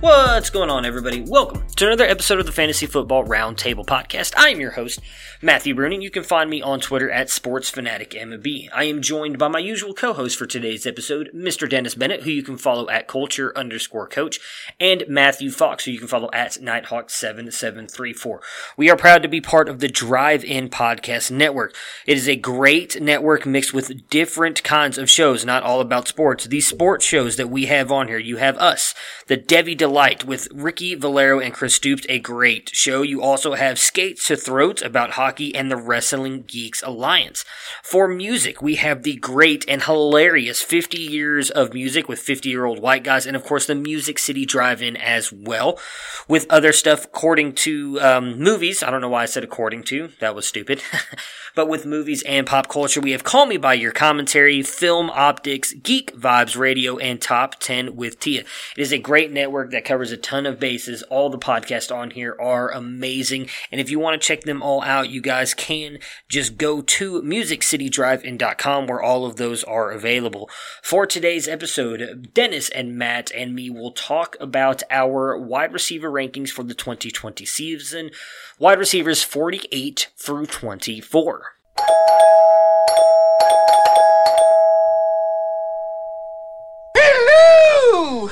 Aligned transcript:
What's 0.00 0.48
going 0.48 0.70
on, 0.70 0.86
everybody? 0.86 1.20
Welcome 1.20 1.66
to 1.76 1.86
another 1.86 2.06
episode 2.06 2.40
of 2.40 2.46
the 2.46 2.52
Fantasy 2.52 2.86
Football 2.86 3.24
Roundtable 3.24 3.84
Podcast. 3.84 4.32
I 4.34 4.48
am 4.48 4.58
your 4.58 4.70
host, 4.70 5.00
Matthew 5.42 5.74
Bruning. 5.74 6.02
You 6.02 6.10
can 6.10 6.22
find 6.22 6.50
me 6.50 6.60
on 6.60 6.80
Twitter 6.80 7.10
at 7.10 7.28
SportsFanaticMB. 7.28 8.68
I 8.74 8.84
am 8.84 9.00
joined 9.00 9.38
by 9.38 9.48
my 9.48 9.58
usual 9.58 9.94
co-host 9.94 10.36
for 10.36 10.44
today's 10.44 10.86
episode, 10.86 11.30
Mr. 11.34 11.66
Dennis 11.66 11.94
Bennett, 11.94 12.24
who 12.24 12.30
you 12.30 12.42
can 12.42 12.58
follow 12.58 12.90
at 12.90 13.08
Culture 13.08 13.50
underscore 13.56 14.06
Coach, 14.06 14.38
and 14.78 15.02
Matthew 15.08 15.50
Fox, 15.50 15.86
who 15.86 15.92
you 15.92 15.98
can 15.98 16.08
follow 16.08 16.28
at 16.34 16.58
Nighthawk7734. 16.60 18.40
We 18.76 18.90
are 18.90 18.98
proud 18.98 19.22
to 19.22 19.30
be 19.30 19.40
part 19.40 19.70
of 19.70 19.78
the 19.78 19.88
Drive-In 19.88 20.68
Podcast 20.68 21.30
Network. 21.30 21.74
It 22.06 22.18
is 22.18 22.28
a 22.28 22.36
great 22.36 23.00
network 23.00 23.46
mixed 23.46 23.72
with 23.72 24.10
different 24.10 24.62
kinds 24.62 24.98
of 24.98 25.08
shows, 25.08 25.46
not 25.46 25.62
all 25.62 25.80
about 25.80 26.06
sports. 26.06 26.44
These 26.44 26.68
sports 26.68 27.06
shows 27.06 27.36
that 27.36 27.48
we 27.48 27.64
have 27.64 27.90
on 27.90 28.08
here, 28.08 28.18
you 28.18 28.36
have 28.36 28.58
us, 28.58 28.94
the 29.26 29.38
Devi 29.38 29.74
Delight 29.74 30.26
with 30.26 30.48
Ricky 30.52 30.94
Valero 30.94 31.40
and 31.40 31.54
Chris 31.54 31.76
Stoops, 31.76 32.04
a 32.10 32.18
great 32.18 32.68
show. 32.74 33.00
You 33.00 33.22
also 33.22 33.54
have 33.54 33.78
Skates 33.78 34.26
to 34.26 34.36
Throat 34.36 34.82
about 34.82 35.12
hockey 35.12 35.29
and 35.38 35.70
the 35.70 35.76
Wrestling 35.76 36.42
Geeks 36.46 36.82
Alliance. 36.82 37.44
For 37.82 38.08
music, 38.08 38.60
we 38.60 38.74
have 38.76 39.04
the 39.04 39.16
great 39.16 39.64
and 39.68 39.82
hilarious 39.82 40.60
50 40.62 40.98
years 41.00 41.50
of 41.50 41.72
music 41.72 42.08
with 42.08 42.18
50 42.18 42.48
year 42.48 42.64
old 42.64 42.80
white 42.80 43.04
guys, 43.04 43.26
and 43.26 43.36
of 43.36 43.44
course 43.44 43.66
the 43.66 43.74
Music 43.74 44.18
City 44.18 44.44
Drive 44.44 44.82
In 44.82 44.96
as 44.96 45.32
well, 45.32 45.78
with 46.26 46.46
other 46.50 46.72
stuff 46.72 47.04
according 47.04 47.54
to 47.54 48.00
um, 48.00 48.38
movies. 48.38 48.82
I 48.82 48.90
don't 48.90 49.00
know 49.00 49.08
why 49.08 49.22
I 49.22 49.26
said 49.26 49.44
according 49.44 49.84
to, 49.84 50.08
that 50.20 50.34
was 50.34 50.46
stupid. 50.46 50.82
but 51.54 51.68
with 51.68 51.86
movies 51.86 52.22
and 52.24 52.46
pop 52.46 52.68
culture, 52.68 53.00
we 53.00 53.12
have 53.12 53.24
Call 53.24 53.46
Me 53.46 53.56
By 53.56 53.74
Your 53.74 53.92
Commentary, 53.92 54.62
Film 54.62 55.10
Optics, 55.10 55.72
Geek 55.74 56.14
Vibes 56.16 56.56
Radio, 56.56 56.98
and 56.98 57.20
Top 57.20 57.60
10 57.60 57.94
with 57.94 58.18
Tia. 58.18 58.40
It 58.40 58.82
is 58.82 58.92
a 58.92 58.98
great 58.98 59.30
network 59.30 59.70
that 59.70 59.84
covers 59.84 60.10
a 60.10 60.16
ton 60.16 60.46
of 60.46 60.58
bases. 60.58 61.02
All 61.04 61.30
the 61.30 61.38
podcasts 61.38 61.94
on 61.94 62.10
here 62.10 62.36
are 62.40 62.70
amazing. 62.70 63.48
And 63.70 63.80
if 63.80 63.90
you 63.90 63.98
want 63.98 64.20
to 64.20 64.26
check 64.26 64.42
them 64.42 64.62
all 64.62 64.82
out, 64.82 65.10
you 65.10 65.19
guys 65.20 65.54
can 65.54 65.98
just 66.28 66.56
go 66.56 66.80
to 66.80 67.22
musiccitydrivein.com 67.22 68.86
where 68.86 69.02
all 69.02 69.24
of 69.26 69.36
those 69.36 69.64
are 69.64 69.90
available. 69.90 70.48
For 70.82 71.06
today's 71.06 71.48
episode, 71.48 72.30
Dennis 72.34 72.68
and 72.70 72.96
Matt 72.96 73.30
and 73.32 73.54
me 73.54 73.70
will 73.70 73.92
talk 73.92 74.36
about 74.40 74.82
our 74.90 75.38
wide 75.38 75.72
receiver 75.72 76.10
rankings 76.10 76.50
for 76.50 76.62
the 76.62 76.74
2020 76.74 77.44
season, 77.44 78.10
wide 78.58 78.78
receivers 78.78 79.22
48 79.22 80.08
through 80.16 80.46
24. 80.46 81.42
Hello! 86.96 88.30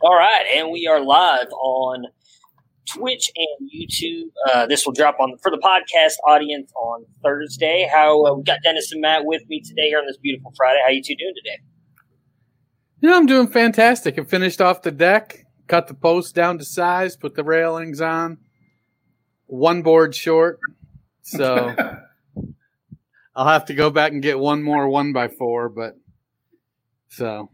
All 0.00 0.14
right, 0.14 0.44
and 0.54 0.70
we 0.70 0.86
are 0.86 1.00
live 1.00 1.48
on 1.52 2.06
Twitch 2.94 3.30
and 3.36 3.70
YouTube. 3.70 4.30
Uh, 4.50 4.66
this 4.66 4.86
will 4.86 4.92
drop 4.92 5.16
on 5.20 5.36
for 5.42 5.50
the 5.50 5.58
podcast 5.58 6.14
audience 6.26 6.72
on 6.76 7.04
Thursday. 7.22 7.88
How 7.92 8.24
uh, 8.24 8.34
we 8.34 8.42
got 8.42 8.58
Dennis 8.62 8.92
and 8.92 9.00
Matt 9.00 9.24
with 9.24 9.42
me 9.48 9.60
today 9.60 9.88
here 9.88 9.98
on 9.98 10.06
this 10.06 10.16
beautiful 10.16 10.52
Friday. 10.56 10.80
How 10.84 10.90
you 10.90 11.02
two 11.02 11.16
doing 11.16 11.34
today? 11.36 11.58
Yeah, 13.00 13.16
I'm 13.16 13.26
doing 13.26 13.48
fantastic. 13.48 14.18
I 14.18 14.24
finished 14.24 14.60
off 14.60 14.82
the 14.82 14.90
deck, 14.90 15.44
cut 15.68 15.86
the 15.86 15.94
post 15.94 16.34
down 16.34 16.58
to 16.58 16.64
size, 16.64 17.16
put 17.16 17.34
the 17.34 17.44
railings 17.44 18.00
on. 18.00 18.38
One 19.46 19.82
board 19.82 20.14
short, 20.14 20.58
so 21.22 21.74
I'll 23.36 23.48
have 23.48 23.66
to 23.66 23.74
go 23.74 23.90
back 23.90 24.12
and 24.12 24.20
get 24.22 24.38
one 24.38 24.62
more 24.62 24.88
one 24.88 25.12
by 25.12 25.28
four. 25.28 25.68
But 25.68 25.94
so, 27.08 27.50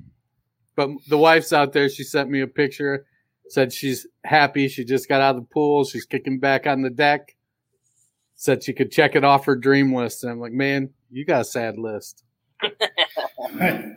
but 0.74 0.88
the 1.08 1.18
wife's 1.18 1.52
out 1.52 1.72
there. 1.72 1.88
She 1.88 2.02
sent 2.02 2.30
me 2.30 2.40
a 2.40 2.46
picture. 2.48 3.06
Said 3.48 3.72
she's 3.72 4.06
happy. 4.24 4.68
She 4.68 4.84
just 4.84 5.08
got 5.08 5.20
out 5.20 5.36
of 5.36 5.42
the 5.42 5.48
pool. 5.48 5.84
She's 5.84 6.06
kicking 6.06 6.38
back 6.38 6.66
on 6.66 6.82
the 6.82 6.90
deck. 6.90 7.36
Said 8.36 8.64
she 8.64 8.72
could 8.72 8.90
check 8.90 9.14
it 9.14 9.24
off 9.24 9.44
her 9.46 9.56
dream 9.56 9.94
list. 9.94 10.24
And 10.24 10.32
I'm 10.32 10.40
like, 10.40 10.52
man, 10.52 10.90
you 11.10 11.24
got 11.24 11.42
a 11.42 11.44
sad 11.44 11.78
list. 11.78 12.24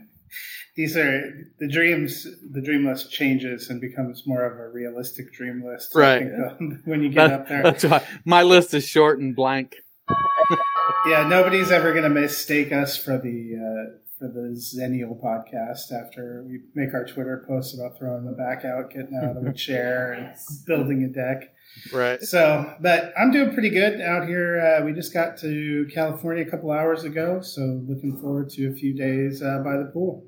These 0.75 0.95
are 0.95 1.23
the 1.57 1.67
dreams. 1.67 2.27
The 2.51 2.61
dream 2.61 2.85
list 2.85 3.11
changes 3.11 3.71
and 3.71 3.81
becomes 3.81 4.27
more 4.27 4.45
of 4.45 4.59
a 4.59 4.69
realistic 4.69 5.33
dream 5.33 5.63
list. 5.65 5.95
Right. 5.95 6.27
When 6.85 7.01
you 7.01 7.09
get 7.09 7.31
up 7.31 7.47
there, 7.47 7.63
That's 7.63 7.83
why 7.83 8.05
my 8.25 8.43
list 8.43 8.75
is 8.75 8.87
short 8.87 9.19
and 9.19 9.35
blank. 9.35 9.75
yeah, 11.07 11.27
nobody's 11.27 11.71
ever 11.71 11.91
going 11.93 12.03
to 12.03 12.09
mistake 12.09 12.71
us 12.71 12.95
for 12.95 13.17
the 13.17 13.55
uh, 13.57 13.97
for 14.17 14.27
the 14.27 14.55
Zenial 14.55 15.21
podcast 15.21 15.91
after 15.91 16.43
we 16.47 16.59
make 16.73 16.93
our 16.93 17.05
Twitter 17.05 17.43
posts 17.47 17.77
about 17.77 17.97
throwing 17.97 18.25
the 18.25 18.31
back 18.31 18.65
out, 18.65 18.89
getting 18.89 19.19
out 19.21 19.37
of 19.37 19.45
a 19.45 19.53
chair, 19.65 20.13
and 20.13 20.35
building 20.65 21.03
a 21.03 21.07
deck. 21.07 21.53
Right. 21.93 22.21
So, 22.21 22.73
but 22.81 23.13
I'm 23.17 23.31
doing 23.31 23.53
pretty 23.53 23.69
good 23.69 24.01
out 24.01 24.27
here. 24.27 24.59
Uh, 24.59 24.83
we 24.83 24.93
just 24.93 25.13
got 25.13 25.37
to 25.37 25.87
California 25.93 26.45
a 26.45 26.49
couple 26.49 26.71
hours 26.71 27.03
ago, 27.03 27.41
so 27.41 27.61
looking 27.87 28.17
forward 28.19 28.49
to 28.51 28.69
a 28.69 28.73
few 28.73 28.93
days 28.93 29.41
uh, 29.43 29.59
by 29.63 29.77
the 29.77 29.89
pool. 29.93 30.25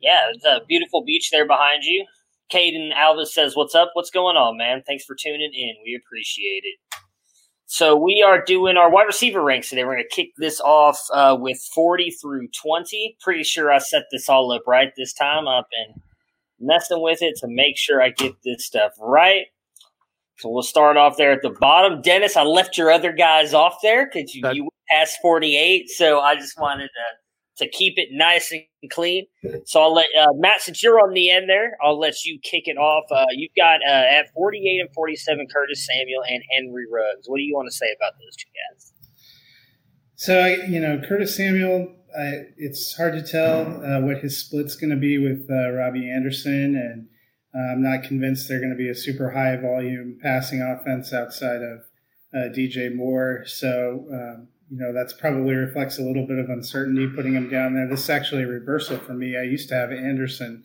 Yeah, 0.00 0.20
it's 0.32 0.44
a 0.44 0.64
beautiful 0.66 1.04
beach 1.04 1.30
there 1.30 1.46
behind 1.46 1.84
you. 1.84 2.06
Caden 2.52 2.92
Alvis 2.94 3.28
says, 3.28 3.54
What's 3.54 3.74
up? 3.74 3.90
What's 3.92 4.10
going 4.10 4.36
on, 4.36 4.56
man? 4.56 4.82
Thanks 4.86 5.04
for 5.04 5.14
tuning 5.14 5.52
in. 5.54 5.74
We 5.84 6.00
appreciate 6.02 6.62
it. 6.64 6.78
So, 7.72 7.94
we 7.94 8.20
are 8.26 8.44
doing 8.44 8.76
our 8.76 8.90
wide 8.90 9.04
receiver 9.04 9.40
ranks 9.44 9.68
today. 9.68 9.84
We're 9.84 9.94
going 9.94 10.02
to 10.10 10.16
kick 10.16 10.30
this 10.38 10.60
off 10.60 10.98
uh, 11.14 11.36
with 11.38 11.56
40 11.72 12.10
through 12.10 12.48
20. 12.48 13.16
Pretty 13.20 13.44
sure 13.44 13.70
I 13.70 13.78
set 13.78 14.06
this 14.10 14.28
all 14.28 14.50
up 14.50 14.62
right 14.66 14.92
this 14.96 15.12
time. 15.12 15.46
I've 15.46 15.66
been 15.70 16.02
messing 16.58 17.00
with 17.00 17.22
it 17.22 17.36
to 17.36 17.46
make 17.46 17.78
sure 17.78 18.02
I 18.02 18.10
get 18.10 18.34
this 18.44 18.66
stuff 18.66 18.90
right. 18.98 19.46
So, 20.38 20.50
we'll 20.50 20.64
start 20.64 20.96
off 20.96 21.16
there 21.16 21.30
at 21.30 21.42
the 21.42 21.50
bottom. 21.60 22.02
Dennis, 22.02 22.36
I 22.36 22.42
left 22.42 22.76
your 22.76 22.90
other 22.90 23.12
guys 23.12 23.54
off 23.54 23.76
there 23.84 24.10
because 24.12 24.34
you, 24.34 24.42
you 24.50 24.68
past 24.90 25.18
48. 25.22 25.90
So, 25.90 26.18
I 26.18 26.34
just 26.34 26.58
wanted 26.58 26.88
to 26.88 27.19
to 27.60 27.68
keep 27.68 27.94
it 27.96 28.08
nice 28.12 28.52
and 28.52 28.90
clean. 28.90 29.26
So 29.64 29.80
I'll 29.80 29.94
let 29.94 30.06
uh, 30.18 30.32
Matt, 30.34 30.60
since 30.60 30.82
you're 30.82 30.98
on 30.98 31.14
the 31.14 31.30
end 31.30 31.48
there, 31.48 31.78
I'll 31.82 31.98
let 31.98 32.24
you 32.24 32.38
kick 32.42 32.64
it 32.66 32.76
off. 32.76 33.04
Uh, 33.10 33.26
you've 33.30 33.54
got 33.56 33.80
uh, 33.86 33.92
at 33.92 34.32
48 34.34 34.80
and 34.80 34.92
47 34.92 35.46
Curtis 35.52 35.86
Samuel 35.86 36.22
and 36.28 36.42
Henry 36.54 36.84
Ruggs. 36.90 37.26
What 37.26 37.36
do 37.36 37.42
you 37.42 37.54
want 37.54 37.68
to 37.70 37.76
say 37.76 37.86
about 37.96 38.12
those 38.14 38.36
two 38.36 38.50
guys? 38.74 38.92
So 40.16 40.46
you 40.68 40.80
know, 40.80 41.00
Curtis 41.06 41.36
Samuel. 41.36 41.94
it's 42.58 42.96
hard 42.96 43.14
to 43.14 43.22
tell 43.22 43.84
uh, 43.84 44.00
what 44.00 44.18
his 44.18 44.36
split's 44.38 44.76
going 44.76 44.90
to 44.90 44.96
be 44.96 45.18
with 45.18 45.46
uh, 45.50 45.70
Robbie 45.70 46.10
Anderson, 46.10 46.76
and 46.76 47.08
uh, 47.54 47.72
I'm 47.72 47.82
not 47.82 48.02
convinced 48.02 48.48
they're 48.48 48.58
going 48.58 48.70
to 48.70 48.76
be 48.76 48.90
a 48.90 48.94
super 48.94 49.30
high 49.30 49.56
volume 49.56 50.18
passing 50.20 50.60
offense 50.60 51.12
outside 51.12 51.62
of 51.62 51.80
DJ 52.34 52.94
Moore. 52.94 53.44
So. 53.46 54.06
Um, 54.12 54.48
you 54.70 54.78
know, 54.78 54.92
that's 54.92 55.12
probably 55.12 55.54
reflects 55.54 55.98
a 55.98 56.02
little 56.02 56.26
bit 56.26 56.38
of 56.38 56.48
uncertainty 56.48 57.08
putting 57.08 57.34
him 57.34 57.50
down 57.50 57.74
there. 57.74 57.88
This 57.88 58.04
is 58.04 58.10
actually 58.10 58.44
a 58.44 58.46
reversal 58.46 58.98
for 58.98 59.14
me. 59.14 59.36
I 59.36 59.42
used 59.42 59.68
to 59.70 59.74
have 59.74 59.90
Anderson 59.90 60.62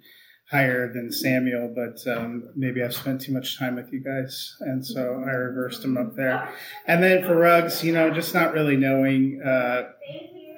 higher 0.52 0.94
than 0.94 1.12
Samuel, 1.12 1.74
but 1.75 2.07
um, 2.16 2.50
maybe 2.56 2.84
I've 2.84 2.94
spent 2.94 3.22
too 3.22 3.34
much 3.34 3.57
time 3.57 3.75
with 3.75 3.92
you 3.92 4.04
guys, 4.04 4.56
and 4.60 4.86
so 4.86 5.24
I 5.25 5.31
reversed 5.31 5.84
him 5.84 5.98
up 5.98 6.16
there. 6.16 6.54
And 6.86 7.02
then 7.02 7.24
for 7.24 7.36
Ruggs, 7.36 7.84
you 7.84 7.94
know, 7.94 8.12
just 8.12 8.36
not 8.36 8.54
really 8.54 8.78
knowing 8.78 9.42
uh, 9.44 9.90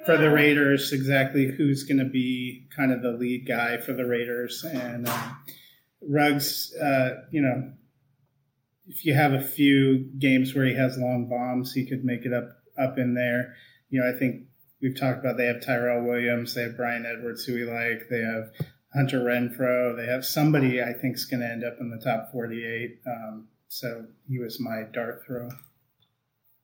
for 0.04 0.18
the 0.18 0.30
Raiders 0.30 0.92
exactly 0.92 1.46
who's 1.46 1.84
going 1.84 1.98
to 1.98 2.04
be 2.04 2.66
kind 2.76 2.92
of 2.92 3.00
the 3.00 3.12
lead 3.12 3.46
guy 3.48 3.78
for 3.78 3.94
the 3.94 4.04
Raiders, 4.04 4.62
and 4.62 5.08
um, 5.08 5.38
Ruggs, 6.02 6.74
uh, 6.76 7.22
you 7.30 7.40
know. 7.40 7.72
If 8.90 9.04
you 9.04 9.12
have 9.12 9.34
a 9.34 9.40
few 9.42 10.08
games 10.18 10.54
where 10.54 10.64
he 10.64 10.74
has 10.74 10.96
long 10.96 11.28
bombs, 11.28 11.74
he 11.74 11.84
could 11.84 12.06
make 12.06 12.24
it 12.24 12.32
up 12.32 12.57
up 12.80 12.98
in 12.98 13.14
there. 13.14 13.54
You 13.90 14.00
know, 14.00 14.08
I 14.14 14.18
think 14.18 14.44
we've 14.82 14.98
talked 14.98 15.20
about 15.20 15.36
they 15.36 15.46
have 15.46 15.64
Tyrell 15.64 16.04
Williams, 16.04 16.54
they 16.54 16.62
have 16.62 16.76
Bryan 16.76 17.06
Edwards, 17.06 17.44
who 17.44 17.54
we 17.54 17.64
like, 17.64 18.08
they 18.10 18.20
have 18.20 18.50
Hunter 18.94 19.20
Renfrow, 19.20 19.96
They 19.96 20.06
have 20.06 20.24
somebody 20.24 20.82
I 20.82 20.92
think 20.92 21.16
is 21.16 21.26
going 21.26 21.40
to 21.40 21.46
end 21.46 21.64
up 21.64 21.76
in 21.80 21.90
the 21.90 21.98
top 22.02 22.32
48. 22.32 23.00
Um, 23.06 23.48
so 23.68 24.06
he 24.26 24.38
was 24.38 24.60
my 24.60 24.84
dart 24.92 25.22
throw. 25.26 25.50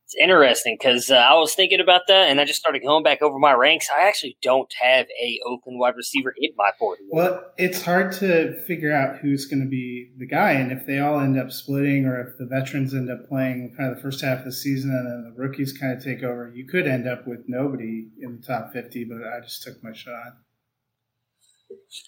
It's 0.05 0.15
interesting 0.23 0.77
because 0.79 1.11
uh, 1.11 1.15
I 1.15 1.33
was 1.35 1.55
thinking 1.55 1.81
about 1.81 2.03
that, 2.09 2.29
and 2.29 2.39
I 2.39 2.45
just 2.45 2.61
started 2.61 2.83
going 2.83 3.03
back 3.03 3.23
over 3.23 3.39
my 3.39 3.55
ranks. 3.55 3.89
I 3.91 4.07
actually 4.07 4.37
don't 4.43 4.71
have 4.83 5.07
a 5.23 5.41
open 5.47 5.79
wide 5.79 5.97
receiver 5.97 6.35
in 6.37 6.51
my 6.57 6.71
40. 6.79 7.05
Well, 7.11 7.43
it's 7.57 7.83
hard 7.83 8.13
to 8.15 8.53
figure 8.67 8.93
out 8.93 9.21
who's 9.21 9.47
going 9.47 9.63
to 9.63 9.69
be 9.69 10.13
the 10.19 10.27
guy, 10.27 10.53
and 10.53 10.71
if 10.71 10.87
they 10.87 10.99
all 10.99 11.21
end 11.21 11.39
up 11.39 11.51
splitting, 11.51 12.05
or 12.05 12.21
if 12.21 12.37
the 12.39 12.45
veterans 12.45 12.93
end 12.93 13.11
up 13.11 13.27
playing 13.29 13.75
kind 13.79 13.91
of 13.91 13.97
the 13.97 14.03
first 14.03 14.21
half 14.21 14.41
of 14.41 14.45
the 14.45 14.53
season, 14.53 14.91
and 14.91 15.07
then 15.07 15.33
the 15.33 15.43
rookies 15.43 15.73
kind 15.73 15.97
of 15.97 16.05
take 16.05 16.23
over, 16.23 16.53
you 16.55 16.67
could 16.67 16.87
end 16.87 17.09
up 17.09 17.27
with 17.27 17.41
nobody 17.47 18.11
in 18.21 18.41
the 18.41 18.47
top 18.47 18.75
50. 18.75 19.05
But 19.05 19.27
I 19.27 19.41
just 19.41 19.63
took 19.63 19.83
my 19.83 19.95
shot. 19.95 20.35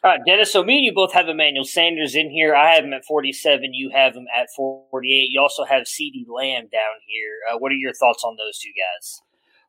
All 0.03 0.11
right, 0.11 0.21
Dennis. 0.27 0.53
So 0.53 0.63
me 0.63 0.77
and 0.77 0.85
you 0.85 0.93
both 0.95 1.13
have 1.13 1.29
Emmanuel 1.29 1.65
Sanders 1.65 2.15
in 2.15 2.31
here. 2.31 2.55
I 2.55 2.75
have 2.75 2.85
him 2.85 2.93
at 2.93 3.05
forty-seven. 3.05 3.73
You 3.75 3.91
have 3.95 4.15
him 4.15 4.27
at 4.37 4.49
forty-eight. 4.57 5.31
You 5.31 5.41
also 5.41 5.65
have 5.65 5.85
CeeDee 5.85 6.27
Lamb 6.29 6.69
down 6.73 6.97
here. 7.07 7.33
Uh, 7.51 7.59
what 7.59 7.73
are 7.73 7.77
your 7.77 7.93
thoughts 7.93 8.25
on 8.25 8.37
those 8.37 8.59
two 8.59 8.71
guys? 8.71 9.23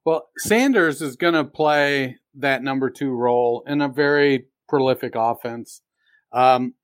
Well, 0.05 0.29
Sanders 0.37 1.01
is 1.01 1.15
going 1.17 1.33
to 1.33 1.43
play 1.43 2.17
that 2.35 2.63
number 2.63 2.89
two 2.89 3.11
role 3.11 3.63
in 3.67 3.81
a 3.81 3.89
very 3.89 4.45
prolific 4.69 5.13
offense. 5.15 5.81
Um, 6.31 6.75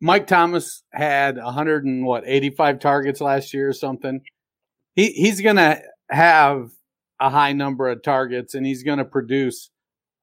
Mike 0.00 0.26
Thomas 0.26 0.82
had 0.92 1.36
100 1.36 1.84
and 1.84 2.04
what 2.04 2.24
85 2.26 2.78
targets 2.78 3.20
last 3.20 3.54
year 3.54 3.68
or 3.68 3.72
something. 3.72 4.20
He 4.94 5.12
he's 5.12 5.40
going 5.40 5.56
to 5.56 5.80
have 6.10 6.70
a 7.18 7.30
high 7.30 7.52
number 7.52 7.88
of 7.88 8.02
targets 8.02 8.54
and 8.54 8.66
he's 8.66 8.82
going 8.82 8.98
to 8.98 9.04
produce 9.04 9.70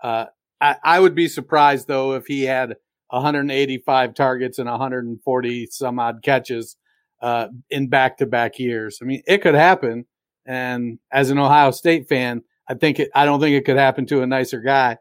uh, 0.03 0.25
I, 0.61 0.75
I 0.83 0.99
would 0.99 1.15
be 1.15 1.27
surprised 1.27 1.87
though 1.87 2.13
if 2.13 2.25
he 2.27 2.43
had 2.43 2.75
185 3.09 4.13
targets 4.15 4.59
and 4.59 4.69
140 4.69 5.67
some 5.67 5.99
odd 5.99 6.21
catches 6.23 6.77
uh, 7.21 7.47
in 7.69 7.87
back 7.87 8.17
to 8.17 8.25
back 8.25 8.59
years. 8.59 8.99
I 9.01 9.05
mean, 9.05 9.21
it 9.27 9.41
could 9.41 9.55
happen. 9.55 10.05
And 10.45 10.99
as 11.11 11.29
an 11.29 11.37
Ohio 11.37 11.71
State 11.71 12.09
fan, 12.09 12.41
I 12.67 12.73
think 12.73 12.99
it, 12.99 13.09
I 13.13 13.25
don't 13.25 13.39
think 13.39 13.55
it 13.55 13.65
could 13.65 13.77
happen 13.77 14.05
to 14.07 14.21
a 14.21 14.27
nicer 14.27 14.61
guy. 14.61 14.97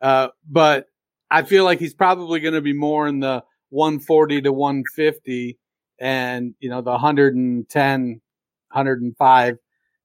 Uh, 0.00 0.28
but 0.48 0.86
I 1.30 1.42
feel 1.42 1.64
like 1.64 1.78
he's 1.78 1.94
probably 1.94 2.40
going 2.40 2.54
to 2.54 2.60
be 2.60 2.74
more 2.74 3.06
in 3.06 3.20
the 3.20 3.42
140 3.70 4.42
to 4.42 4.52
150 4.52 5.58
and, 6.00 6.54
you 6.60 6.68
know, 6.68 6.82
the 6.82 6.90
110, 6.90 8.02
105 8.08 9.56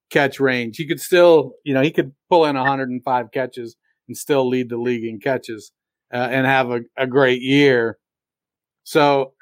catch 0.09 0.39
range. 0.39 0.77
He 0.77 0.87
could 0.87 1.01
still, 1.01 1.53
you 1.63 1.73
know, 1.73 1.81
he 1.81 1.91
could 1.91 2.13
pull 2.29 2.45
in 2.45 2.55
105 2.55 3.31
catches 3.31 3.75
and 4.09 4.17
still 4.17 4.47
lead 4.47 4.69
the 4.69 4.77
league 4.77 5.05
in 5.05 5.19
catches 5.19 5.71
uh, 6.13 6.27
and 6.29 6.45
have 6.45 6.69
a, 6.69 6.81
a 6.97 7.07
great 7.07 7.41
year. 7.41 7.97
So 8.83 9.33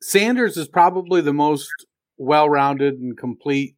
Sanders 0.00 0.56
is 0.56 0.68
probably 0.68 1.20
the 1.20 1.34
most 1.34 1.68
well-rounded 2.16 2.94
and 2.94 3.18
complete 3.18 3.74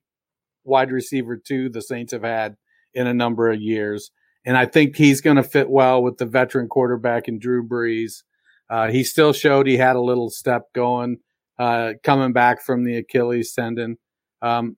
wide 0.65 0.93
receiver 0.93 1.37
too 1.37 1.69
the 1.69 1.83
Saints 1.83 2.13
have 2.13 2.23
had 2.23 2.57
in 2.95 3.07
a 3.07 3.15
number 3.15 3.51
of 3.51 3.61
years. 3.61 4.11
And 4.45 4.57
I 4.57 4.67
think 4.67 4.97
he's 4.97 5.21
going 5.21 5.37
to 5.37 5.43
fit 5.43 5.69
well 5.69 6.03
with 6.03 6.19
the 6.19 6.27
veteran 6.27 6.69
quarterback 6.69 7.29
in 7.29 7.39
Drew 7.39 7.67
Brees. 7.67 8.23
Uh, 8.71 8.91
he 8.91 9.03
still 9.03 9.33
showed 9.33 9.67
he 9.67 9.79
had 9.79 9.97
a 9.97 10.01
little 10.01 10.31
step 10.31 10.65
going, 10.75 11.19
uh, 11.59 11.95
coming 12.05 12.33
back 12.33 12.63
from 12.63 12.85
the 12.85 12.99
Achilles 12.99 13.53
tendon. 13.55 13.97
Um, 14.43 14.77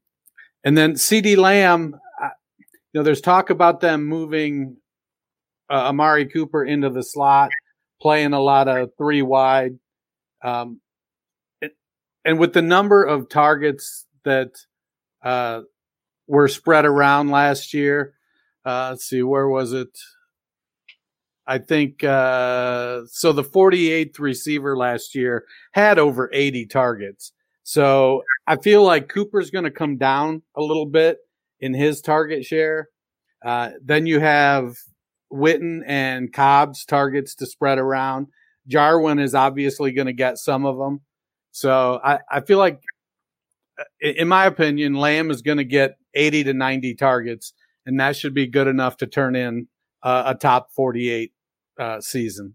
and 0.64 0.76
then 0.78 0.94
CeeDee 0.94 1.36
Lamb, 1.36 1.96
you 2.92 2.98
know, 2.98 3.02
there's 3.02 3.20
talk 3.20 3.50
about 3.50 3.80
them 3.80 4.04
moving 4.06 4.76
uh, 5.70 5.88
Amari 5.88 6.26
Cooper 6.26 6.64
into 6.64 6.90
the 6.90 7.02
slot, 7.02 7.50
playing 8.00 8.32
a 8.32 8.40
lot 8.40 8.68
of 8.68 8.90
three 8.98 9.22
wide. 9.22 9.78
Um, 10.42 10.80
it, 11.60 11.72
and 12.24 12.38
with 12.38 12.52
the 12.52 12.62
number 12.62 13.04
of 13.04 13.28
targets 13.28 14.06
that 14.24 14.52
uh, 15.22 15.62
were 16.26 16.48
spread 16.48 16.84
around 16.84 17.30
last 17.30 17.72
year, 17.72 18.14
uh, 18.64 18.88
let's 18.90 19.04
see, 19.04 19.22
where 19.22 19.48
was 19.48 19.72
it? 19.72 19.96
I 21.46 21.58
think 21.58 22.04
uh, 22.04 23.00
so. 23.06 23.32
The 23.32 23.42
48th 23.42 24.18
receiver 24.18 24.76
last 24.76 25.14
year 25.14 25.44
had 25.72 25.98
over 25.98 26.30
80 26.32 26.66
targets. 26.66 27.32
So 27.64 28.22
I 28.46 28.56
feel 28.56 28.84
like 28.84 29.08
Cooper's 29.08 29.50
going 29.50 29.64
to 29.64 29.70
come 29.70 29.96
down 29.96 30.42
a 30.54 30.62
little 30.62 30.86
bit 30.86 31.18
in 31.58 31.74
his 31.74 32.00
target 32.00 32.44
share. 32.44 32.88
Uh, 33.44 33.70
then 33.82 34.06
you 34.06 34.20
have 34.20 34.76
Witten 35.32 35.82
and 35.86 36.32
Cobb's 36.32 36.84
targets 36.84 37.34
to 37.36 37.46
spread 37.46 37.78
around. 37.78 38.28
Jarwin 38.66 39.18
is 39.18 39.34
obviously 39.34 39.92
going 39.92 40.06
to 40.06 40.12
get 40.12 40.38
some 40.38 40.64
of 40.64 40.78
them. 40.78 41.00
So 41.52 42.00
I, 42.02 42.20
I 42.30 42.40
feel 42.40 42.58
like, 42.58 42.80
uh, 43.78 43.84
in 44.00 44.28
my 44.28 44.46
opinion, 44.46 44.94
Lamb 44.94 45.30
is 45.30 45.42
going 45.42 45.58
to 45.58 45.64
get 45.64 45.96
80 46.14 46.44
to 46.44 46.54
90 46.54 46.94
targets, 46.94 47.52
and 47.86 47.98
that 48.00 48.16
should 48.16 48.34
be 48.34 48.46
good 48.46 48.66
enough 48.66 48.96
to 48.98 49.06
turn 49.06 49.34
in 49.34 49.68
uh, 50.02 50.24
a 50.26 50.34
top 50.34 50.70
48 50.72 51.32
uh, 51.78 52.00
season. 52.00 52.54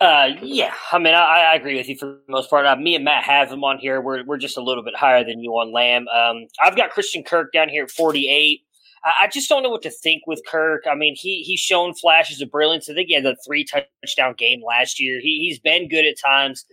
Uh, 0.00 0.28
yeah, 0.42 0.74
I 0.92 0.98
mean, 0.98 1.14
I, 1.14 1.50
I, 1.52 1.54
agree 1.54 1.76
with 1.76 1.88
you 1.88 1.96
for 1.96 2.06
the 2.06 2.20
most 2.28 2.50
part. 2.50 2.66
Uh, 2.66 2.76
me 2.76 2.94
and 2.94 3.04
Matt 3.04 3.24
have 3.24 3.50
him 3.50 3.64
on 3.64 3.78
here. 3.78 4.00
We're 4.00 4.22
we're 4.24 4.36
just 4.36 4.56
a 4.56 4.60
little 4.60 4.84
bit 4.84 4.94
higher 4.94 5.24
than 5.24 5.40
you 5.40 5.50
on 5.52 5.72
Lamb. 5.72 6.06
Um, 6.08 6.46
I've 6.62 6.76
got 6.76 6.90
Christian 6.90 7.24
Kirk 7.24 7.52
down 7.52 7.68
here 7.68 7.84
at 7.84 7.90
48. 7.90 8.60
I 9.04 9.28
just 9.28 9.48
don't 9.48 9.62
know 9.62 9.70
what 9.70 9.82
to 9.82 9.90
think 9.90 10.22
with 10.26 10.42
Kirk. 10.46 10.84
I 10.90 10.94
mean, 10.94 11.14
he 11.16 11.42
he's 11.42 11.60
shown 11.60 11.94
flashes 11.94 12.40
of 12.40 12.50
brilliance. 12.50 12.88
I 12.88 12.94
think 12.94 13.08
he 13.08 13.14
had 13.14 13.26
a 13.26 13.36
three 13.46 13.64
touchdown 13.64 14.34
game 14.36 14.60
last 14.66 15.00
year. 15.00 15.20
He, 15.20 15.46
he's 15.46 15.58
been 15.58 15.88
good 15.88 16.04
at 16.04 16.16
times. 16.18 16.64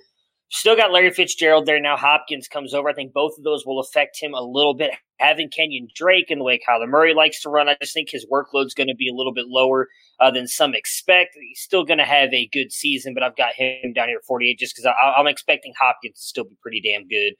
Still 0.50 0.75
got 0.75 0.91
Larry 0.91 1.12
Fitzgerald 1.12 1.65
there 1.65 1.82
now. 1.82 1.98
Hopkins 1.98 2.48
comes 2.48 2.74
over. 2.74 2.88
I 2.88 2.94
think 2.94 3.13
both 3.13 3.38
of 3.38 3.44
those 3.44 3.65
will 3.65 3.79
affect 3.79 4.22
him 4.22 4.34
a 4.34 4.41
little 4.41 4.75
bit. 4.75 4.91
Having 5.20 5.50
Kenyon 5.50 5.88
Drake 5.96 6.29
and 6.29 6.39
the 6.39 6.46
way 6.46 6.60
Kyler 6.60 6.88
Murray 6.88 7.13
likes 7.13 7.41
to 7.41 7.50
run, 7.50 7.67
I 7.67 7.75
just 7.82 7.94
think 7.94 8.10
his 8.12 8.27
workload's 8.32 8.74
going 8.74 8.88
to 8.88 8.96
be 8.96 9.10
a 9.10 9.13
little 9.13 9.34
bit 9.34 9.48
lower 9.48 9.88
uh, 10.20 10.29
than 10.29 10.48
some 10.48 10.75
expect. 10.75 11.36
He's 11.36 11.62
still 11.62 11.84
going 11.84 11.98
to 11.98 12.05
have 12.05 12.32
a 12.32 12.48
good 12.53 12.72
season, 12.72 13.13
but 13.13 13.24
I've 13.24 13.36
got 13.36 13.53
him 13.55 13.94
down 13.94 14.10
here 14.10 14.17
at 14.17 14.25
48 14.25 14.60
just 14.60 14.75
because 14.75 14.94
I'm 15.17 15.27
expecting 15.27 15.74
Hopkins 15.79 16.20
to 16.20 16.22
still 16.22 16.44
be 16.44 16.58
pretty 16.62 16.82
damn 16.82 17.08
good. 17.08 17.34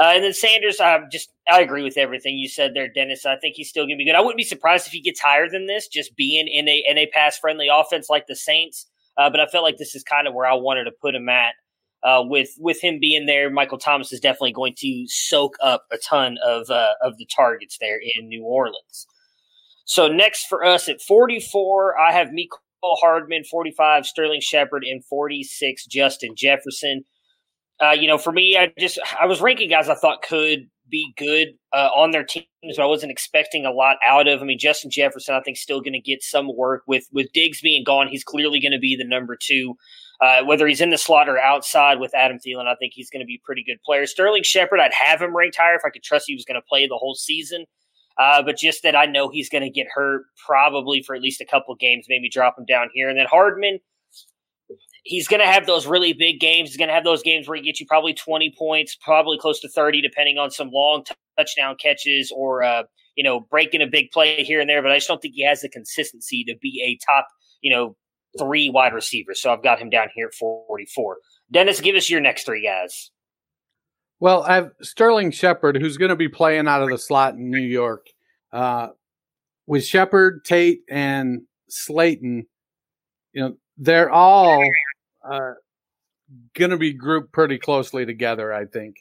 Uh, 0.00 0.12
and 0.14 0.24
then 0.24 0.32
Sanders, 0.32 0.80
I 0.80 1.00
just 1.10 1.30
I 1.50 1.60
agree 1.60 1.82
with 1.82 1.98
everything 1.98 2.38
you 2.38 2.48
said 2.48 2.72
there, 2.74 2.88
Dennis. 2.92 3.26
I 3.26 3.36
think 3.36 3.56
he's 3.56 3.68
still 3.68 3.84
going 3.84 3.96
to 3.96 3.98
be 3.98 4.06
good. 4.06 4.14
I 4.14 4.20
wouldn't 4.20 4.38
be 4.38 4.44
surprised 4.44 4.86
if 4.86 4.92
he 4.92 5.00
gets 5.00 5.20
higher 5.20 5.48
than 5.48 5.66
this, 5.66 5.88
just 5.88 6.16
being 6.16 6.48
in 6.48 6.68
a 6.68 6.84
in 6.88 6.98
a 6.98 7.06
pass 7.06 7.38
friendly 7.38 7.68
offense 7.72 8.08
like 8.08 8.26
the 8.26 8.36
Saints. 8.36 8.86
Uh, 9.18 9.28
but 9.28 9.40
I 9.40 9.46
felt 9.46 9.64
like 9.64 9.76
this 9.76 9.94
is 9.94 10.02
kind 10.02 10.26
of 10.26 10.34
where 10.34 10.46
I 10.46 10.54
wanted 10.54 10.84
to 10.84 10.92
put 11.00 11.14
him 11.14 11.28
at. 11.28 11.54
Uh, 12.04 12.22
with 12.24 12.50
with 12.58 12.82
him 12.82 12.98
being 13.00 13.26
there, 13.26 13.48
Michael 13.50 13.78
Thomas 13.78 14.12
is 14.12 14.18
definitely 14.18 14.52
going 14.52 14.74
to 14.78 15.04
soak 15.06 15.54
up 15.62 15.84
a 15.92 15.98
ton 15.98 16.36
of 16.44 16.68
uh, 16.70 16.94
of 17.00 17.16
the 17.18 17.26
targets 17.26 17.76
there 17.80 18.00
in 18.16 18.28
New 18.28 18.44
Orleans. 18.44 19.06
So 19.84 20.08
next 20.08 20.46
for 20.46 20.64
us 20.64 20.88
at 20.88 21.00
44, 21.00 21.98
I 22.00 22.12
have 22.12 22.28
Mecole 22.28 22.96
Hardman, 23.00 23.44
45, 23.44 24.06
Sterling 24.06 24.40
Shepard, 24.40 24.84
and 24.84 25.04
46, 25.04 25.86
Justin 25.86 26.34
Jefferson. 26.36 27.04
Uh, 27.82 27.90
you 27.90 28.06
know, 28.06 28.18
for 28.18 28.32
me, 28.32 28.56
I 28.56 28.72
just 28.78 28.98
I 29.20 29.26
was 29.26 29.40
ranking 29.40 29.68
guys 29.68 29.88
I 29.88 29.94
thought 29.94 30.22
could 30.22 30.68
be 30.88 31.12
good 31.16 31.48
uh, 31.72 31.88
on 31.96 32.12
their 32.12 32.22
teams, 32.22 32.46
but 32.62 32.80
I 32.80 32.86
wasn't 32.86 33.10
expecting 33.10 33.66
a 33.66 33.72
lot 33.72 33.96
out 34.06 34.28
of. 34.28 34.40
I 34.40 34.44
mean, 34.44 34.58
Justin 34.58 34.90
Jefferson, 34.90 35.34
I 35.34 35.40
think, 35.40 35.56
still 35.56 35.80
going 35.80 35.94
to 35.94 36.00
get 36.00 36.22
some 36.22 36.54
work 36.56 36.82
with 36.86 37.08
with 37.12 37.32
Diggs 37.32 37.60
being 37.60 37.82
gone. 37.82 38.08
He's 38.08 38.22
clearly 38.22 38.60
going 38.60 38.72
to 38.72 38.78
be 38.78 38.94
the 38.94 39.06
number 39.06 39.36
two. 39.40 39.74
Uh, 40.20 40.44
whether 40.44 40.68
he's 40.68 40.80
in 40.80 40.90
the 40.90 40.98
slot 40.98 41.28
or 41.28 41.40
outside 41.40 41.98
with 41.98 42.14
Adam 42.14 42.38
Thielen, 42.38 42.68
I 42.68 42.76
think 42.76 42.92
he's 42.94 43.10
going 43.10 43.22
to 43.22 43.26
be 43.26 43.40
a 43.42 43.44
pretty 43.44 43.64
good 43.64 43.82
player. 43.84 44.06
Sterling 44.06 44.44
Shepard, 44.44 44.78
I'd 44.78 44.94
have 44.94 45.20
him 45.20 45.36
ranked 45.36 45.56
higher 45.56 45.74
if 45.74 45.82
I 45.84 45.90
could 45.90 46.04
trust 46.04 46.26
he 46.28 46.34
was 46.34 46.44
going 46.44 46.60
to 46.60 46.68
play 46.68 46.86
the 46.86 46.96
whole 46.96 47.16
season. 47.16 47.64
Uh, 48.18 48.42
but 48.42 48.56
just 48.56 48.84
that 48.84 48.94
I 48.94 49.06
know 49.06 49.30
he's 49.30 49.48
going 49.48 49.64
to 49.64 49.70
get 49.70 49.86
hurt 49.92 50.26
probably 50.46 51.02
for 51.02 51.16
at 51.16 51.22
least 51.22 51.40
a 51.40 51.46
couple 51.46 51.74
games, 51.74 52.06
maybe 52.08 52.28
drop 52.28 52.56
him 52.56 52.66
down 52.66 52.90
here. 52.92 53.08
And 53.08 53.18
then 53.18 53.26
Hardman, 53.28 53.80
he's 55.02 55.28
going 55.28 55.40
to 55.40 55.46
have 55.46 55.66
those 55.66 55.86
really 55.86 56.12
big 56.12 56.40
games. 56.40 56.70
He's 56.70 56.76
going 56.76 56.88
to 56.88 56.94
have 56.94 57.04
those 57.04 57.22
games 57.22 57.48
where 57.48 57.56
he 57.56 57.62
gets 57.62 57.80
you 57.80 57.86
probably 57.86 58.14
20 58.14 58.54
points, 58.56 58.96
probably 58.96 59.38
close 59.38 59.60
to 59.60 59.68
30, 59.68 60.00
depending 60.00 60.38
on 60.38 60.50
some 60.50 60.70
long 60.72 61.04
t- 61.04 61.14
touchdown 61.36 61.76
catches 61.80 62.32
or, 62.34 62.62
uh, 62.62 62.84
you 63.16 63.24
know, 63.24 63.40
breaking 63.40 63.82
a 63.82 63.86
big 63.86 64.10
play 64.10 64.42
here 64.44 64.60
and 64.60 64.68
there. 64.68 64.82
But 64.82 64.92
I 64.92 64.96
just 64.96 65.08
don't 65.08 65.20
think 65.20 65.34
he 65.34 65.44
has 65.44 65.60
the 65.60 65.68
consistency 65.68 66.44
to 66.44 66.54
be 66.60 66.82
a 66.84 66.98
top, 67.04 67.26
you 67.60 67.72
know, 67.72 67.96
three 68.38 68.70
wide 68.70 68.94
receiver. 68.94 69.34
So 69.34 69.52
I've 69.52 69.62
got 69.62 69.78
him 69.78 69.90
down 69.90 70.08
here 70.14 70.28
at 70.28 70.34
44. 70.34 71.18
Dennis, 71.50 71.80
give 71.80 71.96
us 71.96 72.08
your 72.08 72.20
next 72.20 72.44
three 72.44 72.64
guys. 72.64 73.10
Well, 74.20 74.44
I 74.44 74.54
have 74.54 74.70
Sterling 74.82 75.32
Shepard, 75.32 75.76
who's 75.76 75.96
going 75.96 76.10
to 76.10 76.16
be 76.16 76.28
playing 76.28 76.68
out 76.68 76.82
of 76.82 76.88
the 76.88 76.98
slot 76.98 77.34
in 77.34 77.50
New 77.50 77.58
York. 77.58 78.06
Uh, 78.52 78.88
with 79.66 79.84
Shepard, 79.84 80.44
Tate, 80.44 80.82
and 80.88 81.42
Slayton, 81.68 82.46
you 83.32 83.42
know, 83.42 83.56
they're 83.78 84.10
all 84.10 84.62
uh, 85.30 85.52
going 86.54 86.70
to 86.70 86.76
be 86.76 86.92
grouped 86.92 87.32
pretty 87.32 87.58
closely 87.58 88.06
together, 88.06 88.52
I 88.52 88.66
think. 88.66 88.96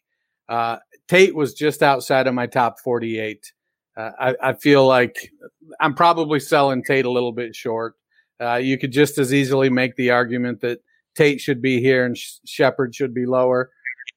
Uh, 0.50 0.78
Tate 1.08 1.36
was 1.36 1.54
just 1.54 1.82
outside 1.82 2.28
of 2.28 2.34
my 2.34 2.48
top 2.48 2.80
48. 2.80 3.52
Uh, 3.96 4.12
I, 4.20 4.36
I, 4.42 4.54
feel 4.54 4.86
like 4.86 5.32
I'm 5.80 5.94
probably 5.94 6.40
selling 6.40 6.84
Tate 6.84 7.06
a 7.06 7.12
little 7.12 7.32
bit 7.32 7.56
short. 7.56 7.96
Uh, 8.42 8.56
you 8.56 8.78
could 8.78 8.92
just 8.92 9.18
as 9.18 9.34
easily 9.34 9.70
make 9.70 9.96
the 9.96 10.12
argument 10.12 10.62
that 10.62 10.80
Tate 11.16 11.42
should 11.42 11.62
be 11.62 11.82
here 11.82 12.06
and 12.06 12.18
Shepard 12.18 12.96
should 12.96 13.14
be 13.14 13.26
lower. 13.26 13.70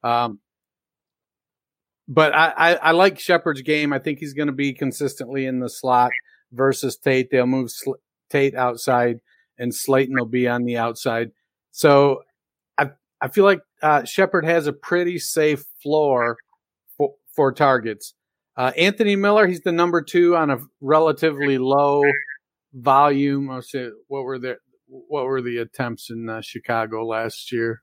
Um, 0.03 0.41
but 2.07 2.35
I, 2.35 2.53
I, 2.57 2.75
I, 2.75 2.91
like 2.93 3.19
Shepard's 3.19 3.63
game. 3.63 3.93
I 3.93 3.99
think 3.99 4.19
he's 4.19 4.35
going 4.35 4.47
to 4.47 4.53
be 4.53 4.73
consistently 4.73 5.47
in 5.47 5.61
the 5.61 5.69
slot 5.69 6.11
versus 6.53 6.97
Tate. 6.97 7.31
They'll 7.31 7.47
move 7.47 7.71
Sl- 7.71 7.93
Tate 8.31 8.55
outside 8.55 9.21
and 9.59 9.75
Slayton 9.75 10.17
will 10.17 10.27
be 10.27 10.49
on 10.49 10.65
the 10.65 10.77
outside. 10.77 11.31
So 11.75 12.23
I 12.79 12.91
I 13.21 13.27
feel 13.29 13.45
like 13.45 13.61
uh, 13.83 14.05
Shepard 14.05 14.45
has 14.45 14.69
a 14.69 14.73
pretty 14.73 15.19
safe 15.19 15.65
floor 15.83 16.37
for, 16.97 17.15
for 17.35 17.53
targets. 17.53 18.15
Uh, 18.57 18.71
Anthony 18.79 19.17
Miller, 19.17 19.49
he's 19.49 19.63
the 19.63 19.73
number 19.73 20.01
two 20.01 20.37
on 20.37 20.51
a 20.51 20.59
relatively 20.81 21.59
low 21.59 22.05
volume. 22.73 23.49
What 23.49 24.23
were 24.23 24.39
the 24.39 24.59
what 24.87 25.25
were 25.25 25.43
the 25.43 25.59
attempts 25.59 26.11
in 26.11 26.29
uh, 26.29 26.43
Chicago 26.43 27.05
last 27.05 27.51
year? 27.51 27.83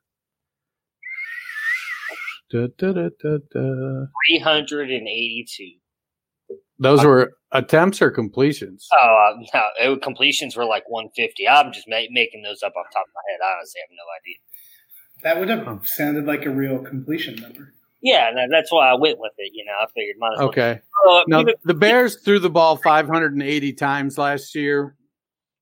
Da, 2.50 2.68
da, 2.78 2.94
da, 2.94 3.10
382. 4.30 5.81
Those 6.82 7.06
were 7.06 7.34
attempts 7.52 8.02
or 8.02 8.10
completions? 8.10 8.88
Oh, 9.00 9.34
uh, 9.34 9.44
no, 9.54 9.94
it, 9.94 10.02
completions 10.02 10.56
were 10.56 10.66
like 10.66 10.90
150. 10.90 11.48
I'm 11.48 11.72
just 11.72 11.88
ma- 11.88 12.02
making 12.10 12.42
those 12.42 12.64
up 12.64 12.74
off 12.76 12.88
top 12.92 13.04
of 13.04 13.14
my 13.14 13.22
head. 13.32 13.40
Honestly, 13.44 13.46
I 13.46 13.58
honestly 13.58 13.82
have 13.82 13.90
no 13.96 14.08
idea. 14.20 14.36
That 15.24 15.40
would 15.40 15.50
have 15.50 15.68
oh. 15.68 15.86
sounded 15.86 16.26
like 16.26 16.46
a 16.46 16.50
real 16.50 16.80
completion 16.80 17.36
number. 17.36 17.74
Yeah, 18.02 18.32
that's 18.50 18.72
why 18.72 18.90
I 18.90 18.96
went 18.96 19.20
with 19.20 19.34
it. 19.38 19.52
You 19.54 19.64
know, 19.66 19.74
I 19.80 19.86
figured 19.94 20.16
might 20.18 20.34
as 20.34 20.40
okay. 20.40 20.82
well. 21.06 21.18
Okay. 21.18 21.26
now, 21.28 21.46
the 21.64 21.76
Bears 21.76 22.16
threw 22.16 22.40
the 22.40 22.50
ball 22.50 22.78
580 22.78 23.74
times 23.74 24.18
last 24.18 24.56
year 24.56 24.96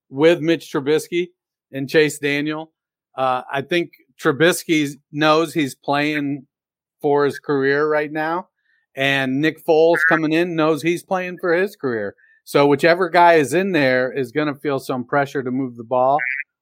with 0.10 0.40
Mitch 0.40 0.72
Trubisky 0.72 1.28
and 1.74 1.90
Chase 1.90 2.18
Daniel. 2.18 2.72
Uh, 3.18 3.42
I 3.52 3.62
think 3.62 3.92
Trubisky 4.22 4.92
knows 5.12 5.54
he's 5.54 5.76
playing 5.76 6.48
for 7.02 7.26
his 7.26 7.40
career 7.40 7.88
right 7.90 8.12
now. 8.12 8.49
And 9.00 9.40
Nick 9.40 9.66
Foles 9.66 10.00
coming 10.10 10.34
in 10.34 10.58
knows 10.58 10.82
he's 10.82 11.04
playing 11.04 11.38
for 11.40 11.54
his 11.54 11.78
career. 11.78 12.16
So 12.44 12.68
whichever 12.68 13.08
guy 13.08 13.36
is 13.36 13.54
in 13.54 13.72
there 13.72 14.12
is 14.12 14.34
going 14.34 14.54
to 14.54 14.60
feel 14.60 14.78
some 14.78 15.06
pressure 15.06 15.42
to 15.42 15.52
move 15.52 15.78
the 15.78 15.86
ball. 15.86 16.18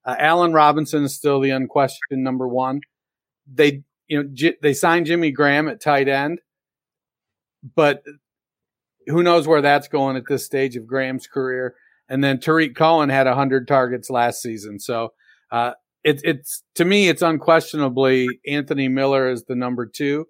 Uh, 0.05 0.15
Allen 0.19 0.53
Robinson 0.53 1.03
is 1.03 1.15
still 1.15 1.39
the 1.39 1.49
unquestioned 1.49 2.23
number 2.23 2.47
one. 2.47 2.81
They, 3.51 3.81
you 4.07 4.21
know, 4.21 4.29
J- 4.31 4.57
they 4.61 4.75
signed 4.75 5.07
Jimmy 5.07 5.31
Graham 5.31 5.67
at 5.67 5.81
tight 5.81 6.07
end, 6.07 6.41
but 7.75 8.03
who 9.07 9.23
knows 9.23 9.47
where 9.47 9.61
that's 9.61 9.87
going 9.87 10.15
at 10.15 10.27
this 10.29 10.45
stage 10.45 10.75
of 10.75 10.85
Graham's 10.85 11.25
career. 11.25 11.73
And 12.07 12.23
then 12.23 12.39
Tarik 12.39 12.75
Cohen 12.75 13.09
had 13.09 13.25
100 13.25 13.67
targets 13.67 14.11
last 14.11 14.43
season. 14.43 14.79
So 14.79 15.13
uh, 15.51 15.71
it, 16.03 16.21
it's 16.23 16.61
to 16.75 16.85
me, 16.85 17.09
it's 17.09 17.23
unquestionably 17.23 18.27
Anthony 18.45 18.89
Miller 18.89 19.27
is 19.27 19.45
the 19.45 19.55
number 19.55 19.87
two, 19.87 20.27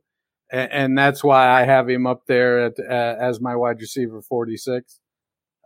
and, 0.51 0.97
that's 0.97 1.23
why 1.23 1.49
I 1.49 1.63
have 1.65 1.89
him 1.89 2.07
up 2.07 2.23
there 2.27 2.65
at, 2.65 2.73
uh, 2.79 3.15
as 3.19 3.41
my 3.41 3.55
wide 3.55 3.79
receiver 3.79 4.21
46. 4.21 4.99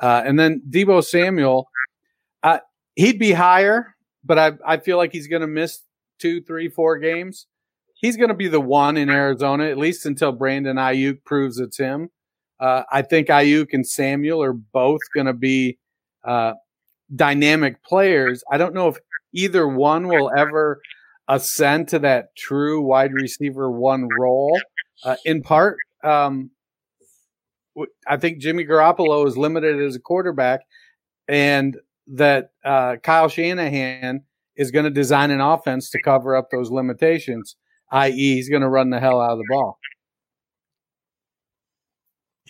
Uh, 0.01 0.23
and 0.25 0.39
then 0.39 0.61
Deebo 0.69 1.03
Samuel, 1.03 1.67
uh, 2.43 2.59
he'd 2.95 3.19
be 3.19 3.33
higher, 3.33 3.95
but 4.23 4.39
I 4.39 4.53
I 4.65 4.77
feel 4.77 4.97
like 4.97 5.11
he's 5.11 5.27
going 5.27 5.41
to 5.41 5.47
miss 5.47 5.81
two, 6.19 6.41
three, 6.41 6.69
four 6.69 6.97
games. 6.97 7.47
He's 7.93 8.17
going 8.17 8.29
to 8.29 8.35
be 8.35 8.47
the 8.47 8.61
one 8.61 8.97
in 8.97 9.09
Arizona 9.09 9.65
at 9.65 9.77
least 9.77 10.05
until 10.05 10.31
Brandon 10.31 10.77
Aiyuk 10.77 11.23
proves 11.23 11.59
it's 11.59 11.77
him. 11.77 12.09
Uh, 12.59 12.83
I 12.91 13.03
think 13.03 13.27
Aiyuk 13.27 13.67
and 13.73 13.87
Samuel 13.87 14.41
are 14.41 14.53
both 14.53 15.01
going 15.13 15.27
to 15.27 15.33
be 15.33 15.77
uh, 16.23 16.53
dynamic 17.15 17.83
players. 17.83 18.43
I 18.51 18.57
don't 18.57 18.73
know 18.73 18.87
if 18.87 18.97
either 19.33 19.67
one 19.67 20.07
will 20.07 20.31
ever 20.35 20.81
ascend 21.27 21.87
to 21.89 21.99
that 21.99 22.35
true 22.35 22.81
wide 22.81 23.13
receiver 23.13 23.71
one 23.71 24.07
role. 24.19 24.59
Uh, 25.03 25.15
in 25.25 25.41
part, 25.41 25.77
um, 26.03 26.51
I 28.07 28.17
think 28.17 28.39
Jimmy 28.39 28.65
Garoppolo 28.65 29.25
is 29.27 29.37
limited 29.37 29.81
as 29.81 29.95
a 29.95 29.99
quarterback, 29.99 30.61
and 31.27 31.77
that 32.07 32.51
uh, 32.63 32.97
Kyle 33.01 33.29
Shanahan 33.29 34.23
is 34.55 34.71
going 34.71 34.85
to 34.85 34.91
design 34.91 35.31
an 35.31 35.41
offense 35.41 35.89
to 35.91 36.01
cover 36.03 36.35
up 36.35 36.49
those 36.51 36.69
limitations, 36.69 37.55
i.e., 37.91 38.11
he's 38.11 38.49
going 38.49 38.61
to 38.61 38.69
run 38.69 38.89
the 38.89 38.99
hell 38.99 39.21
out 39.21 39.31
of 39.31 39.37
the 39.37 39.45
ball. 39.49 39.79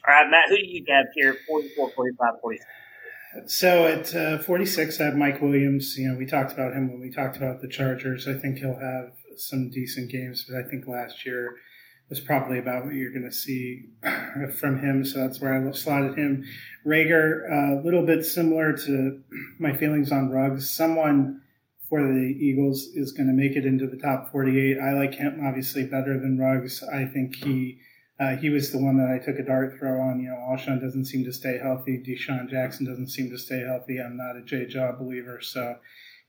All 0.08 0.16
right, 0.16 0.30
Matt, 0.30 0.50
who 0.50 0.58
do 0.58 0.66
you 0.66 0.84
have 0.90 1.06
here? 1.16 1.38
44, 1.48 1.92
45, 1.92 2.34
46. 2.42 2.66
So 3.46 3.86
at 3.86 4.16
uh, 4.16 4.40
46, 4.40 5.00
I 5.00 5.06
have 5.06 5.16
Mike 5.16 5.42
Williams. 5.42 5.96
You 5.98 6.10
know, 6.10 6.18
we 6.18 6.26
talked 6.26 6.52
about 6.52 6.74
him 6.74 6.92
when 6.92 7.00
we 7.00 7.12
talked 7.12 7.38
about 7.38 7.62
the 7.62 7.68
Chargers. 7.68 8.28
I 8.28 8.34
think 8.34 8.58
he'll 8.58 8.80
have 8.80 9.14
some 9.38 9.70
decent 9.70 10.12
games, 10.12 10.46
but 10.50 10.58
I 10.58 10.68
think 10.68 10.88
last 10.88 11.26
year 11.26 11.56
was 12.12 12.20
probably 12.20 12.60
about 12.60 12.84
what 12.84 12.94
you're 12.94 13.10
going 13.10 13.24
to 13.24 13.32
see 13.32 13.86
from 14.60 14.80
him. 14.80 15.06
So 15.06 15.20
that's 15.20 15.40
where 15.40 15.54
I 15.54 15.72
slotted 15.72 16.18
him. 16.18 16.44
Reagor, 16.86 17.50
a 17.50 17.80
uh, 17.80 17.84
little 17.84 18.06
bit 18.06 18.26
similar 18.26 18.74
to 18.74 19.22
my 19.60 19.74
feelings 19.76 20.12
on 20.12 20.30
Ruggs. 20.30 20.70
Someone 20.70 21.42
for 21.90 22.04
the 22.04 22.38
Eagles 22.38 22.90
is 22.96 23.14
going 23.14 23.28
to 23.28 23.34
make 23.34 23.56
it 23.56 23.66
into 23.66 23.88
the 23.88 23.96
top 23.96 24.30
48. 24.30 24.78
I 24.78 24.92
like 24.92 25.16
him 25.16 25.40
obviously 25.42 25.86
better 25.86 26.20
than 26.20 26.38
Ruggs. 26.38 26.84
I 26.84 27.06
think 27.06 27.38
he 27.38 27.80
uh, 28.20 28.36
he 28.36 28.50
was 28.50 28.72
the 28.72 28.78
one 28.78 28.98
that 28.98 29.10
I 29.10 29.18
took 29.18 29.40
a 29.40 29.44
dart 29.44 29.78
throw 29.80 30.00
on. 30.00 30.20
You 30.20 30.30
know, 30.30 30.36
Alshon 30.36 30.80
doesn't 30.80 31.06
seem 31.06 31.24
to 31.24 31.34
stay 31.34 31.58
healthy. 31.58 31.98
DeSean 31.98 32.50
Jackson 32.50 32.86
doesn't 32.86 33.10
seem 33.10 33.32
to 33.32 33.38
stay 33.38 33.62
healthy. 33.62 34.00
I'm 34.00 34.18
not 34.18 34.36
a 34.36 34.44
Jay 34.44 34.68
Jaw 34.68 34.92
believer, 34.92 35.40
so 35.42 35.78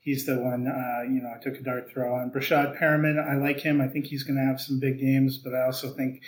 he's 0.03 0.25
the 0.25 0.37
one. 0.39 0.67
Uh, 0.67 1.03
you 1.03 1.21
know, 1.21 1.33
I 1.35 1.41
took 1.41 1.59
a 1.59 1.63
dart 1.63 1.89
throw 1.89 2.13
on. 2.15 2.31
Breshad 2.31 2.79
Perriman, 2.79 3.17
I 3.17 3.35
like 3.35 3.59
him. 3.59 3.81
I 3.81 3.87
think 3.87 4.05
he's 4.05 4.23
going 4.23 4.37
to 4.37 4.45
have 4.45 4.61
some 4.61 4.79
big 4.79 4.99
games, 4.99 5.37
but 5.37 5.55
I 5.55 5.65
also 5.65 5.89
think 5.89 6.21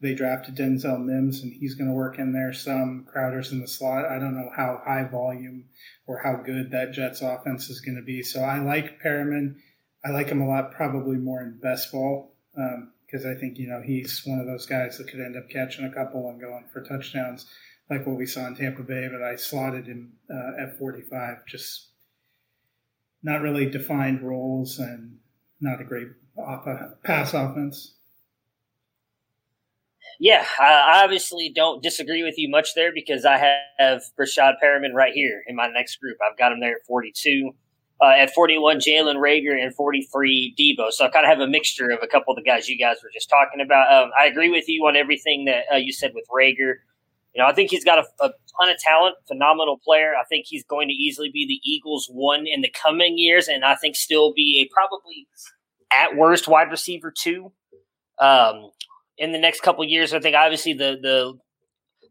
they 0.00 0.14
drafted 0.14 0.56
Denzel 0.56 1.02
Mims, 1.02 1.42
and 1.42 1.52
he's 1.52 1.74
going 1.74 1.88
to 1.88 1.94
work 1.94 2.18
in 2.18 2.32
there 2.32 2.52
some. 2.52 3.06
Crowder's 3.10 3.52
in 3.52 3.60
the 3.60 3.68
slot. 3.68 4.04
I 4.04 4.18
don't 4.18 4.36
know 4.36 4.50
how 4.54 4.82
high 4.84 5.04
volume 5.04 5.64
or 6.06 6.18
how 6.18 6.36
good 6.36 6.70
that 6.70 6.92
Jets 6.92 7.22
offense 7.22 7.68
is 7.70 7.80
going 7.80 7.96
to 7.96 8.02
be. 8.02 8.22
So 8.22 8.40
I 8.40 8.58
like 8.58 9.00
Perriman. 9.02 9.56
I 10.04 10.10
like 10.10 10.28
him 10.28 10.42
a 10.42 10.48
lot, 10.48 10.72
probably 10.72 11.16
more 11.16 11.40
in 11.42 11.58
best 11.60 11.92
ball. 11.92 12.34
Um, 12.56 12.92
because 13.06 13.26
I 13.26 13.34
think 13.34 13.58
you 13.58 13.68
know 13.68 13.82
he's 13.84 14.22
one 14.24 14.38
of 14.38 14.46
those 14.46 14.64
guys 14.64 14.96
that 14.96 15.06
could 15.08 15.20
end 15.20 15.36
up 15.36 15.50
catching 15.50 15.84
a 15.84 15.92
couple 15.92 16.30
and 16.30 16.40
going 16.40 16.64
for 16.72 16.82
touchdowns, 16.82 17.44
like 17.90 18.06
what 18.06 18.16
we 18.16 18.24
saw 18.24 18.46
in 18.46 18.56
Tampa 18.56 18.82
Bay. 18.82 19.06
But 19.12 19.22
I 19.22 19.36
slotted 19.36 19.86
him 19.86 20.14
uh, 20.30 20.62
at 20.62 20.78
45, 20.78 21.46
just 21.46 21.91
not 23.22 23.40
really 23.40 23.68
defined 23.68 24.22
roles 24.22 24.78
and 24.78 25.18
not 25.60 25.80
a 25.80 25.84
great 25.84 26.08
pass 27.04 27.34
offense. 27.34 27.94
Yeah, 30.18 30.46
I 30.60 31.02
obviously 31.02 31.50
don't 31.54 31.82
disagree 31.82 32.22
with 32.22 32.34
you 32.36 32.48
much 32.48 32.74
there 32.74 32.92
because 32.94 33.24
I 33.24 33.38
have 33.78 34.02
Breshad 34.18 34.54
Perriman 34.62 34.92
right 34.94 35.12
here 35.12 35.42
in 35.46 35.56
my 35.56 35.68
next 35.68 35.96
group. 35.96 36.16
I've 36.24 36.38
got 36.38 36.52
him 36.52 36.60
there 36.60 36.76
at 36.76 36.86
42 36.86 37.52
uh, 38.02 38.14
at 38.18 38.34
41, 38.34 38.78
Jalen 38.78 39.16
Reagor, 39.16 39.62
and 39.62 39.72
43, 39.74 40.56
Deebo. 40.58 40.90
So 40.90 41.04
I 41.04 41.08
kind 41.08 41.24
of 41.24 41.30
have 41.30 41.40
a 41.40 41.46
mixture 41.46 41.90
of 41.90 42.00
a 42.02 42.08
couple 42.08 42.32
of 42.32 42.36
the 42.36 42.42
guys 42.42 42.68
you 42.68 42.76
guys 42.76 42.96
were 43.02 43.10
just 43.14 43.30
talking 43.30 43.60
about. 43.60 43.92
Um, 43.92 44.10
I 44.20 44.26
agree 44.26 44.50
with 44.50 44.68
you 44.68 44.84
on 44.86 44.96
everything 44.96 45.44
that 45.44 45.64
uh, 45.72 45.76
you 45.76 45.92
said 45.92 46.10
with 46.12 46.24
Reagor. 46.28 46.74
You 47.34 47.42
know, 47.42 47.48
I 47.48 47.54
think 47.54 47.70
he's 47.70 47.84
got 47.84 47.98
a, 47.98 48.04
a, 48.20 48.28
ton 48.28 48.70
of 48.70 48.78
talent, 48.78 49.16
phenomenal 49.26 49.78
player. 49.82 50.12
I 50.20 50.24
think 50.24 50.44
he's 50.46 50.64
going 50.64 50.88
to 50.88 50.94
easily 50.94 51.30
be 51.32 51.46
the 51.46 51.60
Eagles' 51.68 52.08
one 52.12 52.46
in 52.46 52.60
the 52.60 52.70
coming 52.70 53.16
years, 53.16 53.48
and 53.48 53.64
I 53.64 53.74
think 53.74 53.96
still 53.96 54.34
be 54.34 54.60
a 54.60 54.72
probably 54.72 55.26
at 55.90 56.16
worst 56.16 56.48
wide 56.48 56.70
receiver 56.70 57.12
two. 57.16 57.52
Um, 58.18 58.70
in 59.16 59.32
the 59.32 59.38
next 59.38 59.62
couple 59.62 59.84
years, 59.84 60.12
I 60.12 60.20
think 60.20 60.36
obviously 60.36 60.74
the 60.74 60.98
the 61.00 61.38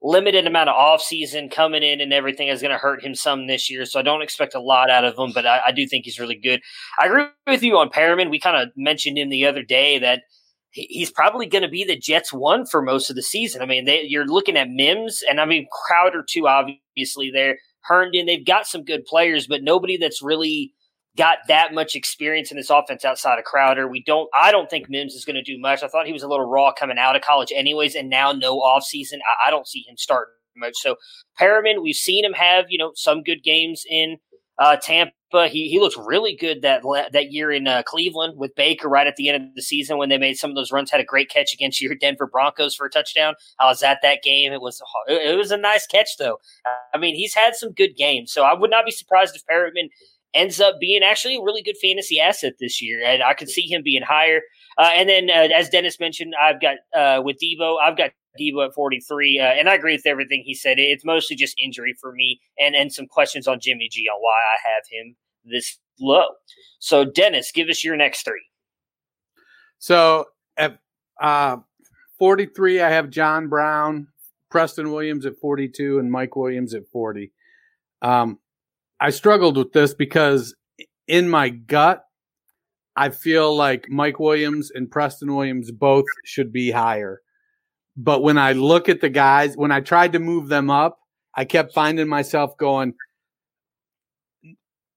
limited 0.02 0.48
amount 0.48 0.70
of 0.70 0.76
off 0.76 1.02
season 1.02 1.50
coming 1.50 1.84
in 1.84 2.02
and 2.02 2.12
everything 2.12 2.48
is 2.48 2.62
going 2.62 2.72
to 2.72 2.78
hurt 2.78 3.04
him 3.04 3.14
some 3.14 3.46
this 3.46 3.70
year. 3.70 3.86
So 3.86 4.00
I 4.00 4.04
don't 4.04 4.24
expect 4.24 4.56
a 4.56 4.60
lot 4.60 4.90
out 4.90 5.06
of 5.06 5.18
him, 5.18 5.32
but 5.32 5.46
I, 5.46 5.62
I 5.68 5.72
do 5.72 5.86
think 5.88 6.06
he's 6.06 6.20
really 6.20 6.36
good. 6.36 6.62
I 7.00 7.06
agree 7.06 7.26
with 7.46 7.62
you 7.62 7.78
on 7.78 7.90
Perriman. 7.90 8.32
We 8.32 8.40
kind 8.40 8.58
of 8.58 8.70
mentioned 8.76 9.20
him 9.20 9.30
the 9.30 9.46
other 9.46 9.62
day 9.62 10.00
that 10.00 10.24
he's 10.72 11.12
probably 11.12 11.46
going 11.46 11.64
to 11.64 11.70
be 11.70 11.84
the 11.84 11.98
Jets 11.98 12.32
one 12.32 12.66
for 12.66 12.82
most 12.82 13.10
of 13.10 13.16
the 13.16 13.22
season. 13.22 13.62
I 13.62 13.66
mean, 13.66 13.86
they, 13.86 14.04
you're 14.04 14.26
looking 14.26 14.58
at 14.58 14.70
Mims 14.70 15.22
and 15.28 15.40
I 15.40 15.46
mean 15.46 15.68
Crowder 15.72 16.24
too, 16.28 16.48
obviously 16.48 17.32
there. 17.32 17.58
Herndon, 17.82 18.26
they've 18.26 18.46
got 18.46 18.68
some 18.68 18.84
good 18.84 19.06
players, 19.06 19.48
but 19.48 19.64
nobody 19.64 19.98
that's 19.98 20.22
really 20.22 20.74
got 21.18 21.40
that 21.48 21.74
much 21.74 21.96
experience 21.96 22.52
in 22.52 22.58
this 22.58 22.70
offense 22.70 23.04
outside 23.04 23.38
of 23.38 23.46
Crowder. 23.46 23.88
We 23.88 24.04
don't. 24.04 24.30
I 24.34 24.52
don't 24.52 24.70
think 24.70 24.90
Mims 24.90 25.14
is 25.14 25.26
going 25.26 25.36
to 25.36 25.42
do 25.42 25.60
much. 25.60 25.84
I 25.84 25.88
thought 25.88 26.06
he 26.06 26.14
was 26.14 26.24
a 26.24 26.28
little 26.28 26.50
raw 26.50 26.72
coming 26.72 26.98
out 26.98 27.16
of 27.16 27.22
college, 27.22 27.52
anyways, 27.54 27.96
and 27.96 28.10
now 28.10 28.32
no 28.32 28.60
offseason. 28.60 29.16
I, 29.16 29.48
I 29.48 29.52
don't 29.52 29.68
see 29.68 29.84
him 29.88 29.98
starting 29.98 30.34
much. 30.58 30.74
So 30.76 30.96
Perriman, 31.40 31.82
we've 31.82 31.96
seen 31.96 32.24
him 32.24 32.34
have 32.34 32.66
you 32.70 32.78
know 32.78 32.92
some 32.96 33.24
good 33.24 33.44
games 33.44 33.84
in 33.90 34.18
uh, 34.62 34.78
Tampa. 34.78 35.14
He 35.48 35.70
he 35.70 35.80
looked 35.80 35.98
really 35.98 36.36
good 36.36 36.62
that 36.62 36.84
that 37.14 37.32
year 37.32 37.52
in 37.52 37.68
uh, 37.68 37.84
Cleveland 37.84 38.38
with 38.38 38.54
Baker 38.56 38.88
right 38.88 39.08
at 39.08 39.16
the 39.16 39.30
end 39.30 39.44
of 39.44 39.56
the 39.56 39.62
season 39.62 39.98
when 39.98 40.10
they 40.10 40.18
made 40.18 40.36
some 40.36 40.52
of 40.52 40.56
those 40.56 40.72
runs. 40.72 40.92
Had 40.92 41.02
a 41.02 41.06
great 41.06 41.30
catch 41.30 41.54
against 41.54 41.82
your 41.82 41.96
Denver 41.96 42.28
Broncos 42.32 42.76
for 42.76 42.86
a 42.86 42.90
touchdown. 42.90 43.34
I 43.60 43.66
was 43.66 43.82
at 43.82 44.00
that 44.04 44.24
game. 44.24 44.54
It 44.54 44.62
was 44.62 44.82
it 45.08 45.38
was 45.38 45.52
a 45.52 45.58
nice 45.58 45.88
catch 45.88 46.18
though. 46.20 46.38
I 46.94 46.98
mean, 46.98 47.16
he's 47.16 47.34
had 47.34 47.56
some 47.56 47.72
good 47.72 47.96
games, 47.98 48.32
so 48.32 48.44
I 48.44 48.54
would 48.54 48.70
not 48.70 48.86
be 48.86 48.92
surprised 48.92 49.36
if 49.36 49.42
Perriman 49.50 49.90
ends 50.34 50.62
up 50.62 50.76
being 50.80 51.02
actually 51.04 51.38
a 51.38 51.42
really 51.42 51.62
good 51.62 51.78
fantasy 51.82 52.20
asset 52.20 52.54
this 52.60 52.82
year, 52.82 53.02
and 53.04 53.24
I 53.24 53.34
could 53.34 53.50
see 53.50 53.68
him 53.68 53.82
being 53.84 54.04
higher. 54.04 54.42
Uh, 54.78 54.90
and 54.94 55.10
then, 55.10 55.30
uh, 55.30 55.50
as 55.56 55.70
Dennis 55.70 56.00
mentioned, 56.00 56.34
I've 56.42 56.62
got 56.62 56.78
uh, 56.96 57.22
with 57.24 57.38
Deebo, 57.42 57.78
I've 57.82 57.98
got 57.98 58.12
Deebo 58.40 58.68
at 58.68 58.74
43, 58.74 59.40
uh, 59.40 59.44
and 59.44 59.70
I 59.70 59.76
agree 59.76 59.94
with 59.94 60.06
everything 60.06 60.44
he 60.46 60.54
said. 60.54 60.80
It's 60.80 61.06
mostly 61.06 61.36
just 61.36 61.56
injury 61.64 61.96
for 62.00 62.12
me, 62.14 62.40
and 62.58 62.76
and 62.76 62.92
some 62.92 63.08
questions 63.08 63.48
on 63.48 63.60
Jimmy 63.60 63.90
G 63.92 64.08
on 64.08 64.22
why 64.22 64.32
I 64.32 64.70
have 64.74 64.84
him 64.90 65.16
this 65.44 65.80
low. 66.00 66.26
So, 66.80 67.06
Dennis, 67.06 67.52
give 67.52 67.70
us 67.70 67.84
your 67.84 67.96
next 67.96 68.24
three. 68.24 68.44
So 69.82 70.26
at 70.58 70.78
uh, 71.20 71.58
43, 72.20 72.82
I 72.82 72.90
have 72.92 73.10
John 73.10 73.50
Brown, 73.50 74.08
Preston 74.52 74.92
Williams 74.92 75.26
at 75.26 75.40
42, 75.40 75.98
and 75.98 76.12
Mike 76.12 76.36
Williams 76.36 76.76
at 76.76 76.88
40. 76.92 77.32
Um, 78.04 78.38
I 79.00 79.10
struggled 79.10 79.58
with 79.58 79.74
this 79.74 79.96
because 79.96 80.56
in 81.08 81.28
my 81.28 81.50
gut, 81.50 82.06
I 82.96 83.10
feel 83.10 83.56
like 83.56 83.88
Mike 83.90 84.20
Williams 84.20 84.70
and 84.70 84.92
Preston 84.92 85.34
Williams 85.34 85.72
both 85.72 86.06
should 86.26 86.54
be 86.54 86.70
higher. 86.70 87.22
But 87.98 88.24
when 88.24 88.38
I 88.38 88.54
look 88.54 88.90
at 88.90 89.02
the 89.02 89.10
guys, 89.10 89.56
when 89.56 89.72
I 89.72 89.82
tried 89.82 90.14
to 90.14 90.20
move 90.20 90.48
them 90.48 90.70
up, 90.70 91.00
I 91.36 91.46
kept 91.46 91.74
finding 91.74 92.08
myself 92.08 92.58
going, 92.58 92.94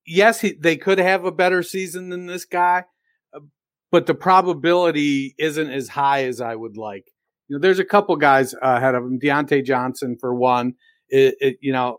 yes, 0.06 0.40
he, 0.40 0.52
they 0.52 0.76
could 0.76 0.98
have 0.98 1.24
a 1.24 1.32
better 1.32 1.62
season 1.62 2.08
than 2.10 2.26
this 2.26 2.44
guy, 2.44 2.84
uh, 3.34 3.40
but 3.90 4.06
the 4.06 4.14
probability 4.14 5.34
isn't 5.38 5.70
as 5.70 5.88
high 5.88 6.24
as 6.24 6.40
I 6.40 6.54
would 6.54 6.76
like. 6.76 7.06
You 7.48 7.56
know, 7.56 7.60
there's 7.60 7.78
a 7.78 7.84
couple 7.84 8.16
guys 8.16 8.54
ahead 8.62 8.94
of 8.94 9.04
him. 9.04 9.18
Diontae 9.18 9.64
Johnson, 9.64 10.16
for 10.18 10.34
one, 10.34 10.74
it, 11.08 11.34
it, 11.40 11.56
you 11.60 11.72
know, 11.72 11.98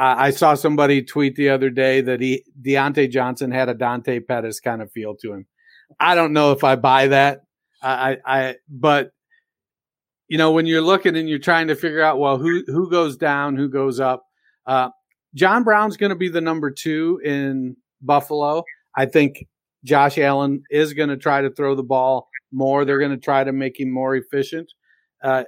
I 0.00 0.30
saw 0.30 0.54
somebody 0.54 1.02
tweet 1.02 1.34
the 1.34 1.48
other 1.48 1.70
day 1.70 2.00
that 2.02 2.20
he 2.20 2.44
Diontae 2.62 3.10
Johnson 3.10 3.50
had 3.50 3.68
a 3.68 3.74
Dante 3.74 4.20
Pettis 4.20 4.60
kind 4.60 4.80
of 4.80 4.92
feel 4.92 5.16
to 5.16 5.32
him. 5.32 5.46
I 5.98 6.14
don't 6.14 6.32
know 6.32 6.52
if 6.52 6.62
I 6.62 6.76
buy 6.76 7.08
that. 7.08 7.40
I, 7.82 8.18
I, 8.24 8.56
but 8.68 9.10
you 10.28 10.38
know, 10.38 10.52
when 10.52 10.66
you're 10.66 10.82
looking 10.82 11.16
and 11.16 11.28
you're 11.28 11.38
trying 11.38 11.68
to 11.68 11.74
figure 11.74 12.02
out, 12.02 12.18
well, 12.18 12.38
who 12.38 12.62
who 12.66 12.90
goes 12.90 13.16
down, 13.16 13.56
who 13.56 13.68
goes 13.68 13.98
up. 13.98 14.24
Uh, 14.66 14.90
John 15.34 15.64
Brown's 15.64 15.96
going 15.96 16.10
to 16.10 16.16
be 16.16 16.28
the 16.28 16.40
number 16.40 16.70
two 16.70 17.20
in 17.24 17.76
Buffalo. 18.02 18.64
I 18.96 19.06
think 19.06 19.46
Josh 19.84 20.18
Allen 20.18 20.62
is 20.70 20.92
going 20.92 21.08
to 21.08 21.16
try 21.16 21.40
to 21.40 21.50
throw 21.50 21.74
the 21.74 21.82
ball 21.82 22.28
more. 22.52 22.84
They're 22.84 22.98
going 22.98 23.10
to 23.10 23.16
try 23.16 23.44
to 23.44 23.52
make 23.52 23.78
him 23.78 23.90
more 23.90 24.16
efficient. 24.16 24.72
Uh, 25.22 25.44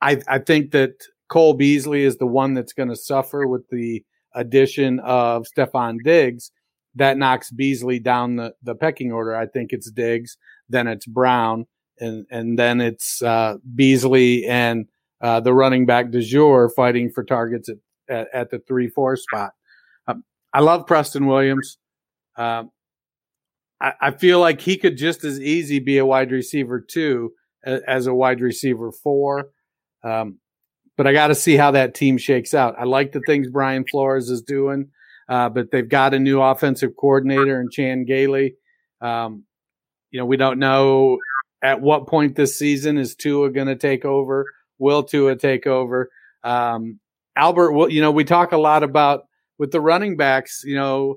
I, 0.00 0.20
I 0.28 0.38
think 0.38 0.72
that 0.72 0.94
Cole 1.28 1.54
Beasley 1.54 2.04
is 2.04 2.16
the 2.16 2.26
one 2.26 2.54
that's 2.54 2.72
going 2.72 2.88
to 2.88 2.96
suffer 2.96 3.46
with 3.46 3.68
the 3.70 4.04
addition 4.34 5.00
of 5.00 5.46
Stefon 5.46 5.98
Diggs. 6.04 6.50
That 6.94 7.16
knocks 7.16 7.50
Beasley 7.50 7.98
down 7.98 8.36
the, 8.36 8.54
the 8.62 8.74
pecking 8.74 9.12
order. 9.12 9.34
I 9.34 9.46
think 9.46 9.72
it's 9.72 9.90
Diggs, 9.90 10.36
then 10.68 10.86
it's 10.86 11.06
Brown, 11.06 11.66
and, 11.98 12.26
and 12.30 12.58
then 12.58 12.80
it's 12.80 13.22
uh, 13.22 13.56
Beasley 13.74 14.46
and 14.46 14.86
uh, 15.20 15.40
the 15.40 15.54
running 15.54 15.86
back 15.86 16.10
de 16.10 16.20
jour 16.20 16.68
fighting 16.68 17.10
for 17.10 17.22
targets 17.22 17.68
at, 17.68 17.76
at, 18.08 18.28
at 18.34 18.50
the 18.50 18.58
3 18.60 18.88
4 18.88 19.16
spot. 19.16 19.52
Um, 20.06 20.24
I 20.52 20.60
love 20.60 20.86
Preston 20.86 21.26
Williams. 21.26 21.78
Um, 22.36 22.70
I, 23.80 23.92
I, 24.00 24.10
feel 24.10 24.40
like 24.40 24.60
he 24.60 24.76
could 24.76 24.96
just 24.96 25.22
as 25.22 25.38
easy 25.38 25.80
be 25.80 25.98
a 25.98 26.06
wide 26.06 26.32
receiver 26.32 26.80
two 26.80 27.32
as 27.64 28.06
a 28.06 28.14
wide 28.14 28.40
receiver 28.40 28.90
four. 28.90 29.50
Um, 30.02 30.38
but 30.96 31.06
I 31.06 31.12
got 31.12 31.28
to 31.28 31.34
see 31.34 31.56
how 31.56 31.70
that 31.72 31.94
team 31.94 32.18
shakes 32.18 32.54
out. 32.54 32.74
I 32.78 32.84
like 32.84 33.12
the 33.12 33.22
things 33.26 33.48
Brian 33.48 33.84
Flores 33.90 34.28
is 34.30 34.42
doing, 34.42 34.88
uh, 35.28 35.48
but 35.48 35.70
they've 35.70 35.88
got 35.88 36.14
a 36.14 36.18
new 36.18 36.40
offensive 36.40 36.92
coordinator 36.98 37.60
in 37.60 37.68
Chan 37.70 38.04
Gailey. 38.04 38.54
Um, 39.00 39.44
you 40.10 40.18
know, 40.18 40.26
we 40.26 40.36
don't 40.36 40.58
know 40.58 41.18
at 41.62 41.80
what 41.80 42.06
point 42.06 42.36
this 42.36 42.58
season 42.58 42.98
is 42.98 43.14
Tua 43.14 43.50
going 43.50 43.68
to 43.68 43.76
take 43.76 44.04
over. 44.04 44.46
Will 44.78 45.02
Tua 45.02 45.36
take 45.36 45.66
over? 45.66 46.10
Um, 46.42 46.98
Albert, 47.36 47.72
well, 47.72 47.88
you 47.88 48.00
know, 48.00 48.10
we 48.10 48.24
talk 48.24 48.52
a 48.52 48.58
lot 48.58 48.82
about 48.82 49.22
with 49.58 49.70
the 49.70 49.80
running 49.80 50.16
backs. 50.16 50.62
You 50.64 50.74
know, 50.74 51.16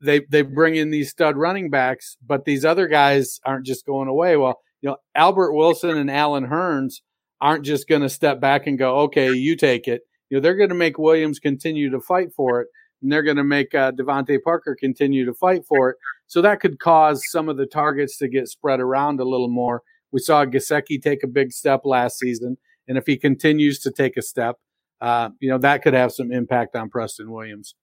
they 0.00 0.20
they 0.30 0.42
bring 0.42 0.76
in 0.76 0.90
these 0.90 1.10
stud 1.10 1.36
running 1.36 1.70
backs, 1.70 2.16
but 2.26 2.44
these 2.44 2.64
other 2.64 2.88
guys 2.88 3.40
aren't 3.44 3.66
just 3.66 3.86
going 3.86 4.08
away. 4.08 4.36
Well, 4.36 4.60
you 4.80 4.90
know, 4.90 4.96
Albert 5.14 5.54
Wilson 5.54 5.96
and 5.96 6.10
Allen 6.10 6.46
Hurns 6.46 6.96
aren't 7.40 7.64
just 7.64 7.88
going 7.88 8.02
to 8.02 8.08
step 8.08 8.40
back 8.40 8.66
and 8.66 8.78
go, 8.78 8.98
okay, 9.00 9.32
you 9.32 9.56
take 9.56 9.86
it. 9.88 10.02
You 10.28 10.36
know, 10.36 10.40
they're 10.40 10.56
going 10.56 10.68
to 10.70 10.74
make 10.74 10.98
Williams 10.98 11.38
continue 11.38 11.90
to 11.90 12.00
fight 12.00 12.32
for 12.34 12.60
it, 12.60 12.68
and 13.00 13.10
they're 13.10 13.22
going 13.22 13.36
to 13.36 13.44
make 13.44 13.74
uh, 13.74 13.92
DeVante 13.92 14.38
Parker 14.42 14.76
continue 14.78 15.24
to 15.24 15.34
fight 15.34 15.64
for 15.66 15.90
it. 15.90 15.96
So 16.28 16.40
that 16.42 16.60
could 16.60 16.78
cause 16.78 17.22
some 17.30 17.48
of 17.48 17.56
the 17.56 17.66
targets 17.66 18.16
to 18.18 18.28
get 18.28 18.48
spread 18.48 18.80
around 18.80 19.18
a 19.18 19.24
little 19.24 19.48
more. 19.48 19.82
We 20.12 20.20
saw 20.20 20.44
Gesicki 20.44 21.02
take 21.02 21.24
a 21.24 21.26
big 21.26 21.52
step 21.52 21.80
last 21.84 22.18
season, 22.18 22.56
and 22.86 22.96
if 22.96 23.06
he 23.06 23.16
continues 23.16 23.80
to 23.80 23.90
take 23.90 24.16
a 24.16 24.22
step, 24.22 24.56
uh, 25.00 25.30
you 25.40 25.50
know 25.50 25.58
that 25.58 25.82
could 25.82 25.94
have 25.94 26.12
some 26.12 26.32
impact 26.32 26.76
on 26.76 26.90
Preston 26.90 27.30
Williams. 27.30 27.74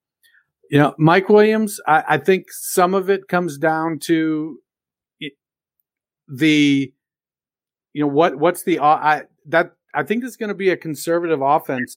You 0.70 0.78
know, 0.78 0.94
Mike 0.98 1.28
Williams, 1.28 1.80
I, 1.86 2.02
I 2.08 2.18
think 2.18 2.46
some 2.50 2.94
of 2.94 3.08
it 3.08 3.28
comes 3.28 3.56
down 3.58 4.00
to 4.00 4.58
the, 6.28 6.92
you 7.92 8.00
know, 8.00 8.08
what 8.08 8.36
what's 8.36 8.64
the 8.64 8.80
I 8.80 9.22
that 9.46 9.72
I 9.94 10.02
think 10.02 10.24
it's 10.24 10.36
going 10.36 10.48
to 10.48 10.54
be 10.54 10.70
a 10.70 10.76
conservative 10.76 11.40
offense 11.40 11.96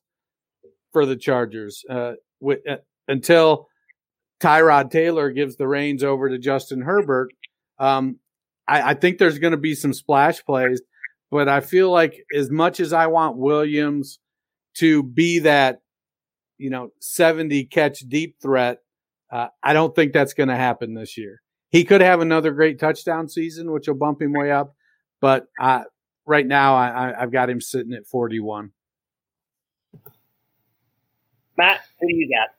for 0.91 1.05
the 1.05 1.15
Chargers 1.15 1.83
uh, 1.89 2.13
with, 2.39 2.59
uh, 2.69 2.77
until 3.07 3.68
Tyrod 4.39 4.89
Taylor 4.91 5.31
gives 5.31 5.57
the 5.57 5.67
reins 5.67 6.03
over 6.03 6.29
to 6.29 6.37
Justin 6.37 6.81
Herbert. 6.81 7.31
Um, 7.77 8.19
I, 8.67 8.91
I 8.91 8.93
think 8.93 9.17
there's 9.17 9.39
going 9.39 9.51
to 9.51 9.57
be 9.57 9.75
some 9.75 9.93
splash 9.93 10.43
plays, 10.45 10.81
but 11.31 11.49
I 11.49 11.59
feel 11.59 11.91
like 11.91 12.23
as 12.35 12.49
much 12.49 12.79
as 12.79 12.93
I 12.93 13.07
want 13.07 13.37
Williams 13.37 14.19
to 14.75 15.03
be 15.03 15.39
that, 15.39 15.81
you 16.57 16.69
know, 16.69 16.91
70 17.01 17.65
catch 17.65 17.99
deep 17.99 18.37
threat, 18.41 18.79
uh, 19.31 19.47
I 19.61 19.73
don't 19.73 19.93
think 19.93 20.13
that's 20.13 20.33
going 20.33 20.49
to 20.49 20.55
happen 20.55 20.93
this 20.93 21.17
year. 21.17 21.41
He 21.69 21.83
could 21.83 22.01
have 22.01 22.21
another 22.21 22.51
great 22.51 22.79
touchdown 22.79 23.29
season, 23.29 23.71
which 23.71 23.87
will 23.87 23.95
bump 23.95 24.21
him 24.21 24.33
way 24.33 24.51
up, 24.51 24.75
but 25.21 25.47
uh, 25.61 25.83
right 26.25 26.45
now 26.45 26.75
I, 26.75 27.13
have 27.19 27.31
got 27.31 27.49
him 27.49 27.61
sitting 27.61 27.93
at 27.93 28.07
41. 28.07 28.71
Matt, 31.57 31.81
who 31.99 32.07
do 32.07 32.15
you 32.15 32.29
got? 32.29 32.58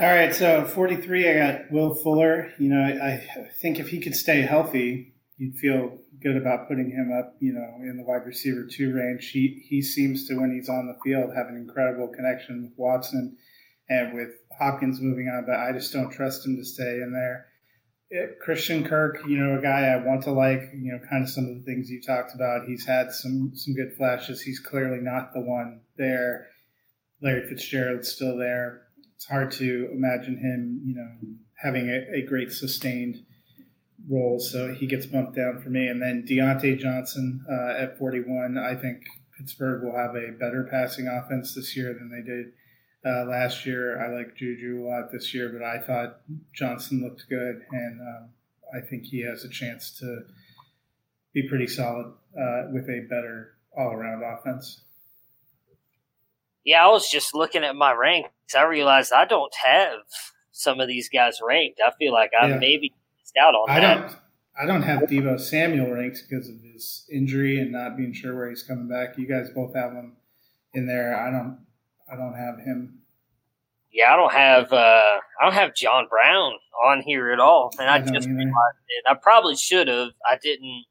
All 0.00 0.06
right, 0.06 0.34
so 0.34 0.64
43, 0.64 1.28
I 1.28 1.34
got 1.34 1.70
Will 1.70 1.94
Fuller. 1.94 2.50
You 2.58 2.70
know, 2.70 2.80
I, 2.80 3.16
I 3.16 3.50
think 3.60 3.78
if 3.78 3.90
he 3.90 4.00
could 4.00 4.16
stay 4.16 4.40
healthy, 4.40 5.12
you'd 5.36 5.56
feel 5.56 5.98
good 6.22 6.38
about 6.38 6.68
putting 6.68 6.90
him 6.90 7.12
up, 7.12 7.36
you 7.38 7.52
know, 7.52 7.82
in 7.82 7.98
the 7.98 8.02
wide 8.02 8.24
receiver 8.24 8.64
two 8.64 8.94
range. 8.94 9.28
He 9.28 9.62
he 9.68 9.82
seems 9.82 10.26
to, 10.28 10.40
when 10.40 10.54
he's 10.54 10.70
on 10.70 10.86
the 10.86 10.96
field, 11.04 11.34
have 11.36 11.48
an 11.48 11.56
incredible 11.56 12.08
connection 12.08 12.62
with 12.62 12.72
Watson 12.78 13.36
and 13.90 14.14
with 14.14 14.30
Hopkins 14.58 15.02
moving 15.02 15.28
on, 15.28 15.44
but 15.44 15.56
I 15.56 15.72
just 15.72 15.92
don't 15.92 16.10
trust 16.10 16.46
him 16.46 16.56
to 16.56 16.64
stay 16.64 17.02
in 17.02 17.12
there. 17.12 17.48
Eh, 18.10 18.32
Christian 18.42 18.84
Kirk, 18.84 19.20
you 19.28 19.36
know, 19.36 19.58
a 19.58 19.62
guy 19.62 19.80
I 19.80 20.02
want 20.02 20.22
to 20.22 20.32
like, 20.32 20.62
you 20.72 20.92
know, 20.92 21.00
kind 21.10 21.24
of 21.24 21.28
some 21.28 21.44
of 21.44 21.56
the 21.56 21.62
things 21.62 21.90
you 21.90 22.00
talked 22.00 22.34
about. 22.34 22.64
He's 22.66 22.86
had 22.86 23.12
some 23.12 23.52
some 23.54 23.74
good 23.74 23.92
flashes. 23.98 24.40
He's 24.40 24.60
clearly 24.60 25.02
not 25.02 25.34
the 25.34 25.42
one 25.42 25.82
there. 25.98 26.46
Larry 27.20 27.46
Fitzgerald's 27.46 28.08
still 28.08 28.38
there. 28.38 28.84
It's 29.20 29.26
hard 29.26 29.50
to 29.52 29.90
imagine 29.92 30.38
him, 30.38 30.80
you 30.82 30.94
know, 30.94 31.10
having 31.62 31.90
a, 31.90 32.20
a 32.20 32.22
great 32.22 32.50
sustained 32.50 33.22
role. 34.08 34.40
So 34.40 34.72
he 34.72 34.86
gets 34.86 35.04
bumped 35.04 35.36
down 35.36 35.60
for 35.60 35.68
me. 35.68 35.88
And 35.88 36.00
then 36.00 36.24
Diontae 36.26 36.78
Johnson 36.78 37.44
uh, 37.46 37.82
at 37.82 37.98
41. 37.98 38.56
I 38.56 38.74
think 38.74 39.02
Pittsburgh 39.36 39.82
will 39.82 39.94
have 39.94 40.16
a 40.16 40.32
better 40.32 40.66
passing 40.70 41.06
offense 41.06 41.54
this 41.54 41.76
year 41.76 41.92
than 41.92 42.08
they 42.08 42.22
did 42.22 42.52
uh, 43.04 43.26
last 43.26 43.66
year. 43.66 44.02
I 44.02 44.08
like 44.08 44.36
Juju 44.36 44.82
a 44.82 44.88
lot 44.88 45.12
this 45.12 45.34
year, 45.34 45.50
but 45.50 45.62
I 45.62 45.80
thought 45.80 46.22
Johnson 46.54 47.02
looked 47.02 47.28
good, 47.28 47.60
and 47.72 48.00
um, 48.00 48.30
I 48.74 48.80
think 48.80 49.04
he 49.04 49.20
has 49.26 49.44
a 49.44 49.50
chance 49.50 49.90
to 49.98 50.22
be 51.34 51.46
pretty 51.46 51.66
solid 51.66 52.06
uh, 52.40 52.68
with 52.72 52.88
a 52.88 53.06
better 53.10 53.58
all-around 53.76 54.22
offense. 54.22 54.80
Yeah, 56.64 56.84
I 56.84 56.88
was 56.88 57.08
just 57.10 57.34
looking 57.34 57.64
at 57.64 57.74
my 57.76 57.92
ranks. 57.92 58.30
I 58.56 58.62
realized 58.64 59.12
I 59.12 59.24
don't 59.24 59.54
have 59.64 60.00
some 60.52 60.80
of 60.80 60.88
these 60.88 61.08
guys 61.08 61.38
ranked. 61.46 61.80
I 61.84 61.90
feel 61.98 62.12
like 62.12 62.32
I 62.40 62.48
Yeah. 62.48 62.56
maybe 62.58 62.92
missed 63.20 63.36
out 63.36 63.54
on 63.54 63.70
I 63.70 63.80
that. 63.80 64.00
don't. 64.00 64.16
I 64.60 64.66
don't 64.66 64.82
have 64.82 65.00
Deebo 65.08 65.40
Samuel 65.40 65.90
ranked 65.90 66.24
because 66.28 66.48
of 66.50 66.56
his 66.60 67.06
injury 67.10 67.58
and 67.60 67.72
not 67.72 67.96
being 67.96 68.12
sure 68.12 68.36
where 68.36 68.50
he's 68.50 68.62
coming 68.62 68.88
back. 68.88 69.16
You 69.16 69.26
guys 69.26 69.48
both 69.54 69.74
have 69.74 69.92
him 69.92 70.16
in 70.74 70.86
there. 70.86 71.16
I 71.18 71.30
don't. 71.30 71.64
I 72.12 72.16
don't 72.16 72.34
have 72.34 72.58
him. 72.58 72.98
Yeah, 73.92 74.12
I 74.12 74.16
don't 74.16 74.32
have 74.32 74.72
uh, 74.72 75.18
I 75.40 75.44
don't 75.44 75.54
have 75.54 75.74
John 75.74 76.06
Brown 76.10 76.52
on 76.84 77.00
here 77.00 77.30
at 77.30 77.40
all, 77.40 77.70
and 77.78 77.88
I, 77.88 77.96
I 77.96 78.00
just 78.00 78.28
realized 78.28 78.76
it. 78.88 79.04
I 79.08 79.14
probably 79.14 79.56
should 79.56 79.88
have. 79.88 80.10
I 80.28 80.36
didn't. 80.42 80.84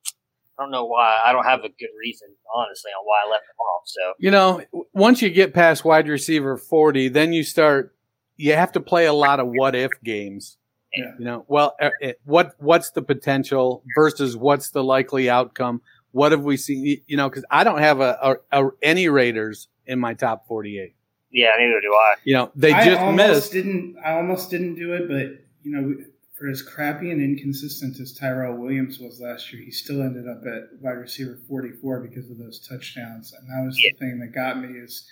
I 0.59 0.63
don't 0.63 0.71
know 0.71 0.85
why. 0.85 1.17
I 1.25 1.31
don't 1.31 1.45
have 1.45 1.59
a 1.61 1.69
good 1.69 1.89
reason, 1.97 2.27
honestly, 2.53 2.91
on 2.91 3.05
why 3.05 3.23
I 3.25 3.31
left 3.31 3.43
him 3.45 3.55
off. 3.59 3.83
So 3.85 4.13
You 4.19 4.31
know, 4.31 4.61
once 4.93 5.21
you 5.21 5.29
get 5.29 5.53
past 5.53 5.85
wide 5.85 6.07
receiver 6.09 6.57
40, 6.57 7.07
then 7.09 7.31
you 7.31 7.43
start, 7.43 7.95
you 8.35 8.53
have 8.55 8.73
to 8.73 8.79
play 8.81 9.05
a 9.05 9.13
lot 9.13 9.39
of 9.39 9.47
what 9.47 9.73
if 9.75 9.91
games. 10.03 10.57
Yeah. 10.93 11.11
You 11.19 11.25
know, 11.25 11.45
well, 11.47 11.75
uh, 11.81 11.91
uh, 12.03 12.11
what 12.25 12.55
what's 12.57 12.89
the 12.91 13.01
potential 13.03 13.83
versus 13.95 14.35
what's 14.35 14.71
the 14.71 14.83
likely 14.83 15.29
outcome? 15.29 15.81
What 16.11 16.31
have 16.31 16.43
we 16.43 16.57
seen? 16.57 16.83
You- 16.83 17.01
You 17.07 17.15
know, 17.17 17.29
because 17.29 17.45
I 17.51 17.63
don't 17.63 17.77
have 17.79 18.01
a, 18.01 18.37
a, 18.51 18.63
a 18.63 18.69
any 18.81 19.07
Raiders 19.07 19.67
in 19.85 19.99
my 19.99 20.13
top 20.15 20.47
48. 20.47 20.95
yeah, 21.31 21.51
neither 21.59 21.79
do 21.79 21.93
I. 21.93 22.15
You 22.23 22.33
know, 22.33 22.51
they 22.55 22.73
I 22.73 22.83
just 22.85 23.01
almost 23.01 23.17
missed. 23.29 23.51
didn't. 23.53 23.97
I 24.03 24.13
almost 24.13 24.49
didn't 24.49 24.75
do 24.75 24.93
it, 24.93 25.07
but 25.07 25.45
you 25.63 25.71
know, 25.71 25.95
for 26.39 26.47
as 26.49 26.61
crappy 26.61 27.11
and 27.11 27.21
inconsistent 27.21 27.99
as 27.99 28.13
Tyrell 28.13 28.55
Williams 28.55 28.97
was 28.99 29.19
last 29.19 29.51
year, 29.51 29.61
he 29.61 29.71
still 29.71 30.01
ended 30.01 30.27
up 30.27 30.41
at 30.45 30.79
wide 30.79 30.91
receiver 30.93 31.37
forty-four 31.47 31.99
because 31.99 32.29
of 32.31 32.37
those 32.37 32.65
touchdowns, 32.65 33.33
and 33.33 33.47
that 33.49 33.65
was 33.65 33.77
Yeah. 33.77 33.91
the 33.93 33.97
thing 33.97 34.19
that 34.19 34.33
got 34.33 34.61
me 34.61 34.79
is 34.79 35.05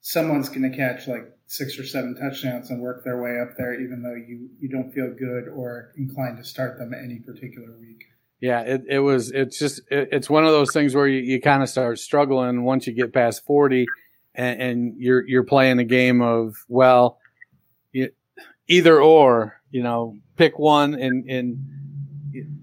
someone's 0.00 0.48
going 0.48 0.68
to 0.68 0.76
catch 0.76 1.06
like 1.06 1.30
six 1.46 1.78
or 1.78 1.84
seven 1.84 2.14
touchdowns 2.14 2.70
and 2.70 2.80
work 2.80 3.04
their 3.04 3.22
way 3.22 3.38
up 3.38 3.56
there, 3.58 3.78
even 3.80 4.02
though 4.02 4.14
you 4.14 4.48
you 4.58 4.68
don't 4.68 4.92
feel 4.92 5.12
good 5.12 5.48
or 5.48 5.92
inclined 5.96 6.38
to 6.38 6.44
start 6.44 6.78
them 6.78 6.94
any 6.94 7.18
particular 7.20 7.68
week. 7.78 8.04
Yeah, 8.40 8.62
it, 8.62 8.82
it 8.88 8.98
was. 8.98 9.30
It's 9.30 9.58
just. 9.58 9.82
It, 9.90 10.08
it's 10.10 10.28
one 10.28 10.44
of 10.44 10.50
those 10.50 10.72
things 10.72 10.94
where 10.96 11.06
you, 11.06 11.20
you 11.20 11.40
kind 11.40 11.62
of 11.62 11.68
start 11.68 11.98
struggling 12.00 12.64
once 12.64 12.86
you 12.86 12.92
get 12.92 13.12
past 13.12 13.44
forty, 13.44 13.86
and, 14.34 14.60
and 14.60 14.94
you're 14.96 15.24
you're 15.28 15.44
playing 15.44 15.78
a 15.78 15.84
game 15.84 16.22
of 16.22 16.56
well, 16.68 17.18
you, 17.92 18.10
either 18.68 19.00
or. 19.00 19.58
You 19.70 19.82
know, 19.82 20.18
pick 20.42 20.58
one, 20.58 20.94
and 20.94 21.28
and 21.30 21.46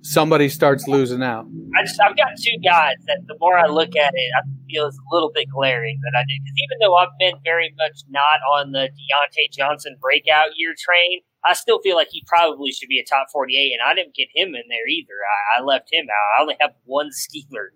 somebody 0.01 0.49
starts 0.49 0.87
losing 0.87 1.23
out. 1.23 1.45
I 1.77 1.83
just 1.83 1.99
I've 2.01 2.17
got 2.17 2.35
two 2.37 2.57
guys 2.63 2.95
that 3.07 3.19
the 3.27 3.35
more 3.39 3.57
I 3.57 3.67
look 3.67 3.95
at 3.95 4.11
it, 4.13 4.31
I 4.35 4.41
feel 4.67 4.87
it's 4.87 4.97
a 4.97 5.13
little 5.13 5.31
bit 5.33 5.47
glaring 5.49 5.99
that 6.03 6.17
I 6.17 6.23
did 6.27 6.39
because 6.43 6.57
even 6.65 6.77
though 6.81 6.95
I've 6.95 7.15
been 7.19 7.35
very 7.43 7.73
much 7.77 8.01
not 8.09 8.39
on 8.55 8.71
the 8.71 8.89
Diontae 8.89 9.51
Johnson 9.55 9.95
breakout 10.01 10.49
year 10.57 10.73
train, 10.77 11.21
I 11.45 11.53
still 11.53 11.79
feel 11.79 11.95
like 11.95 12.09
he 12.11 12.23
probably 12.27 12.71
should 12.71 12.89
be 12.89 12.99
a 12.99 13.05
top 13.05 13.27
forty-eight, 13.31 13.71
and 13.71 13.81
I 13.87 13.93
didn't 13.93 14.15
get 14.15 14.27
him 14.35 14.49
in 14.49 14.63
there 14.67 14.87
either. 14.89 15.17
I, 15.23 15.59
I 15.59 15.63
left 15.63 15.87
him 15.91 16.05
out. 16.05 16.27
I 16.37 16.41
only 16.41 16.57
have 16.59 16.71
one 16.83 17.09
Steeler 17.15 17.69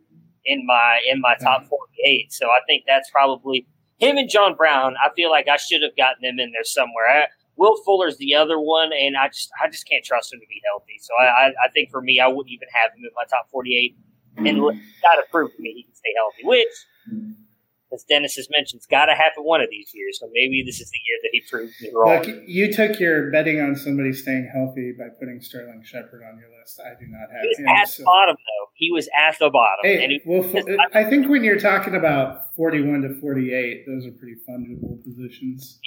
in 0.46 0.66
my 0.66 1.02
in 1.10 1.22
my 1.22 1.36
top 1.40 1.62
mm-hmm. 1.62 1.70
forty-eight, 1.70 2.34
so 2.34 2.48
I 2.48 2.60
think 2.68 2.84
that's 2.88 3.10
probably 3.12 3.68
him 3.98 4.18
and 4.18 4.30
John 4.30 4.56
Brown. 4.56 4.96
I 5.04 5.14
feel 5.16 5.30
like 5.30 5.48
I 5.48 5.58
should 5.58 5.82
have 5.82 5.96
gotten 5.96 6.24
them 6.24 6.40
in 6.40 6.52
there 6.52 6.66
somewhere. 6.66 7.08
I, 7.10 7.26
Will 7.56 7.76
Fuller's 7.86 8.18
the 8.18 8.34
other 8.36 8.60
one, 8.60 8.92
and 8.94 9.16
I 9.16 9.28
just 9.28 9.50
I 9.64 9.70
just 9.70 9.88
can't 9.88 10.04
trust 10.04 10.34
him 10.34 10.40
to 10.40 10.48
be 10.48 10.62
healthy. 10.72 10.98
So 11.00 11.14
I, 11.20 11.26
I, 11.26 11.46
I 11.66 11.70
think 11.74 11.92
for 11.92 12.02
me, 12.02 12.20
I 12.20 12.28
wouldn't 12.28 12.50
even 12.52 12.68
have 12.74 12.92
him 12.92 13.04
in 13.06 13.12
my 13.16 13.24
top 13.30 13.50
forty-eight, 13.52 13.96
and 14.38 14.58
got 14.58 15.16
to 15.22 15.24
prove 15.32 15.52
to 15.56 15.62
me 15.62 15.74
he 15.76 15.84
can 15.84 15.94
stay 15.96 16.14
healthy. 16.18 16.44
Which, 16.46 16.74
as 17.94 18.04
Dennis 18.10 18.34
has 18.36 18.48
mentioned, 18.50 18.80
it's 18.80 18.88
got 18.88 19.06
to 19.06 19.14
happen 19.14 19.44
one 19.44 19.62
of 19.62 19.68
these 19.70 19.92
years. 19.94 20.18
So 20.20 20.28
maybe 20.34 20.64
this 20.66 20.80
is 20.82 20.90
the 20.90 20.98
year 21.06 21.18
that 21.22 21.30
he 21.32 21.42
proves 21.50 21.74
me 21.80 21.92
wrong. 21.94 22.24
Look, 22.26 22.44
you 22.48 22.74
took 22.74 23.00
your 23.00 23.30
betting 23.30 23.62
on 23.62 23.76
somebody 23.76 24.14
staying 24.14 24.50
healthy 24.52 24.92
by 24.98 25.10
putting 25.20 25.40
Sterling 25.42 25.84
Shepard 25.86 26.24
on 26.24 26.40
your 26.40 26.50
list. 26.60 26.82
I 26.84 27.00
do 27.00 27.06
not 27.08 27.30
have 27.32 27.42
He 27.44 27.50
was 27.50 27.60
him. 27.60 27.68
at 27.68 27.86
the 27.86 27.92
so- 27.92 28.04
bottom 28.06 28.36
though. 28.36 28.70
He 28.76 28.92
was 28.92 29.08
at 29.16 29.38
the 29.38 29.52
bottom, 29.52 29.86
and 29.86 30.12
Hey, 30.12 30.20
he, 30.20 30.22
well, 30.26 30.44
I 30.96 31.04
think 31.04 31.30
when 31.30 31.44
you're 31.44 31.60
talking 31.60 31.94
about 31.94 32.54
41 32.56 33.04
to 33.04 33.14
48, 33.22 33.86
those 33.86 34.08
are 34.08 34.12
pretty 34.12 34.36
fungible 34.50 35.02
positions. 35.04 35.80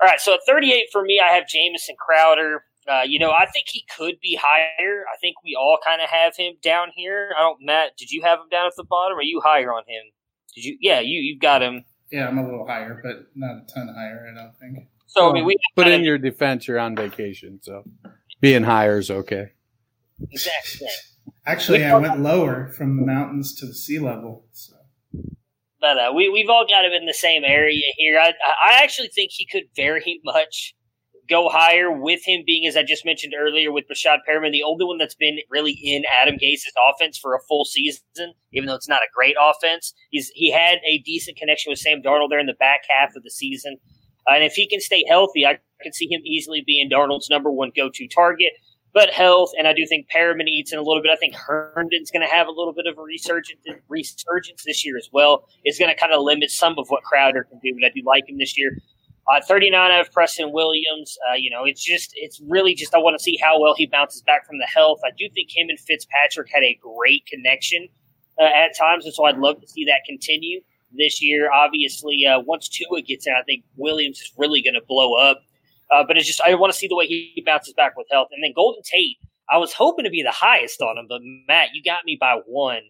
All 0.00 0.06
right, 0.08 0.20
so 0.20 0.34
at 0.34 0.40
38 0.46 0.86
for 0.92 1.02
me, 1.02 1.20
I 1.24 1.32
have 1.34 1.48
Jamison 1.48 1.96
Crowder. 1.98 2.64
Uh, 2.88 3.02
you 3.06 3.18
know, 3.18 3.30
I 3.30 3.46
think 3.46 3.66
he 3.68 3.84
could 3.96 4.14
be 4.22 4.38
higher. 4.40 5.04
I 5.12 5.16
think 5.20 5.36
we 5.42 5.56
all 5.58 5.78
kind 5.84 6.00
of 6.02 6.08
have 6.10 6.36
him 6.36 6.54
down 6.62 6.88
here. 6.94 7.30
I 7.36 7.40
don't, 7.42 7.58
Matt. 7.62 7.96
Did 7.96 8.10
you 8.12 8.22
have 8.22 8.38
him 8.38 8.48
down 8.50 8.66
at 8.66 8.74
the 8.76 8.84
bottom? 8.84 9.16
Or 9.16 9.20
are 9.20 9.24
you 9.24 9.40
higher 9.44 9.72
on 9.72 9.82
him? 9.88 10.02
Did 10.54 10.64
you? 10.64 10.78
Yeah, 10.80 11.00
you 11.00 11.18
you've 11.20 11.40
got 11.40 11.62
him. 11.62 11.84
Yeah, 12.12 12.28
I'm 12.28 12.38
a 12.38 12.44
little 12.44 12.64
higher, 12.66 13.00
but 13.02 13.26
not 13.34 13.56
a 13.62 13.74
ton 13.74 13.88
higher, 13.92 14.28
I 14.30 14.40
don't 14.40 14.54
think. 14.56 14.86
So 15.08 15.30
I 15.30 15.32
mean, 15.32 15.44
we 15.44 15.56
But 15.74 15.82
kind 15.84 15.94
in 15.94 16.00
of- 16.02 16.06
your 16.06 16.18
defense, 16.18 16.68
you're 16.68 16.78
on 16.78 16.94
vacation, 16.94 17.58
so 17.62 17.82
being 18.40 18.62
higher 18.62 18.98
is 18.98 19.10
okay. 19.10 19.52
exactly. 20.30 20.86
Actually, 21.44 21.84
I 21.84 21.96
went 21.98 22.20
lower 22.20 22.68
from 22.68 22.96
the 22.96 23.04
mountains 23.06 23.54
to 23.56 23.66
the 23.66 23.74
sea 23.74 23.98
level. 23.98 24.46
So. 24.52 24.75
We 26.14 26.28
we've 26.28 26.48
all 26.48 26.66
got 26.66 26.84
him 26.84 26.92
in 26.92 27.06
the 27.06 27.14
same 27.14 27.42
area 27.44 27.82
here. 27.96 28.18
I 28.18 28.32
I 28.64 28.82
actually 28.82 29.08
think 29.08 29.30
he 29.32 29.46
could 29.46 29.64
very 29.76 30.20
much 30.24 30.74
go 31.28 31.48
higher 31.48 31.90
with 31.90 32.20
him 32.24 32.42
being, 32.46 32.66
as 32.66 32.76
I 32.76 32.82
just 32.82 33.04
mentioned 33.04 33.34
earlier, 33.36 33.72
with 33.72 33.86
Rashad 33.90 34.18
Perriman, 34.28 34.52
the 34.52 34.62
only 34.62 34.84
one 34.84 34.98
that's 34.98 35.14
been 35.14 35.38
really 35.50 35.72
in 35.82 36.04
Adam 36.12 36.36
Gase's 36.38 36.72
offense 36.88 37.18
for 37.18 37.34
a 37.34 37.40
full 37.48 37.64
season, 37.64 38.32
even 38.52 38.66
though 38.66 38.74
it's 38.74 38.88
not 38.88 39.00
a 39.00 39.10
great 39.14 39.36
offense. 39.40 39.92
He's 40.10 40.30
he 40.34 40.52
had 40.52 40.78
a 40.86 40.98
decent 41.04 41.36
connection 41.36 41.70
with 41.70 41.78
Sam 41.78 42.02
Darnold 42.02 42.30
there 42.30 42.38
in 42.38 42.46
the 42.46 42.54
back 42.54 42.82
half 42.88 43.16
of 43.16 43.22
the 43.22 43.30
season, 43.30 43.76
uh, 44.28 44.34
and 44.34 44.44
if 44.44 44.52
he 44.52 44.68
can 44.68 44.80
stay 44.80 45.04
healthy, 45.08 45.44
I 45.44 45.58
can 45.82 45.92
see 45.92 46.08
him 46.10 46.22
easily 46.24 46.62
being 46.64 46.90
Darnold's 46.90 47.30
number 47.30 47.50
one 47.50 47.70
go 47.76 47.90
to 47.92 48.08
target. 48.08 48.52
But 48.96 49.10
health, 49.10 49.50
and 49.58 49.68
I 49.68 49.74
do 49.74 49.84
think 49.86 50.08
Perriman 50.08 50.48
eats 50.48 50.72
in 50.72 50.78
a 50.78 50.82
little 50.82 51.02
bit. 51.02 51.10
I 51.12 51.16
think 51.16 51.34
Herndon's 51.34 52.10
going 52.10 52.26
to 52.26 52.34
have 52.34 52.46
a 52.46 52.50
little 52.50 52.72
bit 52.72 52.86
of 52.86 52.96
a 52.96 53.02
resurgence, 53.02 53.60
resurgence 53.90 54.64
this 54.64 54.86
year 54.86 54.96
as 54.96 55.10
well. 55.12 55.46
Is 55.66 55.78
going 55.78 55.94
to 55.94 56.00
kind 56.00 56.14
of 56.14 56.22
limit 56.22 56.50
some 56.50 56.76
of 56.78 56.88
what 56.88 57.02
Crowder 57.02 57.44
can 57.44 57.60
do, 57.62 57.76
but 57.78 57.84
I 57.84 57.90
do 57.94 58.00
like 58.06 58.26
him 58.26 58.38
this 58.38 58.56
year. 58.56 58.78
Uh, 59.30 59.42
39 59.46 59.90
out 59.90 60.00
of 60.00 60.10
Preston 60.14 60.50
Williams. 60.50 61.18
Uh, 61.28 61.34
you 61.34 61.50
know, 61.50 61.64
it's 61.64 61.84
just, 61.84 62.12
it's 62.14 62.40
really 62.48 62.74
just, 62.74 62.94
I 62.94 62.98
want 62.98 63.18
to 63.18 63.22
see 63.22 63.36
how 63.36 63.60
well 63.60 63.74
he 63.76 63.84
bounces 63.84 64.22
back 64.22 64.46
from 64.46 64.56
the 64.56 64.66
health. 64.74 65.00
I 65.04 65.10
do 65.10 65.28
think 65.34 65.50
him 65.54 65.66
and 65.68 65.78
Fitzpatrick 65.78 66.48
had 66.50 66.62
a 66.62 66.80
great 66.80 67.26
connection 67.26 67.88
uh, 68.40 68.44
at 68.46 68.78
times, 68.78 69.04
and 69.04 69.12
so 69.12 69.26
I'd 69.26 69.36
love 69.36 69.60
to 69.60 69.68
see 69.68 69.84
that 69.84 70.08
continue 70.08 70.62
this 70.96 71.20
year. 71.20 71.50
Obviously, 71.52 72.24
uh, 72.24 72.40
once 72.40 72.66
Tua 72.66 73.02
gets 73.02 73.26
in, 73.26 73.34
I 73.34 73.42
think 73.42 73.62
Williams 73.76 74.20
is 74.20 74.32
really 74.38 74.62
going 74.62 74.72
to 74.72 74.86
blow 74.88 75.16
up. 75.16 75.42
Uh, 75.90 76.04
but 76.06 76.16
it's 76.16 76.26
just, 76.26 76.40
I 76.40 76.54
want 76.54 76.72
to 76.72 76.78
see 76.78 76.88
the 76.88 76.96
way 76.96 77.06
he 77.06 77.42
bounces 77.46 77.74
back 77.74 77.96
with 77.96 78.06
health. 78.10 78.28
And 78.32 78.42
then 78.42 78.52
Golden 78.54 78.82
Tate, 78.82 79.18
I 79.48 79.58
was 79.58 79.72
hoping 79.72 80.04
to 80.04 80.10
be 80.10 80.22
the 80.22 80.32
highest 80.32 80.80
on 80.80 80.98
him, 80.98 81.06
but 81.08 81.20
Matt, 81.46 81.68
you 81.74 81.82
got 81.82 82.04
me 82.04 82.16
by 82.20 82.40
one. 82.46 82.82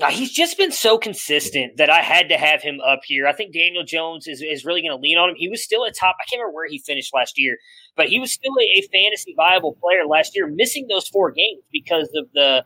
Uh, 0.00 0.10
he's 0.10 0.30
just 0.30 0.56
been 0.56 0.70
so 0.70 0.96
consistent 0.96 1.76
that 1.76 1.90
I 1.90 2.02
had 2.02 2.28
to 2.28 2.36
have 2.36 2.62
him 2.62 2.78
up 2.86 3.00
here. 3.04 3.26
I 3.26 3.32
think 3.32 3.52
Daniel 3.52 3.82
Jones 3.82 4.28
is, 4.28 4.42
is 4.42 4.64
really 4.64 4.80
going 4.80 4.96
to 4.96 5.02
lean 5.02 5.18
on 5.18 5.30
him. 5.30 5.34
He 5.36 5.48
was 5.48 5.64
still 5.64 5.84
at 5.86 5.96
top. 5.96 6.14
I 6.20 6.24
can't 6.30 6.40
remember 6.40 6.54
where 6.54 6.68
he 6.68 6.78
finished 6.78 7.12
last 7.12 7.36
year, 7.36 7.56
but 7.96 8.08
he 8.08 8.20
was 8.20 8.30
still 8.30 8.52
a, 8.60 8.78
a 8.78 8.82
fantasy 8.92 9.34
viable 9.36 9.76
player 9.82 10.06
last 10.06 10.36
year, 10.36 10.46
missing 10.46 10.86
those 10.88 11.08
four 11.08 11.32
games 11.32 11.62
because 11.72 12.08
of 12.14 12.26
the 12.32 12.64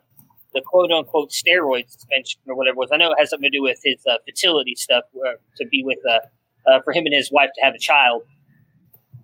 the 0.52 0.60
quote 0.60 0.90
unquote 0.92 1.30
steroid 1.30 1.88
suspension 1.90 2.40
or 2.46 2.54
whatever 2.54 2.74
it 2.74 2.78
was. 2.78 2.90
I 2.92 2.98
know 2.98 3.12
it 3.12 3.18
has 3.18 3.30
something 3.30 3.50
to 3.50 3.56
do 3.56 3.62
with 3.62 3.78
his 3.82 4.04
uh, 4.06 4.18
fertility 4.26 4.74
stuff 4.74 5.04
uh, 5.16 5.36
to 5.56 5.66
be 5.66 5.82
with 5.82 5.98
uh, 6.06 6.18
uh, 6.70 6.80
for 6.82 6.92
him 6.92 7.06
and 7.06 7.14
his 7.14 7.32
wife 7.32 7.48
to 7.54 7.64
have 7.64 7.74
a 7.74 7.78
child. 7.78 8.24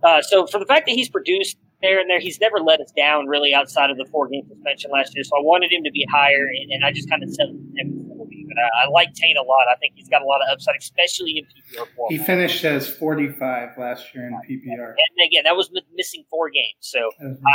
Uh, 0.03 0.23
so 0.23 0.47
for 0.47 0.59
the 0.59 0.67
fact 0.67 0.87
that 0.87 0.93
he's 0.93 1.09
produced 1.09 1.57
there 1.83 2.01
and 2.01 2.09
there, 2.11 2.21
he's 2.21 2.41
never 2.41 2.59
let 2.59 2.81
us 2.81 2.93
down 2.97 3.27
really 3.27 3.55
outside 3.55 3.91
of 3.91 3.97
the 3.97 4.07
four 4.11 4.29
game 4.29 4.45
suspension 4.49 4.91
last 4.91 5.15
year. 5.15 5.25
So 5.25 5.37
I 5.37 5.43
wanted 5.43 5.73
him 5.73 5.85
to 5.85 5.91
be 5.91 6.07
higher, 6.11 6.47
and, 6.47 6.73
and 6.73 6.85
I 6.85 6.93
just 6.93 7.09
kind 7.09 7.23
of 7.23 7.31
set 7.31 7.47
him. 7.47 8.05
But 8.49 8.57
I, 8.65 8.87
I 8.87 8.89
like 8.91 9.13
Tate 9.13 9.37
a 9.37 9.43
lot. 9.43 9.67
I 9.71 9.77
think 9.77 9.93
he's 9.95 10.09
got 10.09 10.23
a 10.23 10.25
lot 10.25 10.41
of 10.41 10.49
upside, 10.51 10.77
especially 10.79 11.37
in 11.37 11.45
PPR 11.45 11.87
form. 11.95 12.11
He 12.11 12.19
finished 12.19 12.65
as 12.65 12.89
45 12.89 13.77
last 13.77 14.15
year 14.15 14.27
in 14.27 14.33
PPR. 14.33 14.89
and 14.89 15.27
again, 15.27 15.45
that 15.45 15.55
was 15.55 15.71
missing 15.95 16.25
four 16.31 16.49
games. 16.49 16.79
So 16.81 17.11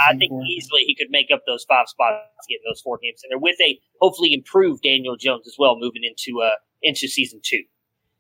I 0.08 0.16
think 0.16 0.30
four. 0.30 0.44
easily 0.44 0.82
he 0.82 0.96
could 0.96 1.10
make 1.10 1.32
up 1.34 1.42
those 1.48 1.66
five 1.68 1.88
spots, 1.88 2.46
getting 2.48 2.64
those 2.68 2.82
four 2.82 3.00
games 3.02 3.22
in 3.24 3.30
there 3.30 3.40
with 3.40 3.60
a 3.60 3.80
hopefully 4.00 4.34
improved 4.34 4.84
Daniel 4.84 5.18
Jones 5.18 5.48
as 5.48 5.56
well, 5.58 5.78
moving 5.80 6.04
into 6.04 6.42
uh 6.42 6.56
into 6.84 7.08
season 7.08 7.40
two. 7.44 7.64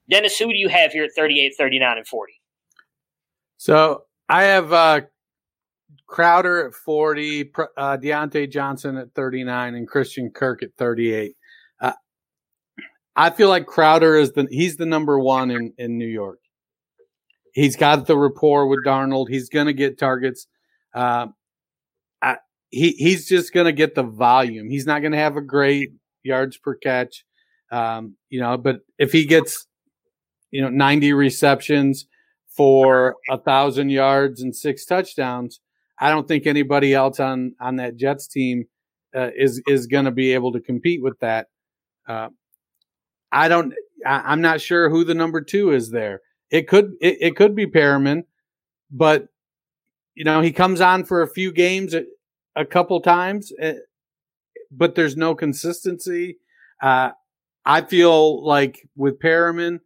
Dennis, 0.09 0.38
who 0.38 0.47
do 0.47 0.57
you 0.57 0.67
have 0.69 0.91
here 0.91 1.03
at 1.03 1.12
38, 1.15 1.53
39, 1.57 1.97
and 1.97 2.07
40? 2.07 2.33
So 3.57 4.03
I 4.29 4.43
have 4.43 4.71
uh, 4.71 5.01
Crowder 6.07 6.67
at 6.67 6.73
40, 6.73 7.51
uh, 7.77 7.97
Diontae 7.97 8.51
Johnson 8.51 8.97
at 8.97 9.13
39, 9.13 9.75
and 9.75 9.88
Christian 9.88 10.29
Kirk 10.29 10.63
at 10.63 10.69
38. 10.77 11.36
Uh, 11.81 11.91
I 13.15 13.29
feel 13.29 13.49
like 13.49 13.65
Crowder 13.65 14.15
is 14.15 14.31
the 14.31 14.47
he's 14.49 14.77
the 14.77 14.86
number 14.86 15.19
one 15.19 15.51
in, 15.51 15.73
in 15.77 15.97
New 15.97 16.07
York. 16.07 16.39
He's 17.53 17.75
got 17.75 18.07
the 18.07 18.17
rapport 18.17 18.67
with 18.67 18.86
Darnold. 18.86 19.27
He's 19.29 19.49
going 19.49 19.67
to 19.67 19.73
get 19.73 19.99
targets. 19.99 20.47
Uh, 20.93 21.27
I, 22.21 22.38
he 22.69 22.91
he's 22.91 23.27
just 23.27 23.53
going 23.53 23.65
to 23.65 23.71
get 23.71 23.95
the 23.95 24.03
volume. 24.03 24.69
He's 24.69 24.88
not 24.88 25.01
going 25.01 25.12
to 25.12 25.17
have 25.19 25.38
a 25.38 25.41
great 25.41 25.91
yards 26.23 26.57
per 26.57 26.75
catch, 26.75 27.25
um, 27.71 28.15
you 28.29 28.39
know. 28.39 28.57
But 28.57 28.81
if 28.97 29.12
he 29.12 29.25
gets, 29.25 29.67
you 30.49 30.62
know, 30.62 30.69
90 30.69 31.13
receptions, 31.13 32.07
for 32.56 33.16
a 33.30 33.38
thousand 33.38 33.89
yards 33.89 34.42
and 34.42 34.56
six 34.56 34.86
touchdowns. 34.86 35.60
I 36.00 36.10
don't 36.10 36.28
think 36.28 36.46
anybody 36.46 36.94
else 36.94 37.20
on 37.20 37.56
on 37.60 37.78
that 37.78 37.98
Jets 37.98 38.28
team 38.28 38.66
uh, 39.16 39.30
is 39.36 39.62
is 39.68 39.88
going 39.88 40.06
to 40.06 40.12
be 40.12 40.34
able 40.34 40.52
to 40.54 40.60
compete 40.60 41.02
with 41.02 41.20
that. 41.20 41.48
Uh, 42.08 42.30
I 43.32 43.48
don't. 43.48 43.74
I, 44.06 44.34
am 44.34 44.42
not 44.42 44.62
sure 44.62 44.89
who 44.89 45.04
the 45.04 45.13
number 45.13 45.42
two 45.42 45.72
is 45.72 45.89
there. 45.92 46.22
It 46.50 46.68
could 46.68 46.94
it, 47.02 47.18
it 47.22 47.36
could 47.36 47.56
be 47.56 47.66
Perriman, 47.68 48.24
but 48.92 49.28
you 50.16 50.24
know 50.24 50.42
he 50.42 50.52
comes 50.52 50.82
on 50.82 51.04
for 51.04 51.22
a 51.22 51.28
few 51.28 51.52
games 51.52 51.94
a, 51.94 52.06
a 52.56 52.66
couple 52.66 53.02
times, 53.02 53.52
uh, 53.62 53.74
but 54.72 54.96
there's 54.96 55.18
no 55.18 55.36
consistency. 55.36 56.38
Uh, 56.82 57.12
I 57.66 57.82
feel 57.82 58.46
like 58.46 58.88
with 58.96 59.20
Perriman, 59.20 59.80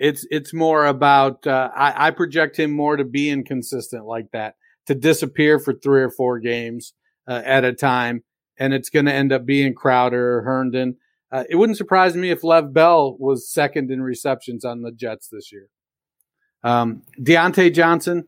it's 0.00 0.26
it's 0.30 0.54
more 0.54 0.86
about 0.86 1.46
uh, 1.46 1.70
I, 1.76 2.08
I 2.08 2.10
project 2.10 2.58
him 2.58 2.72
more 2.72 2.96
to 2.96 3.04
be 3.04 3.28
inconsistent 3.28 4.06
like 4.06 4.30
that, 4.32 4.56
to 4.86 4.94
disappear 4.94 5.58
for 5.58 5.74
three 5.74 6.00
or 6.00 6.10
four 6.10 6.40
games 6.40 6.94
uh, 7.28 7.42
at 7.44 7.64
a 7.64 7.74
time, 7.74 8.24
and 8.58 8.72
it's 8.72 8.88
going 8.88 9.04
to 9.04 9.12
end 9.12 9.30
up 9.30 9.44
being 9.44 9.74
Crowder 9.74 10.38
or 10.38 10.42
Herndon. 10.42 10.96
Uh, 11.30 11.44
it 11.48 11.56
wouldn't 11.56 11.76
surprise 11.76 12.16
me 12.16 12.30
if 12.30 12.42
Lev 12.42 12.72
Bell 12.72 13.14
was 13.18 13.52
second 13.52 13.90
in 13.90 14.02
receptions 14.02 14.64
on 14.64 14.80
the 14.80 14.90
Jets 14.90 15.28
this 15.28 15.52
year. 15.52 15.68
Um, 16.64 17.02
Diontae 17.20 17.72
Johnson, 17.72 18.26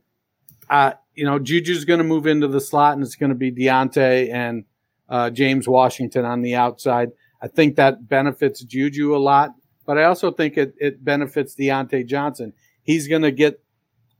uh, 0.68 0.92
you 1.14 1.24
know, 1.24 1.38
Juju's 1.38 1.86
going 1.86 1.98
to 1.98 2.04
move 2.04 2.26
into 2.26 2.48
the 2.48 2.60
slot, 2.60 2.94
and 2.94 3.02
it's 3.02 3.16
going 3.16 3.30
to 3.30 3.36
be 3.36 3.50
Diontae 3.50 4.30
and 4.32 4.64
uh, 5.08 5.30
James 5.30 5.66
Washington 5.66 6.26
on 6.26 6.42
the 6.42 6.54
outside. 6.54 7.08
I 7.40 7.48
think 7.48 7.76
that 7.76 8.08
benefits 8.08 8.62
Juju 8.62 9.16
a 9.16 9.18
lot, 9.18 9.50
but 9.86 9.98
I 9.98 10.04
also 10.04 10.30
think 10.30 10.56
it, 10.56 10.74
it 10.78 11.04
benefits 11.04 11.54
Diontae 11.54 12.06
Johnson. 12.06 12.52
He's 12.82 13.08
going 13.08 13.22
to 13.22 13.32
get, 13.32 13.62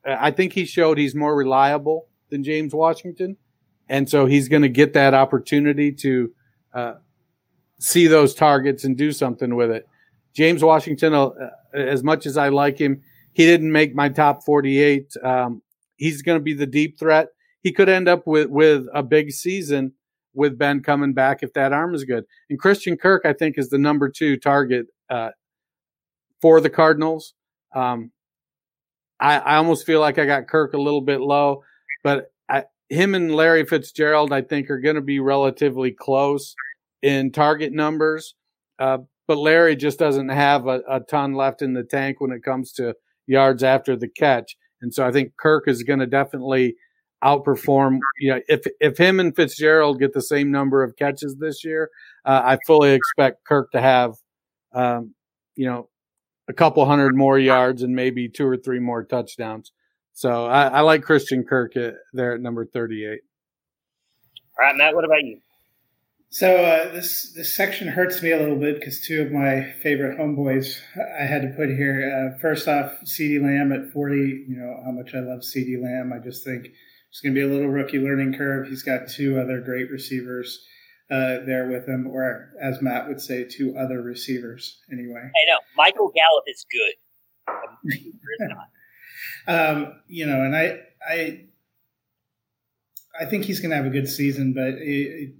I 0.05 0.31
think 0.31 0.53
he 0.53 0.65
showed 0.65 0.99
he's 0.99 1.15
more 1.15 1.37
reliable 1.37 2.09
than 2.31 2.43
James 2.43 2.75
Washington. 2.75 3.37
And 3.89 4.09
so 4.09 4.27
he's 4.27 4.49
going 4.49 4.63
to 4.63 4.69
get 4.69 4.93
that 4.95 5.15
opportunity 5.15 5.93
to 5.93 6.33
uh, 6.73 6.95
see 7.79 8.07
those 8.07 8.35
targets 8.35 8.85
and 8.85 8.97
do 8.97 9.13
something 9.13 9.55
with 9.55 9.71
it. 9.71 9.87
James 10.35 10.65
Washington, 10.65 11.13
uh, 11.13 11.31
as 11.75 12.03
much 12.03 12.27
as 12.27 12.37
I 12.37 12.49
like 12.49 12.79
him, 12.79 13.03
he 13.33 13.45
didn't 13.45 13.71
make 13.71 13.95
my 13.95 14.09
top 14.09 14.45
48. 14.45 15.13
Um, 15.23 15.63
he's 15.97 16.23
going 16.23 16.39
to 16.39 16.43
be 16.43 16.55
the 16.55 16.67
deep 16.67 16.99
threat. 16.99 17.29
He 17.63 17.73
could 17.73 17.89
end 17.89 18.09
up 18.09 18.27
with, 18.27 18.49
with 18.49 18.87
a 18.95 19.03
big 19.03 19.31
season 19.31 19.93
with 20.35 20.59
Ben 20.59 20.83
coming 20.83 21.13
back 21.13 21.43
if 21.43 21.53
that 21.53 21.73
arm 21.73 21.95
is 21.95 22.05
good. 22.05 22.25
And 22.49 22.59
Christian 22.59 22.97
Kirk, 22.97 23.23
I 23.25 23.33
think, 23.33 23.59
is 23.59 23.69
the 23.69 23.79
number 23.79 24.09
two 24.09 24.37
target 24.37 24.87
uh, 25.11 25.31
for 26.43 26.61
the 26.61 26.69
Cardinals. 26.69 27.33
Um, 27.75 28.11
I, 29.19 29.39
I, 29.39 29.57
almost 29.57 29.87
feel 29.87 30.01
like 30.01 30.19
I 30.19 30.27
got 30.27 30.49
Kirk 30.49 30.75
a 30.75 30.81
little 30.81 31.01
bit 31.01 31.21
low, 31.21 31.63
but 32.05 32.33
I, 32.51 32.65
him 32.91 33.15
and 33.15 33.35
Larry 33.35 33.65
Fitzgerald, 33.65 34.33
I 34.33 34.43
think, 34.43 34.69
are 34.69 34.81
going 34.81 34.97
to 34.97 35.01
be 35.01 35.21
relatively 35.21 35.93
close 35.93 36.55
in 37.01 37.33
target 37.33 37.73
numbers. 37.73 38.35
Uh, 38.79 38.99
but 39.29 39.39
Larry 39.39 39.77
just 39.77 39.99
doesn't 39.99 40.29
have 40.29 40.67
a, 40.67 40.83
a 40.89 41.01
ton 41.01 41.35
left 41.35 41.63
in 41.63 41.73
the 41.73 41.85
tank 41.85 42.21
when 42.21 42.33
it 42.33 42.43
comes 42.43 42.73
to 42.73 42.95
yards 43.27 43.63
after 43.63 43.97
the 43.97 44.09
catch. 44.09 44.57
And 44.83 44.93
so 44.93 45.07
I 45.07 45.13
think 45.13 45.37
Kirk 45.37 45.69
is 45.69 45.85
going 45.85 46.01
to 46.01 46.07
definitely 46.07 46.75
outperform. 47.23 47.99
You 48.19 48.35
know, 48.35 48.41
if 48.49 48.67
if 48.81 48.99
him 48.99 49.21
and 49.21 49.35
Fitzgerald 49.35 50.01
get 50.01 50.13
the 50.13 50.21
same 50.21 50.51
number 50.51 50.83
of 50.83 50.97
catches 50.97 51.37
this 51.37 51.65
year, 51.65 51.89
uh, 52.25 52.43
I 52.45 52.59
fully 52.67 52.93
expect 52.93 53.45
Kirk 53.47 53.71
to 53.73 53.81
have, 53.81 54.15
um, 54.75 55.15
you 55.55 55.67
know, 55.67 55.89
a 56.49 56.53
couple 56.53 56.85
hundred 56.85 57.17
more 57.17 57.39
yards 57.39 57.83
and 57.83 57.95
maybe 57.95 58.29
two 58.29 58.47
or 58.47 58.57
three 58.57 58.81
more 58.81 59.05
touchdowns. 59.05 59.73
So 60.13 60.47
I, 60.47 60.69
I 60.69 60.81
like 60.81 61.03
Christian 61.03 61.45
Kirk 61.45 61.77
at, 61.77 61.95
there 62.13 62.35
at 62.35 62.41
number 62.41 62.67
thirty-eight. 62.67 63.21
All 64.61 64.67
right, 64.67 64.77
Matt. 64.77 64.95
What 64.95 65.05
about 65.05 65.23
you? 65.23 65.41
So 66.29 66.55
uh, 66.57 66.93
this 66.93 67.33
this 67.35 67.55
section 67.55 67.89
hurts 67.89 68.23
me 68.23 68.33
a 68.33 68.39
little 68.39 68.57
bit 68.57 68.79
because 68.79 69.01
two 69.07 69.23
of 69.23 69.33
my 69.33 69.73
favorite 69.83 70.19
homeboys 70.19 70.79
I 71.19 71.25
had 71.25 71.43
to 71.43 71.49
put 71.49 71.69
here. 71.69 72.33
Uh, 72.35 72.39
first 72.41 72.69
off, 72.69 72.93
CeeDee 73.05 73.43
Lamb 73.43 73.73
at 73.73 73.93
forty. 73.93 74.45
You 74.49 74.57
know 74.57 74.81
how 74.85 74.93
much 74.93 75.15
I 75.15 75.21
love 75.21 75.41
CeeDee 75.41 75.83
Lamb. 75.83 76.13
I 76.13 76.19
just 76.19 76.45
think 76.45 76.69
it's 77.11 77.21
going 77.21 77.35
to 77.35 77.39
be 77.39 77.47
a 77.47 77.53
little 77.53 77.71
rookie 77.71 77.99
learning 77.99 78.35
curve. 78.35 78.69
He's 78.69 78.83
got 78.83 79.09
two 79.09 79.39
other 79.39 79.61
great 79.61 79.91
receivers 79.91 80.65
uh, 81.13 81.45
there 81.45 81.69
with 81.69 81.87
him, 81.87 82.07
or 82.07 82.49
as 82.59 82.81
Matt 82.81 83.07
would 83.07 83.21
say, 83.21 83.45
two 83.45 83.77
other 83.77 84.01
receivers. 84.01 84.81
Anyway, 84.91 85.21
I 85.21 85.51
know 85.51 85.59
Michael 85.77 86.11
Gallup 86.15 86.45
is 86.47 86.65
good. 86.73 86.95
um, 89.47 90.01
you 90.09 90.25
know, 90.25 90.43
and 90.43 90.57
I, 90.57 90.81
I, 91.07 91.45
I 93.21 93.27
think 93.27 93.45
he's 93.45 93.61
going 93.61 93.71
to 93.71 93.77
have 93.77 93.85
a 93.85 93.91
good 93.91 94.09
season, 94.09 94.55
but 94.55 94.69
it, 94.69 94.81
it, 94.81 95.35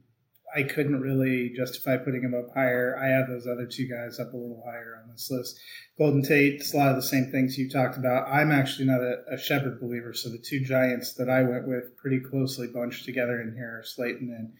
I 0.55 0.65
couldn't 0.65 1.01
really 1.01 1.55
justify 1.57 1.97
putting 1.97 2.23
him 2.23 2.35
up 2.35 2.53
higher. 2.53 2.99
I 3.03 3.09
have 3.09 3.29
those 3.29 3.47
other 3.47 3.65
two 3.65 3.89
guys 3.89 4.21
up 4.21 4.35
a 4.35 4.37
little 4.37 4.63
higher 4.67 5.01
on 5.03 5.11
this 5.11 5.31
list. 5.31 5.59
Golden 5.97 6.23
Tate, 6.23 6.61
it's 6.61 6.75
a 6.75 6.77
lot 6.77 6.91
of 6.91 6.97
the 6.97 7.03
same 7.03 7.31
things 7.31 7.57
you 7.57 7.71
talked 7.71 7.97
about. 7.97 8.29
I'm 8.29 8.51
actually 8.51 8.85
not 8.85 9.01
a, 9.01 9.23
a 9.31 9.39
Shepard 9.39 9.81
believer, 9.81 10.13
so 10.13 10.29
the 10.29 10.37
two 10.37 10.61
giants 10.61 11.15
that 11.15 11.31
I 11.31 11.43
went 11.45 11.67
with 11.67 11.97
pretty 11.97 12.21
closely 12.21 12.67
bunched 12.67 13.07
together 13.07 13.41
in 13.41 13.55
here 13.55 13.79
are 13.79 13.85
Slayton 13.85 14.29
and 14.37 14.53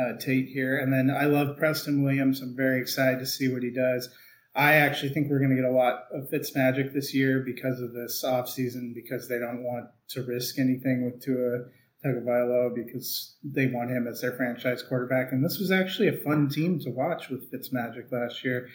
uh, 0.00 0.16
Tate 0.18 0.48
here. 0.48 0.78
And 0.78 0.92
then 0.92 1.14
I 1.14 1.24
love 1.24 1.56
Preston 1.58 2.02
Williams. 2.02 2.40
I'm 2.40 2.56
very 2.56 2.80
excited 2.80 3.18
to 3.18 3.26
see 3.26 3.52
what 3.52 3.62
he 3.62 3.70
does. 3.70 4.08
I 4.54 4.74
actually 4.74 5.10
think 5.10 5.30
we're 5.30 5.38
going 5.38 5.50
to 5.50 5.56
get 5.56 5.64
a 5.64 5.70
lot 5.70 6.06
of 6.12 6.28
Fitz 6.28 6.56
magic 6.56 6.92
this 6.92 7.14
year 7.14 7.40
because 7.40 7.80
of 7.80 7.92
this 7.92 8.24
offseason, 8.24 8.94
because 8.94 9.28
they 9.28 9.38
don't 9.38 9.62
want 9.62 9.86
to 10.08 10.22
risk 10.22 10.58
anything 10.58 11.04
with 11.04 11.22
Tua 11.22 11.66
Tagovailoa 12.04 12.74
because 12.74 13.36
they 13.44 13.66
want 13.66 13.90
him 13.90 14.06
as 14.08 14.20
their 14.20 14.32
franchise 14.32 14.82
quarterback. 14.82 15.32
And 15.32 15.44
this 15.44 15.58
was 15.58 15.70
actually 15.70 16.08
a 16.08 16.16
fun 16.16 16.48
team 16.48 16.78
to 16.80 16.90
watch 16.90 17.28
with 17.28 17.50
Fitzmagic 17.52 18.10
last 18.10 18.44
year. 18.44 18.68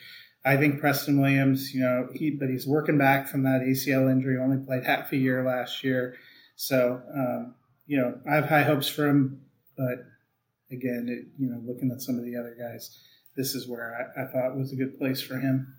I 0.46 0.58
think 0.58 0.80
Preston 0.80 1.20
Williams, 1.20 1.74
you 1.74 1.82
know, 1.82 2.08
he 2.14 2.30
but 2.30 2.50
he's 2.50 2.68
working 2.68 3.00
back 3.00 3.28
from 3.28 3.44
that 3.44 3.62
ACL 3.62 4.12
injury. 4.12 4.38
Only 4.38 4.64
played 4.64 4.84
half 4.84 5.12
a 5.12 5.18
year 5.18 5.44
last 5.44 5.84
year, 5.84 6.16
so 6.56 7.02
um, 7.14 7.56
you 7.88 7.98
know 7.98 8.20
I 8.30 8.36
have 8.36 8.46
high 8.46 8.62
hopes 8.62 8.88
for 8.88 9.08
him. 9.08 9.42
But 9.76 10.06
again, 10.72 11.08
it, 11.10 11.28
you 11.38 11.50
know, 11.50 11.62
looking 11.66 11.92
at 11.92 12.02
some 12.02 12.18
of 12.18 12.26
the 12.26 12.36
other 12.36 12.56
guys, 12.60 13.00
this 13.36 13.56
is 13.56 13.68
where 13.68 13.94
I, 13.96 14.24
I 14.24 14.26
thought 14.32 14.58
was 14.58 14.72
a 14.72 14.76
good 14.76 14.98
place 14.98 15.22
for 15.22 15.40
him. 15.40 15.76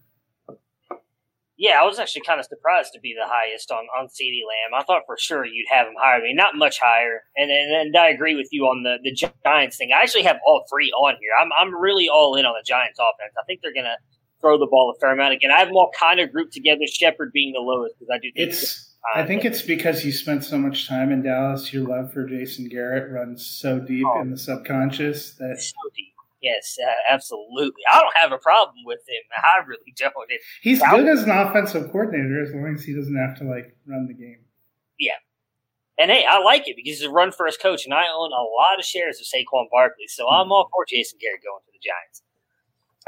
Yeah, 1.59 1.81
I 1.81 1.85
was 1.85 1.99
actually 1.99 2.21
kind 2.21 2.39
of 2.39 2.45
surprised 2.45 2.93
to 2.93 3.01
be 3.01 3.17
the 3.19 3.27
highest 3.27 3.71
on 3.71 3.87
on 3.99 4.09
CeeDee 4.09 4.45
Lamb. 4.45 4.79
I 4.79 4.85
thought 4.85 5.03
for 5.07 5.17
sure 5.19 5.47
you'd 5.47 5.67
have 5.73 5.87
him 5.87 5.95
higher. 5.99 6.21
I 6.21 6.23
mean, 6.23 6.37
not 6.37 6.55
much 6.55 6.79
higher. 6.79 7.23
And 7.35 7.51
and, 7.51 7.73
and 7.73 7.97
I 7.97 8.11
agree 8.11 8.35
with 8.35 8.49
you 8.53 8.65
on 8.65 8.83
the 8.83 8.99
the 9.03 9.13
Giants 9.43 9.79
thing. 9.79 9.91
I 9.97 10.03
actually 10.03 10.25
have 10.25 10.37
all 10.47 10.67
three 10.71 10.93
on 10.93 11.15
here. 11.19 11.31
I'm 11.41 11.49
I'm 11.59 11.75
really 11.75 12.09
all 12.11 12.37
in 12.37 12.45
on 12.45 12.53
the 12.53 12.65
Giants 12.65 12.99
offense. 12.99 13.33
I 13.41 13.45
think 13.47 13.61
they're 13.63 13.73
gonna 13.73 13.97
throw 14.43 14.59
the 14.59 14.69
ball 14.71 14.93
a 14.95 15.01
fair 15.01 15.13
amount 15.13 15.33
again. 15.33 15.51
I 15.51 15.59
have 15.59 15.69
them 15.69 15.77
all 15.79 15.91
kind 15.99 16.21
of 16.21 16.31
grouped 16.31 16.53
together. 16.53 16.87
Shepard 16.87 17.33
being 17.33 17.55
the 17.55 17.61
lowest 17.61 17.95
because 17.99 18.13
I 18.13 18.19
do 18.19 18.31
think 18.37 18.53
it's. 18.53 18.93
I 19.15 19.25
think 19.25 19.45
it's 19.45 19.63
because 19.63 20.05
you 20.05 20.13
spent 20.13 20.45
so 20.45 20.59
much 20.59 20.89
time 20.89 21.13
in 21.13 21.23
Dallas. 21.23 21.73
Your 21.73 21.87
love 21.87 22.13
for 22.13 22.27
Jason 22.27 22.69
Garrett 22.69 23.11
runs 23.11 23.45
so 23.45 23.79
deep 23.79 24.07
oh, 24.07 24.21
in 24.21 24.31
the 24.31 24.39
subconscious 24.39 25.33
that 25.33 25.61
so 25.61 25.75
deep. 25.95 26.13
Yes, 26.43 26.77
uh, 26.81 26.93
absolutely. 27.13 27.83
I 27.91 28.01
don't 28.01 28.17
have 28.17 28.33
a 28.33 28.39
problem 28.39 28.77
with 28.85 29.01
him. 29.09 29.23
I 29.35 29.67
really 29.67 29.93
don't. 29.97 30.13
It, 30.29 30.41
He's 30.61 30.81
good 30.81 31.09
as 31.09 31.23
an 31.23 31.31
offensive 31.31 31.91
coordinator 31.91 32.43
as 32.43 32.53
long 32.53 32.75
as 32.75 32.85
he 32.85 32.95
doesn't 32.95 33.17
have 33.17 33.39
to 33.39 33.45
like 33.45 33.75
run 33.87 34.07
the 34.07 34.15
game. 34.15 34.39
Yeah. 34.99 35.19
And 35.99 36.11
hey, 36.11 36.27
I 36.29 36.39
like 36.41 36.69
it 36.69 36.77
because 36.77 37.01
he's 37.01 37.09
a 37.09 37.11
run 37.11 37.33
first 37.33 37.61
coach, 37.61 37.87
and 37.87 37.95
I 37.95 38.05
own 38.15 38.31
a 38.31 38.43
lot 38.43 38.79
of 38.79 38.85
shares 38.85 39.19
of 39.19 39.27
Saquon 39.27 39.65
Barkley, 39.71 40.07
so 40.09 40.29
I'm 40.29 40.53
all 40.53 40.69
for 40.71 40.85
Jason 40.87 41.19
Garrett 41.21 41.43
going 41.43 41.63
to 41.65 41.73
the 41.73 41.81
Giants. 41.83 42.23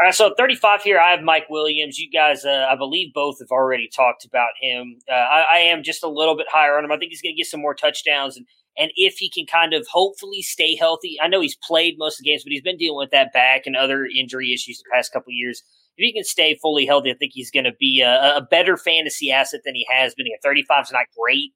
All 0.01 0.07
right, 0.07 0.15
so 0.15 0.33
35 0.37 0.83
here, 0.83 1.01
I 1.01 1.11
have 1.11 1.23
Mike 1.23 1.51
Williams. 1.51 1.99
You 1.99 2.09
guys, 2.09 2.45
uh, 2.45 2.69
I 2.71 2.77
believe 2.77 3.13
both 3.13 3.41
have 3.41 3.51
already 3.51 3.89
talked 3.89 4.25
about 4.25 4.51
him. 4.61 5.01
Uh, 5.11 5.15
I, 5.15 5.45
I, 5.55 5.59
am 5.59 5.83
just 5.83 6.05
a 6.05 6.09
little 6.09 6.37
bit 6.37 6.47
higher 6.49 6.79
on 6.79 6.85
him. 6.85 6.93
I 6.93 6.99
think 6.99 7.11
he's 7.11 7.21
going 7.21 7.35
to 7.35 7.37
get 7.37 7.49
some 7.49 7.61
more 7.61 7.75
touchdowns, 7.75 8.37
and 8.37 8.47
and 8.79 8.93
if 8.95 9.15
he 9.15 9.29
can 9.29 9.45
kind 9.45 9.75
of 9.75 9.89
hopefully 9.91 10.41
stay 10.41 10.77
healthy, 10.77 11.17
I 11.21 11.27
know 11.27 11.41
he's 11.41 11.59
played 11.67 11.97
most 11.99 12.21
of 12.21 12.25
the 12.25 12.31
games, 12.31 12.45
but 12.45 12.53
he's 12.53 12.63
been 12.63 12.77
dealing 12.77 12.99
with 12.99 13.11
that 13.11 13.33
back 13.33 13.63
and 13.67 13.75
other 13.75 14.07
injury 14.07 14.53
issues 14.55 14.79
the 14.79 14.95
past 14.95 15.13
couple 15.13 15.33
years. 15.33 15.65
If 15.97 16.05
he 16.05 16.13
can 16.13 16.23
stay 16.23 16.57
fully 16.63 16.87
healthy, 16.87 17.11
I 17.11 17.15
think 17.15 17.33
he's 17.35 17.51
going 17.51 17.65
to 17.65 17.75
be 17.81 18.01
a, 18.03 18.37
a, 18.37 18.47
better 18.49 18.77
fantasy 18.77 19.33
asset 19.33 19.63
than 19.65 19.75
he 19.75 19.85
has 19.91 20.15
been. 20.15 20.27
At 20.33 20.45
35 20.45 20.85
is 20.85 20.93
not 20.93 21.07
great, 21.21 21.51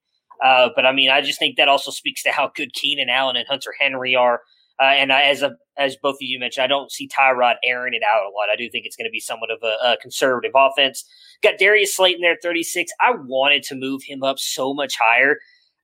uh, 0.44 0.70
but 0.74 0.84
I 0.84 0.90
mean, 0.90 1.10
I 1.10 1.20
just 1.20 1.38
think 1.38 1.58
that 1.58 1.68
also 1.68 1.92
speaks 1.92 2.24
to 2.24 2.32
how 2.32 2.50
good 2.56 2.72
Keenan 2.72 3.08
Allen 3.08 3.36
and 3.36 3.46
Hunter 3.48 3.72
Henry 3.78 4.16
are. 4.16 4.40
Uh, 4.80 4.84
and 4.84 5.12
I, 5.12 5.22
as 5.22 5.42
a, 5.42 5.56
as 5.78 5.96
both 6.02 6.14
of 6.14 6.22
you 6.22 6.38
mentioned, 6.38 6.64
I 6.64 6.66
don't 6.66 6.90
see 6.90 7.08
Tyrod 7.08 7.54
airing 7.64 7.94
it 7.94 8.02
out 8.02 8.24
a 8.24 8.30
lot. 8.30 8.48
I 8.52 8.56
do 8.56 8.68
think 8.70 8.86
it's 8.86 8.96
going 8.96 9.06
to 9.06 9.12
be 9.12 9.20
somewhat 9.20 9.50
of 9.50 9.58
a, 9.62 9.92
a, 9.92 9.96
conservative 10.00 10.52
offense. 10.54 11.04
Got 11.42 11.58
Darius 11.58 11.96
Slayton 11.96 12.20
there, 12.20 12.36
36. 12.42 12.90
I 13.00 13.12
wanted 13.12 13.62
to 13.64 13.74
move 13.74 14.02
him 14.04 14.22
up 14.22 14.38
so 14.38 14.74
much 14.74 14.94
higher. 15.00 15.38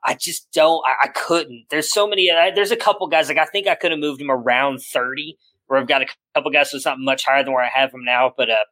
I 0.05 0.15
just 0.15 0.51
don't. 0.53 0.83
I, 0.87 1.07
I 1.07 1.09
couldn't. 1.09 1.67
There's 1.71 1.93
so 1.93 2.07
many. 2.09 2.31
Uh, 2.31 2.51
there's 2.55 2.71
a 2.71 2.77
couple 2.77 3.07
guys 3.09 3.29
like 3.29 3.39
I 3.39 3.45
think 3.47 3.67
I 3.67 3.75
could 3.75 3.91
have 3.91 4.01
moved 4.01 4.21
him 4.21 4.31
around 4.31 4.81
30, 4.81 5.37
where 5.67 5.81
I've 5.81 5.89
got 5.89 6.03
a 6.03 6.07
couple 6.35 6.51
guys 6.51 6.71
so 6.71 6.77
it's 6.77 6.87
not 6.87 6.99
much 7.01 7.25
higher 7.25 7.43
than 7.43 7.53
where 7.53 7.65
I 7.65 7.71
have 7.73 7.93
him 7.93 8.05
now. 8.05 8.33
But 8.37 8.51
uh, 8.51 8.65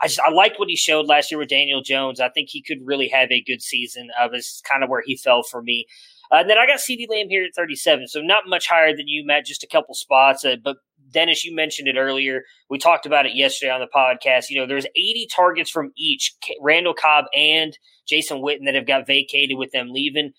I 0.00 0.06
just 0.06 0.20
I 0.20 0.30
liked 0.30 0.58
what 0.58 0.68
he 0.68 0.76
showed 0.76 1.06
last 1.06 1.30
year 1.30 1.38
with 1.38 1.48
Daniel 1.48 1.82
Jones. 1.82 2.20
I 2.20 2.28
think 2.28 2.48
he 2.50 2.62
could 2.62 2.78
really 2.84 3.08
have 3.08 3.30
a 3.30 3.42
good 3.42 3.62
season. 3.62 4.08
Of 4.20 4.32
uh, 4.32 4.36
is 4.36 4.62
kind 4.68 4.84
of 4.84 4.90
where 4.90 5.02
he 5.04 5.16
fell 5.16 5.42
for 5.42 5.62
me. 5.62 5.86
Uh, 6.30 6.36
and 6.36 6.50
then 6.50 6.58
I 6.58 6.66
got 6.66 6.78
CeeDee 6.78 7.08
Lamb 7.08 7.28
here 7.28 7.44
at 7.44 7.54
37, 7.54 8.08
so 8.08 8.20
not 8.20 8.44
much 8.46 8.68
higher 8.68 8.94
than 8.94 9.08
you, 9.08 9.24
Matt, 9.26 9.46
just 9.46 9.64
a 9.64 9.68
couple 9.68 9.94
spots. 9.94 10.44
Uh, 10.44 10.56
but 10.62 10.76
Dennis, 11.10 11.44
you 11.44 11.54
mentioned 11.54 11.88
it 11.88 11.96
earlier. 11.96 12.42
We 12.68 12.78
talked 12.78 13.06
about 13.06 13.26
it 13.26 13.34
yesterday 13.34 13.72
on 13.72 13.80
the 13.80 13.88
podcast. 13.94 14.50
You 14.50 14.60
know, 14.60 14.66
there's 14.66 14.86
80 14.96 15.28
targets 15.34 15.70
from 15.70 15.92
each 15.96 16.34
Randall 16.60 16.94
Cobb 16.94 17.26
and 17.34 17.76
Jason 18.06 18.38
Witten 18.38 18.66
that 18.66 18.74
have 18.74 18.86
got 18.86 19.06
vacated 19.06 19.56
with 19.56 19.72
them 19.72 19.90
leaving. 19.90 20.32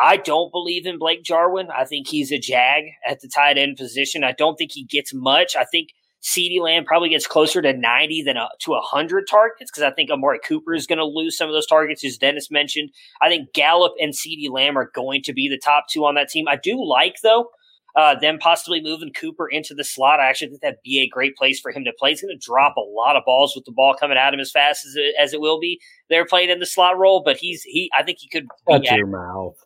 I 0.00 0.16
don't 0.16 0.52
believe 0.52 0.86
in 0.86 0.98
Blake 0.98 1.22
Jarwin. 1.22 1.68
I 1.74 1.84
think 1.84 2.08
he's 2.08 2.30
a 2.32 2.38
jag 2.38 2.84
at 3.06 3.20
the 3.20 3.30
tight 3.32 3.56
end 3.56 3.76
position. 3.76 4.24
I 4.24 4.32
don't 4.32 4.56
think 4.56 4.72
he 4.72 4.84
gets 4.84 5.14
much. 5.14 5.56
I 5.56 5.64
think 5.64 5.90
CeeDee 6.26 6.60
Lamb 6.60 6.84
probably 6.84 7.08
gets 7.08 7.26
closer 7.26 7.62
to 7.62 7.72
90 7.72 8.22
than 8.22 8.36
a, 8.36 8.48
to 8.60 8.72
100 8.72 9.28
targets 9.30 9.70
because 9.70 9.84
I 9.84 9.92
think 9.92 10.10
Amari 10.10 10.40
Cooper 10.40 10.74
is 10.74 10.86
going 10.86 10.98
to 10.98 11.04
lose 11.04 11.38
some 11.38 11.48
of 11.48 11.54
those 11.54 11.66
targets, 11.66 12.04
as 12.04 12.18
Dennis 12.18 12.50
mentioned. 12.50 12.90
I 13.22 13.28
think 13.28 13.52
Gallup 13.52 13.92
and 14.00 14.12
CeeDee 14.12 14.50
Lamb 14.50 14.76
are 14.76 14.90
going 14.92 15.22
to 15.22 15.32
be 15.32 15.48
the 15.48 15.58
top 15.58 15.84
two 15.88 16.04
on 16.04 16.16
that 16.16 16.28
team. 16.28 16.48
I 16.48 16.56
do 16.56 16.84
like, 16.84 17.14
though, 17.22 17.50
uh, 17.94 18.18
them 18.18 18.38
possibly 18.40 18.82
moving 18.82 19.12
Cooper 19.12 19.46
into 19.46 19.72
the 19.72 19.84
slot. 19.84 20.18
I 20.18 20.28
actually 20.28 20.48
think 20.48 20.62
that'd 20.62 20.82
be 20.82 21.00
a 21.00 21.08
great 21.08 21.36
place 21.36 21.60
for 21.60 21.70
him 21.70 21.84
to 21.84 21.92
play. 21.96 22.10
He's 22.10 22.22
going 22.22 22.36
to 22.36 22.44
drop 22.44 22.76
a 22.76 22.80
lot 22.80 23.14
of 23.14 23.22
balls 23.24 23.54
with 23.54 23.64
the 23.64 23.72
ball 23.72 23.94
coming 23.94 24.18
at 24.18 24.34
him 24.34 24.40
as 24.40 24.50
fast 24.50 24.84
as 24.84 24.96
it, 24.96 25.14
as 25.20 25.32
it 25.32 25.40
will 25.40 25.60
be. 25.60 25.80
They're 26.10 26.26
playing 26.26 26.50
in 26.50 26.58
the 26.58 26.66
slot 26.66 26.98
role, 26.98 27.22
but 27.24 27.36
he's 27.36 27.62
he. 27.62 27.88
I 27.96 28.02
think 28.02 28.18
he 28.18 28.28
could. 28.28 28.48
Shut 28.68 28.84
your 28.98 29.06
mouth 29.06 29.65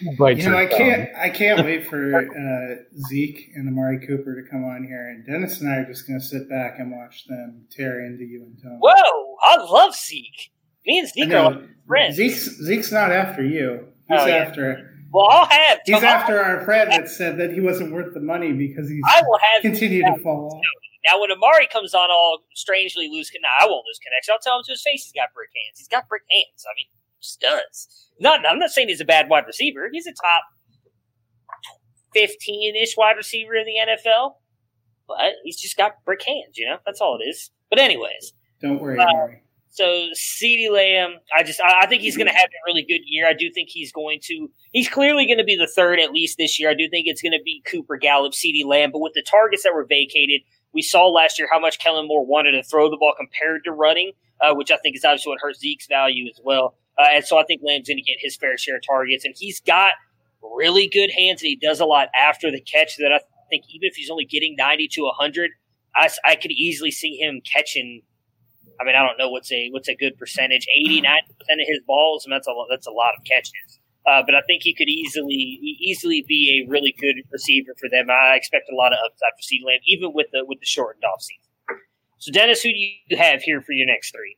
you 0.00 0.50
know, 0.50 0.56
I 0.56 0.66
can't. 0.66 1.10
I 1.16 1.30
can't 1.30 1.64
wait 1.64 1.86
for 1.86 2.16
uh, 2.16 2.82
Zeke 3.08 3.50
and 3.54 3.68
Amari 3.68 4.06
Cooper 4.06 4.40
to 4.40 4.48
come 4.48 4.64
on 4.64 4.84
here, 4.84 5.08
and 5.08 5.26
Dennis 5.26 5.60
and 5.60 5.70
I 5.70 5.76
are 5.76 5.86
just 5.86 6.06
going 6.06 6.20
to 6.20 6.24
sit 6.24 6.48
back 6.48 6.78
and 6.78 6.90
watch 6.90 7.26
them 7.26 7.66
tear 7.70 8.04
into 8.04 8.24
you 8.24 8.42
and 8.42 8.58
Tony. 8.62 8.76
Whoa! 8.80 9.36
I 9.42 9.56
love 9.56 9.94
Zeke. 9.94 10.52
Me 10.86 10.98
and 10.98 11.08
Zeke 11.08 11.32
are 11.32 11.62
friends. 11.86 12.16
Zeke's, 12.16 12.56
Zeke's 12.62 12.90
not 12.90 13.12
after 13.12 13.44
you. 13.44 13.88
He's 14.08 14.20
oh, 14.20 14.26
yeah. 14.26 14.36
after. 14.36 14.86
Well, 15.12 15.26
I'll 15.28 15.46
have. 15.46 15.80
He's 15.84 16.02
after 16.02 16.40
our 16.40 16.64
friend 16.64 16.90
that 16.92 17.08
said 17.08 17.38
that 17.38 17.52
he 17.52 17.60
wasn't 17.60 17.92
worth 17.92 18.14
the 18.14 18.20
money 18.20 18.52
because 18.52 18.88
he's. 18.88 19.02
I 19.06 19.22
will 19.26 19.38
have 19.38 19.62
continued 19.62 20.06
to 20.06 20.22
fall 20.22 20.54
off. 20.54 20.62
Now, 21.04 21.20
when 21.20 21.32
Amari 21.32 21.66
comes 21.66 21.94
on 21.94 22.10
all 22.10 22.44
strangely 22.54 23.08
loose, 23.08 23.30
now 23.40 23.48
I 23.58 23.66
won't 23.66 23.86
lose 23.86 23.98
connection. 24.04 24.32
I'll 24.32 24.40
tell 24.40 24.58
him 24.58 24.64
to 24.66 24.72
his 24.72 24.82
face 24.82 25.04
he's 25.04 25.12
got 25.12 25.32
brick 25.32 25.48
hands. 25.56 25.78
He's 25.78 25.88
got 25.88 26.08
brick 26.08 26.22
hands. 26.30 26.64
I 26.68 26.72
mean, 26.76 26.86
just 27.20 27.40
does. 27.40 28.08
Not, 28.20 28.46
I'm 28.46 28.58
not 28.58 28.70
saying 28.70 28.88
he's 28.88 29.00
a 29.00 29.04
bad 29.04 29.28
wide 29.28 29.44
receiver. 29.46 29.88
He's 29.92 30.06
a 30.06 30.12
top 30.12 30.42
15 32.14 32.76
ish 32.76 32.96
wide 32.96 33.16
receiver 33.16 33.54
in 33.54 33.64
the 33.66 33.92
NFL, 33.92 34.32
but 35.08 35.34
he's 35.44 35.60
just 35.60 35.76
got 35.76 36.04
brick 36.04 36.22
hands, 36.26 36.56
you 36.56 36.66
know? 36.66 36.78
That's 36.84 37.00
all 37.00 37.18
it 37.20 37.24
is. 37.24 37.50
But, 37.68 37.78
anyways. 37.78 38.32
Don't 38.60 38.80
worry, 38.80 38.98
uh, 38.98 39.06
So, 39.70 39.84
CeeDee 39.84 40.70
Lamb, 40.70 41.14
I 41.36 41.42
just, 41.42 41.60
I, 41.60 41.82
I 41.82 41.86
think 41.86 42.02
he's 42.02 42.16
going 42.16 42.26
to 42.26 42.32
have 42.32 42.48
a 42.48 42.60
really 42.66 42.82
good 42.82 43.02
year. 43.06 43.28
I 43.28 43.32
do 43.32 43.50
think 43.52 43.68
he's 43.70 43.92
going 43.92 44.18
to, 44.24 44.48
he's 44.72 44.88
clearly 44.88 45.26
going 45.26 45.38
to 45.38 45.44
be 45.44 45.56
the 45.56 45.70
third 45.74 46.00
at 46.00 46.10
least 46.10 46.36
this 46.38 46.58
year. 46.58 46.70
I 46.70 46.74
do 46.74 46.88
think 46.90 47.06
it's 47.06 47.22
going 47.22 47.32
to 47.32 47.42
be 47.44 47.62
Cooper 47.64 47.96
Gallup, 47.96 48.32
CeeDee 48.32 48.66
Lamb, 48.66 48.90
but 48.92 49.00
with 49.00 49.14
the 49.14 49.22
targets 49.22 49.62
that 49.62 49.74
were 49.74 49.86
vacated, 49.88 50.42
we 50.72 50.82
saw 50.82 51.06
last 51.06 51.38
year 51.38 51.48
how 51.50 51.58
much 51.58 51.78
Kellen 51.78 52.06
Moore 52.06 52.24
wanted 52.24 52.52
to 52.52 52.62
throw 52.62 52.90
the 52.90 52.96
ball 52.96 53.14
compared 53.16 53.64
to 53.64 53.72
running, 53.72 54.12
uh, 54.40 54.54
which 54.54 54.70
I 54.70 54.76
think 54.78 54.96
is 54.96 55.04
obviously 55.04 55.30
what 55.30 55.40
hurts 55.40 55.60
Zeke's 55.60 55.86
value 55.86 56.26
as 56.28 56.40
well. 56.44 56.76
Uh, 57.00 57.06
and 57.14 57.24
so 57.24 57.38
I 57.38 57.44
think 57.44 57.62
Lamb's 57.64 57.88
going 57.88 57.96
to 57.96 58.02
get 58.02 58.18
his 58.20 58.36
fair 58.36 58.58
share 58.58 58.76
of 58.76 58.82
targets. 58.86 59.24
And 59.24 59.34
he's 59.36 59.60
got 59.60 59.92
really 60.42 60.88
good 60.88 61.10
hands 61.16 61.40
and 61.42 61.48
he 61.48 61.56
does 61.56 61.80
a 61.80 61.86
lot 61.86 62.08
after 62.14 62.50
the 62.50 62.60
catch 62.60 62.96
that 62.98 63.12
I 63.12 63.20
think 63.48 63.64
even 63.68 63.88
if 63.88 63.94
he's 63.94 64.10
only 64.10 64.26
getting 64.26 64.54
90 64.58 64.88
to 64.92 65.02
100, 65.02 65.50
I, 65.96 66.10
I 66.24 66.36
could 66.36 66.50
easily 66.50 66.90
see 66.90 67.16
him 67.16 67.40
catching. 67.40 68.02
I 68.80 68.84
mean, 68.84 68.96
I 68.96 69.06
don't 69.06 69.18
know 69.18 69.30
what's 69.30 69.50
a 69.52 69.68
what's 69.70 69.88
a 69.88 69.94
good 69.94 70.16
percentage. 70.18 70.66
89 70.76 71.20
percent 71.26 71.60
of 71.60 71.66
his 71.66 71.80
balls, 71.86 72.24
and 72.24 72.32
that's 72.32 72.46
a 72.46 72.52
that's 72.70 72.86
a 72.86 72.92
lot 72.92 73.12
of 73.18 73.24
catches. 73.24 73.80
Uh, 74.06 74.22
but 74.24 74.34
I 74.34 74.40
think 74.46 74.62
he 74.62 74.74
could 74.74 74.88
easily 74.88 75.58
easily 75.80 76.24
be 76.26 76.64
a 76.64 76.70
really 76.70 76.94
good 76.98 77.16
receiver 77.30 77.72
for 77.78 77.90
them. 77.90 78.06
I 78.08 78.36
expect 78.36 78.70
a 78.72 78.76
lot 78.76 78.92
of 78.92 78.98
upside 79.04 79.36
for 79.36 79.42
CeeDee 79.42 79.66
Lamb, 79.66 79.80
even 79.86 80.12
with 80.14 80.28
the 80.32 80.44
with 80.46 80.60
the 80.60 80.66
shortened 80.66 81.04
off 81.04 81.20
season. 81.20 81.50
So, 82.18 82.32
Dennis, 82.32 82.62
who 82.62 82.70
do 82.70 82.78
you 82.78 83.16
have 83.18 83.42
here 83.42 83.60
for 83.60 83.72
your 83.72 83.86
next 83.86 84.12
three? 84.12 84.36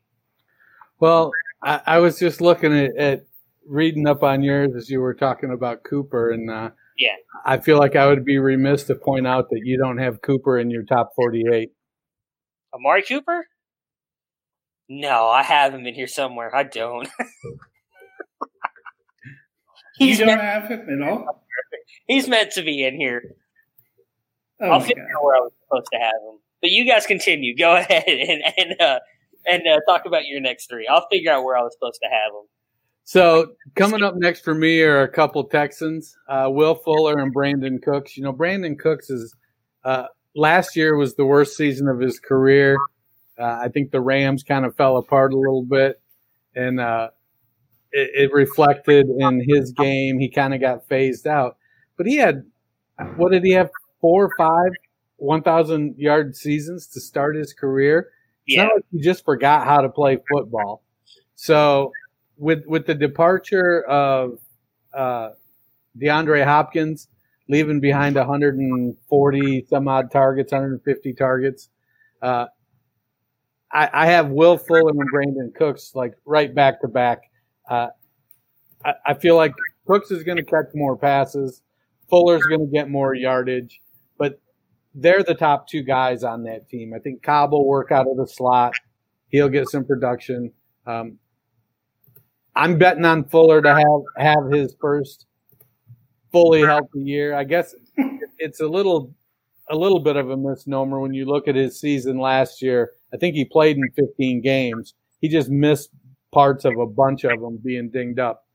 Well, 1.03 1.33
I, 1.65 1.81
I 1.85 1.99
was 1.99 2.17
just 2.17 2.41
looking 2.41 2.73
at, 2.73 2.97
at, 2.97 3.27
reading 3.67 4.07
up 4.07 4.23
on 4.23 4.41
yours 4.45 4.77
as 4.77 4.88
you 4.88 5.01
were 5.01 5.15
talking 5.15 5.51
about 5.51 5.83
Cooper, 5.83 6.31
and 6.31 6.49
uh, 6.49 6.71
yeah, 6.97 7.17
I 7.45 7.59
feel 7.59 7.77
like 7.77 7.97
I 7.97 8.07
would 8.07 8.25
be 8.25 8.38
remiss 8.38 8.85
to 8.85 8.95
point 8.95 9.27
out 9.27 9.51
that 9.51 9.62
you 9.65 9.77
don't 9.77 9.99
have 9.99 10.23
Cooper 10.23 10.61
in 10.61 10.71
your 10.71 10.85
top 10.85 11.11
forty-eight. 11.17 11.73
Amari 12.73 13.03
Cooper? 13.03 13.49
No, 14.88 15.27
I 15.27 15.43
have 15.43 15.75
him 15.75 15.85
in 15.88 15.95
here 15.95 16.07
somewhere. 16.07 16.55
I 16.55 16.62
don't. 16.62 17.09
you 19.99 20.17
don't 20.17 20.29
meant, 20.29 20.41
have 20.41 20.69
him 20.69 20.87
at 20.88 21.09
all. 21.09 21.45
He's 22.07 22.29
meant 22.29 22.53
to 22.53 22.62
be 22.62 22.85
in 22.85 22.95
here. 22.95 23.23
Oh 24.61 24.71
I'll 24.71 24.81
figure 24.81 25.03
out 25.03 25.25
where 25.25 25.35
I 25.35 25.41
was 25.41 25.53
supposed 25.65 25.88
to 25.95 25.99
have 25.99 26.15
him. 26.29 26.38
But 26.61 26.71
you 26.71 26.87
guys 26.87 27.07
continue. 27.07 27.57
Go 27.57 27.75
ahead 27.91 28.05
and 28.07 28.43
and 28.57 28.81
uh, 28.81 29.01
and 29.46 29.62
uh, 29.66 29.81
talk 29.88 30.07
about 30.07 30.26
your 30.26 30.40
next 30.40 30.68
three. 30.68 30.87
I'll 30.87 31.07
figure 31.11 31.33
out 31.33 31.44
where 31.44 31.57
I 31.57 31.62
was 31.62 31.74
supposed 31.74 32.00
to 32.02 32.09
have 32.09 32.33
them. 32.33 32.46
So 33.05 33.55
coming 33.74 34.02
up 34.02 34.14
next 34.16 34.44
for 34.44 34.55
me 34.55 34.81
are 34.83 35.02
a 35.02 35.09
couple 35.09 35.44
Texans, 35.44 36.16
uh, 36.28 36.48
Will 36.48 36.74
Fuller 36.76 37.18
and 37.18 37.35
Brandin 37.35 37.83
Cooks. 37.83 38.16
You 38.16 38.22
know, 38.22 38.33
Brandin 38.33 38.78
Cooks 38.78 39.11
is 39.11 39.35
uh, 39.85 40.07
last 40.37 40.76
year 40.76 40.96
was 40.96 41.14
the 41.14 41.24
worst 41.24 41.57
season 41.57 41.88
of 41.88 41.98
his 41.98 42.20
career. 42.20 42.76
Uh, 43.38 43.59
I 43.62 43.68
think 43.68 43.90
the 43.90 44.00
Rams 44.00 44.44
kind 44.44 44.64
of 44.64 44.76
fell 44.76 44.98
apart 44.98 45.33
a 45.33 45.37
little 45.37 45.64
bit, 45.64 46.00
and 46.55 46.78
uh, 46.78 47.11
it, 47.90 48.11
it, 48.14 48.33
reflected 48.33 49.09
in 49.09 49.44
his 49.48 49.72
game. 49.72 50.18
He 50.18 50.28
kind 50.28 50.55
of 50.55 50.61
got 50.61 50.87
phased 50.87 51.26
out, 51.26 51.57
but 51.96 52.07
he 52.07 52.16
had 52.16 52.44
what 53.16 53.33
did 53.33 53.42
he 53.42 53.52
have? 53.52 53.70
Four 54.00 54.26
or 54.26 54.31
five 54.37 54.70
one 55.16 55.42
thousand 55.42 55.96
yard 55.96 56.37
seasons 56.37 56.87
to 56.88 57.00
start 57.00 57.37
his 57.37 57.52
career 57.52 58.12
it's 58.46 58.57
yeah. 58.57 58.64
not 58.64 58.74
like 58.76 58.85
he 58.90 59.00
just 59.00 59.24
forgot 59.24 59.66
how 59.66 59.81
to 59.81 59.88
play 59.88 60.18
football. 60.31 60.83
So 61.35 61.92
with 62.37 62.64
with 62.66 62.87
the 62.87 62.94
departure 62.94 63.85
of 63.85 64.38
uh, 64.92 65.31
DeAndre 65.98 66.44
Hopkins, 66.44 67.09
leaving 67.48 67.81
behind 67.81 68.16
140 68.16 69.66
some 69.68 69.88
odd 69.88 70.11
targets, 70.11 70.52
150 70.52 71.12
targets. 71.14 71.68
Uh, 72.20 72.46
I, 73.72 73.90
I, 73.92 74.07
have 74.07 74.28
Will 74.28 74.57
Fuller 74.57 74.90
and 74.90 75.12
Brandin 75.12 75.55
Cooks 75.55 75.92
like 75.94 76.14
right 76.24 76.55
back 76.55 76.81
to 76.83 76.88
back. 76.88 77.22
Uh, 77.68 77.88
I, 78.85 78.94
I, 79.07 79.14
feel 79.14 79.35
like 79.35 79.52
Cooks 79.87 80.11
is 80.11 80.22
going 80.22 80.37
to 80.37 80.44
catch 80.44 80.66
more 80.74 80.96
passes. 80.96 81.62
Fuller's 82.09 82.44
going 82.44 82.61
to 82.61 82.72
get 82.72 82.88
more 82.88 83.14
yardage 83.14 83.82
they're 84.94 85.22
the 85.22 85.35
top 85.35 85.68
two 85.68 85.83
guys 85.83 86.22
on 86.22 86.44
that 86.44 86.68
team. 86.68 86.92
I 86.94 86.98
think 86.98 87.22
Cobb 87.22 87.52
will 87.52 87.66
work 87.66 87.90
out 87.92 88.07
of 88.07 88.16
the 88.16 88.26
slot. 88.26 88.74
He'll 89.28 89.48
get 89.48 89.68
some 89.68 89.85
production. 89.85 90.52
Um, 90.87 91.18
I'm 92.55 92.78
betting 92.78 93.05
on 93.05 93.24
Fuller 93.24 93.62
to 93.62 93.74
have 93.74 94.02
have 94.18 94.52
his 94.52 94.74
first 94.81 95.26
fully 96.31 96.62
healthy 96.62 97.00
year. 97.00 97.35
I 97.35 97.44
guess 97.44 97.74
it's 98.38 98.61
a 98.61 98.66
little 98.66 99.14
a 99.70 99.76
little 99.76 100.00
bit 100.00 100.16
of 100.16 100.31
a 100.31 100.37
misnomer 100.37 101.00
when 101.00 101.14
you 101.14 101.24
look 101.24 101.48
at 101.48 101.55
his 101.55 101.81
season 101.81 102.18
last 102.18 102.61
year. 102.61 102.90
I 103.14 103.16
think 103.16 103.35
he 103.35 103.44
played 103.44 103.76
in 103.76 103.88
15 103.96 104.42
games. 104.42 104.94
He 105.20 105.28
just 105.28 105.48
missed 105.48 105.90
parts 106.33 106.64
of 106.64 106.76
a 106.78 106.87
bunch 106.87 107.24
of 107.24 107.40
them 107.40 107.59
being 107.62 107.90
dinged 107.90 108.18
up. 108.18 108.46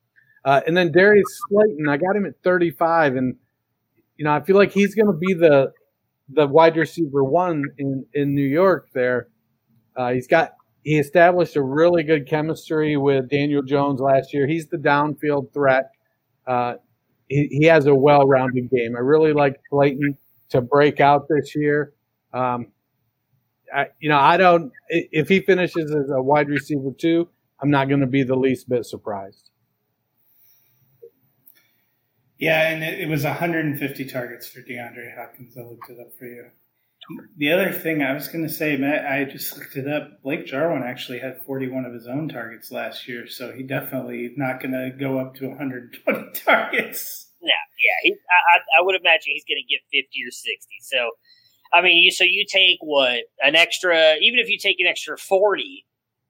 Uh, 0.43 0.61
and 0.67 0.75
then 0.75 0.91
Darius 0.91 1.25
Slayton, 1.49 1.87
I 1.89 1.97
got 1.97 2.15
him 2.15 2.25
at 2.25 2.35
35, 2.43 3.15
and 3.15 3.35
you 4.17 4.25
know 4.25 4.33
I 4.33 4.41
feel 4.41 4.55
like 4.55 4.71
he's 4.71 4.95
going 4.95 5.07
to 5.07 5.17
be 5.17 5.33
the 5.33 5.71
the 6.29 6.47
wide 6.47 6.75
receiver 6.75 7.23
one 7.23 7.63
in 7.77 8.05
in 8.13 8.35
New 8.35 8.47
York. 8.47 8.89
There, 8.93 9.29
uh, 9.95 10.11
he's 10.11 10.27
got 10.27 10.53
he 10.83 10.97
established 10.97 11.55
a 11.55 11.61
really 11.61 12.03
good 12.03 12.27
chemistry 12.27 12.97
with 12.97 13.29
Daniel 13.29 13.61
Jones 13.61 13.99
last 13.99 14.33
year. 14.33 14.47
He's 14.47 14.67
the 14.67 14.77
downfield 14.77 15.53
threat. 15.53 15.91
Uh, 16.45 16.75
he, 17.27 17.47
he, 17.51 17.65
has 17.65 17.87
a 17.87 17.93
well-rounded 17.93 18.69
game. 18.69 18.95
I 18.95 18.99
really 18.99 19.33
like 19.33 19.59
Slayton 19.69 20.17
to 20.51 20.61
break 20.61 21.01
out 21.01 21.27
this 21.27 21.53
year. 21.57 21.93
Um, 22.33 22.67
I, 23.73 23.87
you 23.99 24.07
know, 24.07 24.17
I 24.17 24.37
don't. 24.37 24.71
If 24.87 25.27
he 25.27 25.41
finishes 25.41 25.93
as 25.93 26.09
a 26.09 26.21
wide 26.21 26.47
receiver 26.47 26.91
too, 26.97 27.27
I'm 27.61 27.69
not 27.69 27.89
going 27.89 27.99
to 27.99 28.07
be 28.07 28.23
the 28.23 28.37
least 28.37 28.69
bit 28.69 28.85
surprised. 28.85 29.49
Yeah, 32.39 32.69
and 32.69 32.83
it, 32.83 32.99
it, 32.99 33.09
was 33.09 33.23
150 33.23 34.05
targets 34.05 34.47
for 34.47 34.61
DeAndre 34.61 35.15
Hopkins. 35.17 35.57
I 35.57 35.61
looked 35.61 35.89
it 35.89 35.99
up 35.99 36.13
for 36.17 36.25
you. 36.25 36.45
The 37.37 37.51
other 37.51 37.71
thing 37.71 38.03
I 38.03 38.13
was 38.13 38.27
going 38.27 38.45
to 38.45 38.53
say, 38.53 38.75
Matt, 38.75 39.05
I 39.05 39.23
just 39.23 39.57
looked 39.57 39.75
it 39.75 39.87
up. 39.87 40.21
Blake 40.21 40.45
Jarwin 40.45 40.83
actually 40.83 41.19
had 41.19 41.41
41 41.45 41.85
of 41.85 41.93
his 41.93 42.05
own 42.05 42.27
targets 42.27 42.71
last 42.71 43.07
year, 43.07 43.27
so 43.27 43.53
he 43.53 43.63
definitely 43.63 44.33
not 44.35 44.61
going 44.61 44.73
to 44.73 44.91
go 44.91 45.17
up 45.17 45.35
to 45.35 45.47
120 45.47 46.31
targets. 46.33 47.31
Yeah, 47.41 47.49
yeah. 47.49 48.03
He, 48.03 48.11
I, 48.13 48.81
I 48.81 48.83
would 48.83 48.95
imagine 48.95 49.33
he's 49.33 49.45
going 49.45 49.63
to 49.63 49.73
get 49.73 49.81
50 49.89 50.19
or 50.27 50.31
60. 50.31 50.67
So 50.81 51.11
I 51.73 51.81
mean, 51.81 52.03
you, 52.03 52.11
so 52.11 52.23
you 52.23 52.45
take 52.47 52.79
what 52.81 53.21
an 53.41 53.55
extra, 53.55 54.15
even 54.21 54.39
if 54.39 54.49
you 54.49 54.57
take 54.57 54.79
an 54.79 54.87
extra 54.87 55.17
forty 55.17 55.85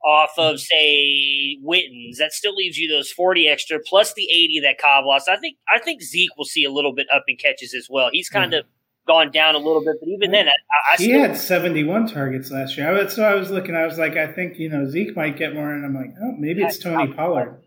off 0.06 0.32
of 0.38 0.60
say 0.60 1.58
Witten's, 1.62 2.20
that 2.20 2.32
still 2.32 2.56
leaves 2.56 2.78
you 2.78 2.90
those 2.90 3.12
forty 3.12 3.48
extra 3.48 3.80
plus 3.86 4.14
the 4.14 4.24
eighty 4.32 4.60
that 4.62 4.78
Cobb 4.78 5.06
lost. 5.06 5.28
I 5.28 5.38
think 5.38 5.58
I 5.74 5.80
think 5.80 6.02
Zeke 6.02 6.36
will 6.38 6.46
see 6.46 6.64
a 6.64 6.72
little 6.72 6.94
bit 6.94 7.08
up 7.14 7.24
in 7.28 7.36
catches 7.36 7.74
as 7.74 7.88
well. 7.90 8.10
He's 8.12 8.30
kind 8.30 8.54
mm-hmm. 8.54 8.60
of 8.60 8.66
gone 9.08 9.32
down 9.32 9.56
a 9.56 9.58
little 9.58 9.84
bit, 9.84 9.96
but 10.00 10.08
even 10.10 10.32
then, 10.32 10.48
I, 10.48 10.52
I 10.52 10.98
he 10.98 11.06
still, 11.06 11.22
had 11.22 11.38
seventy 11.38 11.84
one 11.84 12.08
targets 12.08 12.52
last 12.52 12.78
year. 12.78 12.94
I, 12.94 13.08
so 13.08 13.24
I 13.24 13.36
was 13.36 13.50
looking, 13.50 13.76
I 13.76 13.86
was 13.86 13.98
like, 13.98 14.18
I 14.18 14.28
think 14.28 14.60
you 14.60 14.70
know 14.70 14.86
Zeke 14.86 15.16
might 15.16 15.38
get 15.38 15.54
more, 15.54 15.74
and 15.74 15.86
I'm 15.86 15.96
like, 15.96 16.14
oh, 16.22 16.36
maybe 16.38 16.64
it's 16.64 16.78
Tony 16.78 17.12
Pollard. 17.14 17.62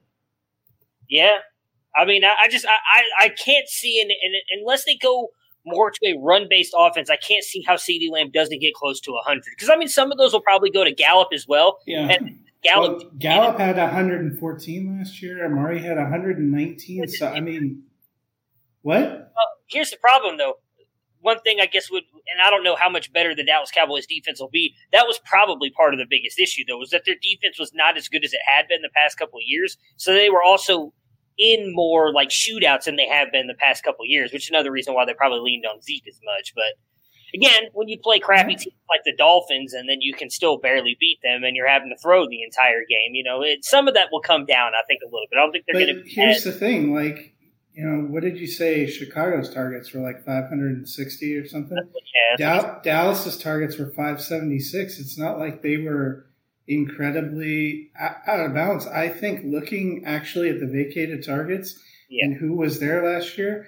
Yeah, 1.08 1.38
I 1.96 2.04
mean, 2.04 2.24
I, 2.24 2.34
I 2.44 2.48
just 2.48 2.66
I, 2.66 2.70
I, 2.70 3.24
I 3.24 3.28
can't 3.30 3.68
see, 3.68 4.00
and 4.00 4.10
unless 4.60 4.84
they 4.84 4.96
go 4.96 5.30
more 5.64 5.90
to 5.90 6.06
a 6.06 6.18
run 6.20 6.46
based 6.48 6.74
offense, 6.76 7.10
I 7.10 7.16
can't 7.16 7.44
see 7.44 7.62
how 7.66 7.74
CeeDee 7.74 8.10
Lamb 8.10 8.30
doesn't 8.30 8.60
get 8.60 8.74
close 8.74 9.00
to 9.00 9.12
100. 9.12 9.42
Because, 9.50 9.70
I 9.70 9.76
mean, 9.76 9.88
some 9.88 10.10
of 10.10 10.18
those 10.18 10.32
will 10.32 10.40
probably 10.40 10.70
go 10.70 10.84
to 10.84 10.92
Gallup 10.92 11.28
as 11.32 11.46
well. 11.46 11.78
Yeah. 11.86 12.08
And 12.08 12.38
Gallup, 12.62 12.98
well, 12.98 13.10
Gallup 13.18 13.58
had 13.58 13.76
114 13.76 14.98
last 14.98 15.22
year. 15.22 15.44
Amari 15.44 15.80
had 15.80 15.96
119. 15.96 17.08
So, 17.08 17.28
I 17.28 17.40
mean, 17.40 17.84
what? 18.82 19.02
Uh, 19.02 19.28
here's 19.68 19.90
the 19.90 19.96
problem, 19.98 20.38
though. 20.38 20.54
One 21.22 21.38
thing 21.40 21.58
I 21.60 21.66
guess 21.66 21.90
would, 21.90 22.04
and 22.32 22.40
I 22.42 22.48
don't 22.48 22.64
know 22.64 22.76
how 22.76 22.88
much 22.88 23.12
better 23.12 23.34
the 23.34 23.44
Dallas 23.44 23.70
Cowboys 23.70 24.06
defense 24.06 24.40
will 24.40 24.48
be. 24.48 24.74
That 24.92 25.06
was 25.06 25.20
probably 25.24 25.70
part 25.70 25.92
of 25.92 26.00
the 26.00 26.06
biggest 26.08 26.38
issue, 26.38 26.62
though, 26.66 26.78
was 26.78 26.90
that 26.90 27.02
their 27.04 27.16
defense 27.20 27.58
was 27.58 27.72
not 27.74 27.98
as 27.98 28.08
good 28.08 28.24
as 28.24 28.32
it 28.32 28.40
had 28.46 28.68
been 28.68 28.80
the 28.80 28.90
past 28.96 29.18
couple 29.18 29.38
of 29.38 29.44
years. 29.44 29.76
So 29.96 30.14
they 30.14 30.30
were 30.30 30.42
also 30.42 30.94
in 31.40 31.74
more 31.74 32.12
like 32.12 32.28
shootouts 32.28 32.84
than 32.84 32.96
they 32.96 33.08
have 33.08 33.32
been 33.32 33.46
the 33.46 33.54
past 33.54 33.82
couple 33.82 34.04
years, 34.04 34.30
which 34.32 34.44
is 34.44 34.50
another 34.50 34.70
reason 34.70 34.94
why 34.94 35.06
they 35.06 35.14
probably 35.14 35.40
leaned 35.40 35.64
on 35.64 35.80
Zeke 35.80 36.06
as 36.06 36.20
much. 36.22 36.52
But 36.54 36.76
again, 37.34 37.70
when 37.72 37.88
you 37.88 37.98
play 37.98 38.18
crappy 38.18 38.56
teams 38.56 38.76
like 38.90 39.00
the 39.04 39.16
Dolphins 39.16 39.72
and 39.72 39.88
then 39.88 40.02
you 40.02 40.12
can 40.12 40.28
still 40.28 40.58
barely 40.58 40.98
beat 41.00 41.18
them 41.22 41.42
and 41.42 41.56
you're 41.56 41.68
having 41.68 41.88
to 41.88 41.96
throw 42.00 42.28
the 42.28 42.42
entire 42.42 42.82
game, 42.88 43.14
you 43.14 43.24
know, 43.24 43.42
it, 43.42 43.64
some 43.64 43.88
of 43.88 43.94
that 43.94 44.08
will 44.12 44.20
come 44.20 44.44
down, 44.44 44.72
I 44.74 44.84
think, 44.86 45.00
a 45.02 45.06
little 45.06 45.26
bit. 45.30 45.38
I 45.38 45.40
don't 45.40 45.52
think 45.52 45.64
they're 45.66 45.86
going 45.86 46.04
to. 46.04 46.10
Here's 46.10 46.44
the 46.44 46.52
thing, 46.52 46.94
like. 46.94 47.34
You 47.72 47.86
know, 47.86 48.08
what 48.08 48.24
did 48.24 48.36
you 48.36 48.48
say? 48.48 48.90
Chicago's 48.90 49.48
targets 49.48 49.94
were 49.94 50.00
like 50.00 50.26
560 50.26 51.36
or 51.36 51.48
something. 51.48 51.78
Yeah, 52.38 52.78
Dallas's 52.84 53.38
targets 53.38 53.78
were 53.78 53.86
576. 53.86 55.00
It's 55.00 55.18
not 55.18 55.38
like 55.38 55.62
they 55.62 55.78
were 55.78 56.29
incredibly 56.70 57.90
out 57.98 58.46
of 58.46 58.54
balance. 58.54 58.86
I 58.86 59.08
think 59.08 59.44
looking 59.44 60.04
actually 60.06 60.48
at 60.50 60.60
the 60.60 60.66
vacated 60.66 61.26
targets 61.26 61.78
yeah. 62.08 62.26
and 62.26 62.36
who 62.36 62.54
was 62.54 62.78
there 62.78 63.04
last 63.04 63.36
year, 63.36 63.66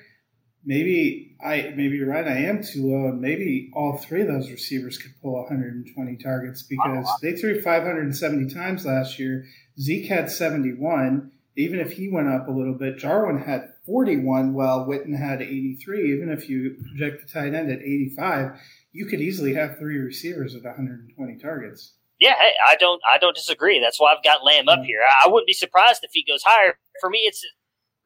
maybe 0.64 1.36
I 1.44 1.74
maybe 1.76 1.96
you're 1.96 2.08
right. 2.08 2.26
I 2.26 2.38
am 2.38 2.62
too 2.62 2.86
low, 2.86 3.08
and 3.08 3.20
maybe 3.20 3.70
all 3.74 3.96
three 3.96 4.22
of 4.22 4.28
those 4.28 4.50
receivers 4.50 4.98
could 4.98 5.20
pull 5.20 5.32
120 5.32 6.16
targets 6.16 6.62
because 6.62 7.08
they 7.20 7.32
threw 7.32 7.60
570 7.60 8.54
times 8.54 8.86
last 8.86 9.18
year. 9.18 9.44
Zeke 9.78 10.06
had 10.06 10.30
71. 10.30 11.32
Even 11.54 11.80
if 11.80 11.92
he 11.92 12.08
went 12.08 12.28
up 12.28 12.48
a 12.48 12.52
little 12.52 12.72
bit, 12.72 12.96
Jarwin 12.96 13.42
had 13.42 13.68
41, 13.84 14.54
while 14.54 14.86
Witten 14.86 15.14
had 15.14 15.42
83. 15.42 16.14
Even 16.14 16.30
if 16.30 16.48
you 16.48 16.78
project 16.80 17.26
the 17.26 17.30
tight 17.30 17.52
end 17.52 17.70
at 17.70 17.80
85, 17.80 18.58
you 18.92 19.04
could 19.04 19.20
easily 19.20 19.52
have 19.52 19.76
three 19.76 19.98
receivers 19.98 20.54
at 20.54 20.64
120 20.64 21.36
targets. 21.36 21.92
Yeah, 22.22 22.34
hey, 22.38 22.52
I 22.70 22.76
don't, 22.76 23.02
I 23.12 23.18
don't 23.18 23.34
disagree. 23.34 23.80
That's 23.80 23.98
why 23.98 24.14
I've 24.14 24.22
got 24.22 24.44
Lamb 24.44 24.68
up 24.68 24.78
mm. 24.78 24.84
here. 24.84 25.00
I, 25.24 25.28
wouldn't 25.28 25.48
be 25.48 25.52
surprised 25.52 26.04
if 26.04 26.12
he 26.12 26.24
goes 26.24 26.44
higher. 26.44 26.78
For 27.00 27.10
me, 27.10 27.18
it's 27.24 27.44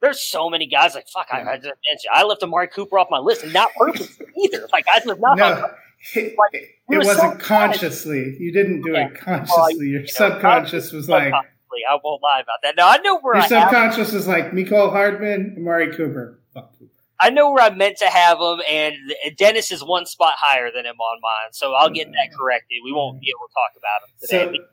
there's 0.01 0.19
so 0.19 0.49
many 0.49 0.65
guys 0.65 0.95
like 0.95 1.05
fuck. 1.07 1.27
I, 1.31 1.41
I, 1.41 1.59
I 2.11 2.23
left 2.23 2.41
Amari 2.41 2.67
Cooper 2.67 2.97
off 2.97 3.09
my 3.11 3.19
list, 3.19 3.43
and 3.43 3.53
not 3.53 3.69
purposely 3.77 4.25
either. 4.43 4.67
Like 4.73 4.85
I 4.87 5.01
just 5.01 5.19
not. 5.19 5.37
No, 5.37 5.69
it, 6.15 6.35
like, 6.35 6.53
it, 6.53 6.67
it 6.89 6.97
wasn't 6.97 7.39
so 7.39 7.45
consciously. 7.45 8.35
You 8.39 8.51
didn't 8.51 8.81
do 8.81 8.93
yeah. 8.93 9.09
it 9.09 9.19
consciously. 9.19 9.75
Well, 9.75 9.83
Your 9.83 10.01
know, 10.01 10.07
subconscious 10.07 10.91
was 10.91 11.07
like. 11.07 11.31
I 11.87 11.99
won't 12.03 12.23
lie 12.23 12.39
about 12.39 12.57
that. 12.63 12.75
No, 12.75 12.87
I 12.87 12.97
know 12.97 13.19
where 13.19 13.35
your 13.35 13.43
I 13.43 13.47
subconscious 13.47 14.11
was 14.11 14.27
like 14.27 14.51
Mecole 14.51 14.89
Hardman, 14.89 15.53
Amari 15.59 15.95
Cooper. 15.95 16.41
Fuck 16.51 16.71
Cooper. 16.79 16.86
I 17.19 17.29
know 17.29 17.51
where 17.51 17.63
I 17.63 17.69
meant 17.69 17.97
to 17.97 18.05
have 18.05 18.39
him, 18.39 18.61
and 18.69 18.95
Dennis 19.37 19.71
is 19.71 19.83
one 19.83 20.05
spot 20.05 20.33
higher 20.37 20.69
than 20.73 20.85
him 20.85 20.99
on 20.99 21.19
mine, 21.21 21.51
so 21.51 21.73
I'll 21.73 21.89
get 21.89 22.07
that 22.11 22.37
corrected. 22.37 22.77
We 22.83 22.91
won't 22.91 23.19
be 23.19 23.33
able 23.35 23.47
to 23.47 23.53
talk 23.53 23.71
about 23.77 24.07
him 24.07 24.51
today. 24.51 24.57
So, 24.57 24.63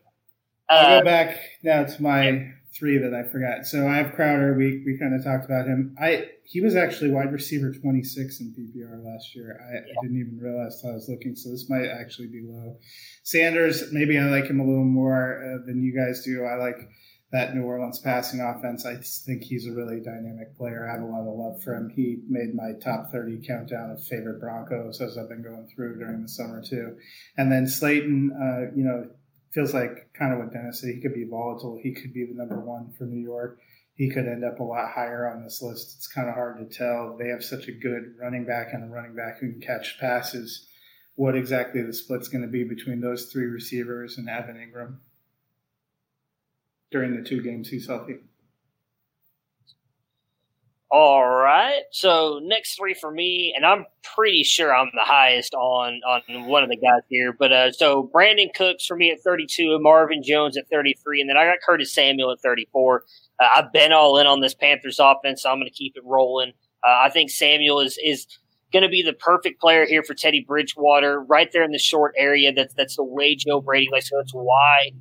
I'll 0.68 0.88
go 0.88 0.98
uh, 0.98 1.04
back 1.04 1.38
now 1.62 1.84
to 1.84 2.02
my 2.02 2.52
three 2.74 2.98
that 2.98 3.14
I 3.14 3.22
forgot. 3.22 3.66
So 3.66 3.86
I 3.86 3.96
have 3.96 4.14
Crowder. 4.14 4.54
We 4.54 4.82
we 4.84 4.98
kind 4.98 5.14
of 5.14 5.24
talked 5.24 5.44
about 5.44 5.66
him. 5.66 5.96
I 6.00 6.26
he 6.44 6.60
was 6.60 6.76
actually 6.76 7.10
wide 7.10 7.32
receiver 7.32 7.72
twenty 7.72 8.02
six 8.02 8.40
in 8.40 8.52
PPR 8.52 9.04
last 9.04 9.34
year. 9.34 9.60
I, 9.62 9.74
yeah. 9.74 9.80
I, 9.80 10.02
didn't 10.02 10.20
even 10.20 10.38
realize 10.40 10.82
I 10.84 10.92
was 10.92 11.08
looking. 11.08 11.36
So 11.36 11.50
this 11.50 11.68
might 11.70 11.86
actually 11.86 12.28
be 12.28 12.42
low. 12.44 12.78
Sanders, 13.22 13.92
maybe 13.92 14.18
I 14.18 14.24
like 14.24 14.46
him 14.46 14.60
a 14.60 14.64
little 14.64 14.84
more 14.84 15.42
uh, 15.42 15.66
than 15.66 15.82
you 15.82 15.94
guys 15.94 16.22
do. 16.24 16.44
I 16.44 16.56
like 16.56 16.88
that 17.34 17.52
New 17.52 17.64
Orleans 17.64 17.98
passing 17.98 18.40
offense. 18.40 18.86
I 18.86 18.94
think 18.94 19.42
he's 19.42 19.66
a 19.66 19.72
really 19.72 19.98
dynamic 19.98 20.56
player. 20.56 20.88
I 20.88 20.92
have 20.92 21.02
a 21.02 21.04
lot 21.04 21.26
of 21.26 21.36
love 21.36 21.60
for 21.64 21.74
him. 21.74 21.90
He 21.90 22.18
made 22.28 22.54
my 22.54 22.74
top 22.80 23.10
30 23.10 23.44
countdown 23.44 23.90
of 23.90 24.00
favorite 24.04 24.38
Broncos 24.38 25.00
as 25.00 25.18
I've 25.18 25.28
been 25.28 25.42
going 25.42 25.66
through 25.66 25.98
during 25.98 26.22
the 26.22 26.28
summer, 26.28 26.62
too. 26.62 26.96
And 27.36 27.50
then 27.50 27.66
Slayton, 27.66 28.30
uh, 28.40 28.72
you 28.76 28.84
know, 28.84 29.08
feels 29.50 29.74
like 29.74 30.12
kind 30.16 30.32
of 30.32 30.38
what 30.38 30.52
Dennis 30.52 30.80
said. 30.80 30.94
He 30.94 31.00
could 31.00 31.12
be 31.12 31.24
volatile. 31.24 31.76
He 31.82 31.92
could 31.92 32.14
be 32.14 32.24
the 32.24 32.36
number 32.36 32.60
one 32.60 32.92
for 32.96 33.02
New 33.02 33.20
York. 33.20 33.58
He 33.96 34.10
could 34.10 34.28
end 34.28 34.44
up 34.44 34.60
a 34.60 34.64
lot 34.64 34.92
higher 34.92 35.28
on 35.28 35.42
this 35.42 35.60
list. 35.60 35.96
It's 35.96 36.06
kind 36.06 36.28
of 36.28 36.36
hard 36.36 36.58
to 36.58 36.72
tell. 36.72 37.16
They 37.18 37.30
have 37.30 37.42
such 37.42 37.66
a 37.66 37.72
good 37.72 38.14
running 38.16 38.44
back 38.44 38.68
and 38.72 38.84
a 38.84 38.86
running 38.86 39.16
back 39.16 39.40
who 39.40 39.50
can 39.50 39.60
catch 39.60 39.98
passes. 39.98 40.68
What 41.16 41.34
exactly 41.34 41.82
the 41.82 41.94
split's 41.94 42.28
going 42.28 42.42
to 42.42 42.48
be 42.48 42.62
between 42.62 43.00
those 43.00 43.26
three 43.26 43.46
receivers 43.46 44.18
and 44.18 44.28
Evan 44.28 44.54
Engram 44.54 44.98
during 46.94 47.16
the 47.16 47.28
two 47.28 47.42
games 47.42 47.68
he's 47.68 47.88
healthy. 47.88 48.18
All 50.92 51.26
right. 51.26 51.82
So 51.90 52.38
next 52.40 52.76
three 52.76 52.94
for 52.94 53.10
me, 53.10 53.52
and 53.56 53.66
I'm 53.66 53.84
pretty 54.14 54.44
sure 54.44 54.72
I'm 54.72 54.92
the 54.94 55.02
highest 55.02 55.52
on 55.54 56.00
on 56.06 56.46
one 56.46 56.62
of 56.62 56.68
the 56.68 56.76
guys 56.76 57.02
here. 57.08 57.34
But 57.36 57.52
uh, 57.52 57.72
so 57.72 58.08
Brandin 58.14 58.54
Cooks 58.54 58.86
for 58.86 58.96
me 58.96 59.10
at 59.10 59.18
32, 59.20 59.76
Marvin 59.80 60.22
Jones 60.22 60.56
at 60.56 60.68
33, 60.70 61.20
and 61.20 61.28
then 61.28 61.36
I 61.36 61.46
got 61.46 61.56
Curtis 61.66 61.92
Samuel 61.92 62.30
at 62.30 62.38
34. 62.40 63.02
Uh, 63.40 63.46
I've 63.56 63.72
been 63.72 63.92
all 63.92 64.16
in 64.18 64.28
on 64.28 64.40
this 64.40 64.54
Panthers 64.54 65.00
offense, 65.00 65.42
so 65.42 65.50
I'm 65.50 65.56
going 65.56 65.66
to 65.66 65.76
keep 65.76 65.96
it 65.96 66.04
rolling. 66.04 66.52
Uh, 66.86 67.06
I 67.06 67.10
think 67.10 67.28
Samuel 67.28 67.80
is 67.80 67.98
is 68.04 68.28
going 68.72 68.84
to 68.84 68.88
be 68.88 69.02
the 69.02 69.14
perfect 69.14 69.60
player 69.60 69.84
here 69.84 70.04
for 70.04 70.14
Teddy 70.14 70.44
Bridgewater, 70.46 71.20
right 71.24 71.50
there 71.52 71.64
in 71.64 71.72
the 71.72 71.78
short 71.80 72.14
area. 72.16 72.52
That's 72.52 72.72
that's 72.74 72.94
the 72.94 73.04
way 73.04 73.34
Joe 73.34 73.60
Brady 73.60 73.88
likes. 73.90 74.10
So 74.10 74.18
that's 74.18 74.32
why 74.32 74.92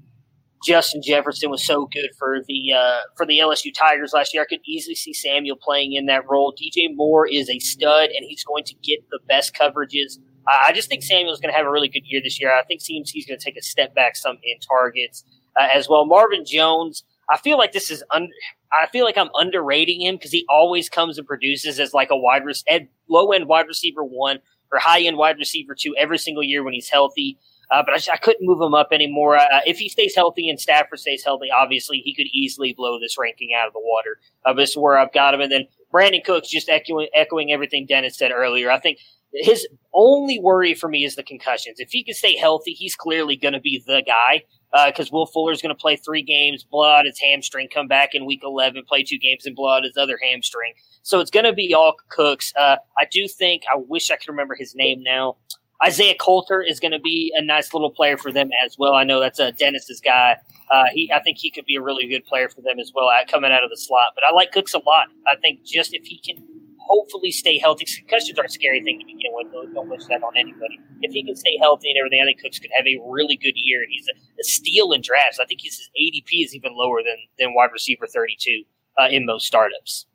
Justin 0.65 1.01
Jefferson 1.03 1.49
was 1.49 1.63
so 1.63 1.87
good 1.91 2.09
for 2.17 2.39
the 2.47 2.73
uh, 2.73 2.99
for 3.17 3.25
the 3.25 3.39
LSU 3.39 3.73
Tigers 3.73 4.13
last 4.13 4.33
year. 4.33 4.43
I 4.43 4.45
could 4.45 4.61
easily 4.65 4.95
see 4.95 5.13
Samuel 5.13 5.57
playing 5.61 5.93
in 5.93 6.05
that 6.07 6.27
role. 6.29 6.53
DJ 6.53 6.87
Moore 6.95 7.27
is 7.27 7.49
a 7.49 7.59
stud, 7.59 8.09
and 8.09 8.25
he's 8.27 8.43
going 8.43 8.63
to 8.65 8.75
get 8.75 8.99
the 9.09 9.19
best 9.27 9.53
coverages. 9.55 10.19
I 10.47 10.73
just 10.73 10.89
think 10.89 11.03
Samuel's 11.03 11.39
going 11.39 11.53
to 11.53 11.57
have 11.57 11.65
a 11.65 11.71
really 11.71 11.87
good 11.87 12.03
year 12.05 12.21
this 12.23 12.39
year. 12.39 12.53
I 12.53 12.63
think 12.63 12.81
he's 12.83 13.25
going 13.25 13.39
to 13.39 13.43
take 13.43 13.57
a 13.57 13.61
step 13.61 13.95
back 13.95 14.15
some 14.15 14.37
in 14.43 14.59
targets 14.59 15.23
uh, 15.59 15.67
as 15.73 15.87
well. 15.87 16.05
Marvin 16.05 16.43
Jones, 16.45 17.03
I 17.29 17.37
feel 17.37 17.57
like 17.57 17.71
this 17.71 17.89
is 17.89 18.03
under. 18.11 18.31
I 18.71 18.87
feel 18.87 19.05
like 19.05 19.17
I'm 19.17 19.29
underrating 19.35 20.01
him 20.01 20.15
because 20.15 20.31
he 20.31 20.45
always 20.49 20.89
comes 20.89 21.17
and 21.17 21.27
produces 21.27 21.79
as 21.79 21.93
like 21.93 22.09
a 22.11 22.17
wide 22.17 22.43
res- 22.45 22.63
low 23.07 23.31
end 23.31 23.47
wide 23.47 23.67
receiver 23.67 24.03
one 24.03 24.39
or 24.71 24.79
high 24.79 25.01
end 25.01 25.17
wide 25.17 25.37
receiver 25.37 25.75
two 25.77 25.95
every 25.97 26.17
single 26.17 26.43
year 26.43 26.63
when 26.63 26.73
he's 26.73 26.89
healthy. 26.89 27.37
Uh, 27.71 27.83
but 27.85 27.95
I, 27.95 28.13
I, 28.13 28.17
couldn't 28.17 28.45
move 28.45 28.61
him 28.61 28.73
up 28.73 28.89
anymore. 28.91 29.37
Uh, 29.37 29.61
if 29.65 29.77
he 29.77 29.89
stays 29.89 30.15
healthy 30.15 30.49
and 30.49 30.59
Stafford 30.59 30.99
stays 30.99 31.23
healthy, 31.23 31.47
obviously 31.49 31.99
he 31.99 32.13
could 32.13 32.27
easily 32.33 32.73
blow 32.73 32.99
this 32.99 33.17
ranking 33.17 33.51
out 33.57 33.67
of 33.67 33.73
the 33.73 33.79
water. 33.79 34.19
Uh, 34.45 34.53
this 34.53 34.71
is 34.71 34.77
where 34.77 34.97
I've 34.97 35.13
got 35.13 35.33
him. 35.33 35.41
And 35.41 35.51
then 35.51 35.67
Brandin 35.93 36.23
Cooks, 36.23 36.49
just 36.49 36.69
echoing, 36.69 37.07
echoing 37.15 37.51
everything 37.51 37.85
Dennis 37.85 38.17
said 38.17 38.31
earlier. 38.31 38.69
I 38.69 38.79
think 38.79 38.99
his 39.33 39.67
only 39.93 40.39
worry 40.39 40.73
for 40.73 40.87
me 40.87 41.03
is 41.03 41.15
the 41.15 41.23
concussions. 41.23 41.79
If 41.79 41.89
he 41.91 42.03
can 42.03 42.13
stay 42.13 42.37
healthy, 42.37 42.71
he's 42.71 42.95
clearly 42.95 43.35
going 43.35 43.53
to 43.53 43.59
be 43.59 43.83
the 43.85 44.03
guy 44.05 44.43
because 44.87 45.07
uh, 45.07 45.11
Will 45.13 45.25
Fuller's 45.25 45.61
going 45.61 45.75
to 45.75 45.79
play 45.79 45.95
three 45.95 46.23
games, 46.23 46.63
blood 46.63 47.05
his 47.05 47.19
hamstring, 47.19 47.67
come 47.71 47.87
back 47.87 48.15
in 48.15 48.25
week 48.25 48.41
11, 48.43 48.83
play 48.87 49.03
two 49.03 49.19
games 49.19 49.45
and 49.45 49.55
blood 49.55 49.83
his 49.83 49.97
other 49.97 50.19
hamstring. 50.21 50.73
So 51.03 51.19
it's 51.19 51.31
going 51.31 51.45
to 51.45 51.53
be 51.53 51.73
all 51.73 51.95
Cooks. 52.09 52.53
Uh, 52.55 52.77
I 52.99 53.05
do 53.11 53.27
think, 53.27 53.63
I 53.71 53.77
wish 53.77 54.09
I 54.09 54.15
could 54.15 54.29
remember 54.29 54.55
his 54.55 54.73
name 54.75 55.03
now. 55.03 55.37
Isaiah 55.85 56.15
Coulter 56.15 56.61
is 56.61 56.79
going 56.79 56.91
to 56.91 56.99
be 56.99 57.33
a 57.35 57.43
nice 57.43 57.73
little 57.73 57.91
player 57.91 58.17
for 58.17 58.31
them 58.31 58.49
as 58.63 58.77
well. 58.77 58.93
I 58.93 59.03
know 59.03 59.19
that's 59.19 59.39
a 59.39 59.51
Dennis's 59.51 59.99
guy. 59.99 60.37
Uh, 60.71 60.85
he, 60.93 61.11
I 61.11 61.19
think 61.21 61.37
he 61.37 61.51
could 61.51 61.65
be 61.65 61.75
a 61.75 61.81
really 61.81 62.07
good 62.07 62.25
player 62.25 62.47
for 62.47 62.61
them 62.61 62.79
as 62.79 62.91
well, 62.95 63.07
uh, 63.07 63.25
coming 63.29 63.51
out 63.51 63.63
of 63.63 63.69
the 63.69 63.77
slot. 63.77 64.13
But 64.15 64.23
I 64.23 64.33
like 64.33 64.51
Cooks 64.51 64.73
a 64.73 64.79
lot. 64.79 65.07
I 65.27 65.35
think 65.41 65.63
just 65.65 65.93
if 65.93 66.05
he 66.05 66.19
can 66.19 66.41
hopefully 66.79 67.31
stay 67.31 67.57
healthy, 67.57 67.85
concussions 67.85 68.39
are 68.39 68.45
a 68.45 68.49
scary 68.49 68.81
thing 68.81 68.99
to 68.99 69.05
begin 69.05 69.31
with. 69.33 69.51
Don't 69.73 69.89
wish 69.89 70.05
that 70.05 70.23
on 70.23 70.37
anybody. 70.37 70.79
If 71.01 71.11
he 71.11 71.23
can 71.23 71.35
stay 71.35 71.57
healthy 71.59 71.89
and 71.89 71.97
everything, 71.97 72.21
I 72.21 72.25
think 72.25 72.41
Cooks 72.41 72.59
could 72.59 72.71
have 72.77 72.87
a 72.87 72.97
really 73.09 73.35
good 73.35 73.55
year. 73.55 73.81
And 73.81 73.89
he's 73.91 74.07
a, 74.07 74.15
a 74.39 74.43
steal 74.43 74.93
in 74.93 75.01
drafts. 75.01 75.39
I 75.39 75.45
think 75.45 75.61
his 75.61 75.89
ADP 75.99 76.45
is 76.45 76.55
even 76.55 76.71
lower 76.75 77.03
than 77.03 77.17
than 77.37 77.53
wide 77.53 77.71
receiver 77.73 78.07
thirty 78.07 78.37
two 78.39 78.63
uh, 78.97 79.09
in 79.09 79.25
most 79.25 79.45
startups. 79.45 80.05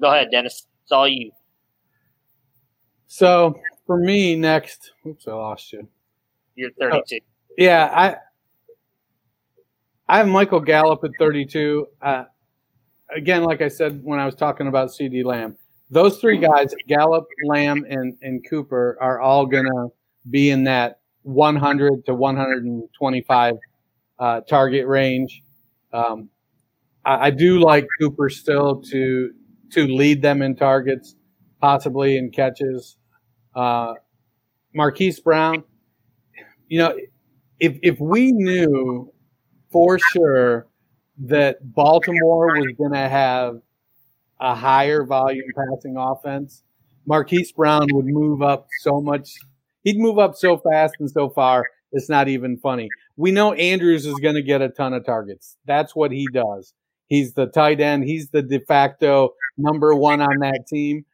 Go 0.00 0.08
ahead, 0.08 0.28
Dennis. 0.32 0.66
It's 0.82 0.92
all 0.92 1.06
you. 1.08 1.30
So 3.14 3.60
for 3.86 3.96
me 3.96 4.34
next, 4.34 4.90
oops, 5.06 5.28
I 5.28 5.34
lost 5.34 5.72
you. 5.72 5.86
You're 6.56 6.72
32. 6.72 7.20
Yeah, 7.56 7.88
I 7.94 8.16
I 10.08 10.18
have 10.18 10.26
Michael 10.26 10.58
Gallup 10.58 11.04
at 11.04 11.12
32. 11.16 11.86
Uh, 12.02 12.24
again, 13.14 13.44
like 13.44 13.62
I 13.62 13.68
said 13.68 14.00
when 14.02 14.18
I 14.18 14.26
was 14.26 14.34
talking 14.34 14.66
about 14.66 14.88
CeeDee 14.88 15.24
Lamb, 15.24 15.56
those 15.90 16.18
three 16.18 16.38
guys, 16.38 16.74
Gallup, 16.88 17.26
Lamb, 17.44 17.86
and, 17.88 18.16
and 18.20 18.44
Cooper, 18.50 18.98
are 19.00 19.20
all 19.20 19.46
going 19.46 19.66
to 19.66 19.92
be 20.28 20.50
in 20.50 20.64
that 20.64 20.98
100 21.22 22.06
to 22.06 22.14
125 22.16 23.54
uh, 24.18 24.40
target 24.40 24.88
range. 24.88 25.44
Um, 25.92 26.30
I, 27.04 27.26
I, 27.26 27.30
do 27.30 27.60
like 27.60 27.86
Cooper 28.00 28.28
still 28.28 28.82
to 28.90 29.32
to 29.70 29.86
lead 29.86 30.20
them 30.20 30.42
in 30.42 30.56
targets, 30.56 31.14
possibly 31.60 32.16
in 32.16 32.32
catches. 32.32 32.96
Uh, 33.54 33.94
Marquise 34.74 35.20
Brown, 35.20 35.62
you 36.68 36.78
know, 36.78 36.96
if 37.60 37.78
if 37.82 38.00
we 38.00 38.32
knew 38.32 39.12
for 39.70 39.98
sure 39.98 40.66
that 41.18 41.58
Baltimore 41.74 42.46
was 42.58 42.74
going 42.76 42.92
to 42.92 43.08
have 43.08 43.60
a 44.40 44.54
higher 44.54 45.04
volume 45.04 45.46
passing 45.56 45.96
offense, 45.96 46.62
Marquise 47.06 47.52
Brown 47.52 47.86
would 47.92 48.06
move 48.06 48.42
up 48.42 48.66
so 48.80 49.00
much. 49.00 49.34
He'd 49.84 49.98
move 49.98 50.18
up 50.18 50.34
so 50.34 50.58
fast 50.58 50.94
and 50.98 51.10
so 51.10 51.28
far. 51.28 51.64
It's 51.92 52.08
not 52.08 52.28
even 52.28 52.56
funny. 52.58 52.88
We 53.16 53.30
know 53.30 53.52
Andrews 53.52 54.06
is 54.06 54.14
going 54.14 54.34
to 54.34 54.42
get 54.42 54.60
a 54.60 54.68
ton 54.68 54.92
of 54.94 55.04
targets. 55.04 55.56
That's 55.66 55.94
what 55.94 56.10
he 56.10 56.26
does. 56.32 56.74
He's 57.06 57.34
the 57.34 57.46
tight 57.46 57.80
end. 57.80 58.04
He's 58.04 58.30
the 58.30 58.42
de 58.42 58.58
facto 58.60 59.34
number 59.56 59.94
one 59.94 60.20
on 60.20 60.38
that 60.40 60.66
team. 60.66 61.04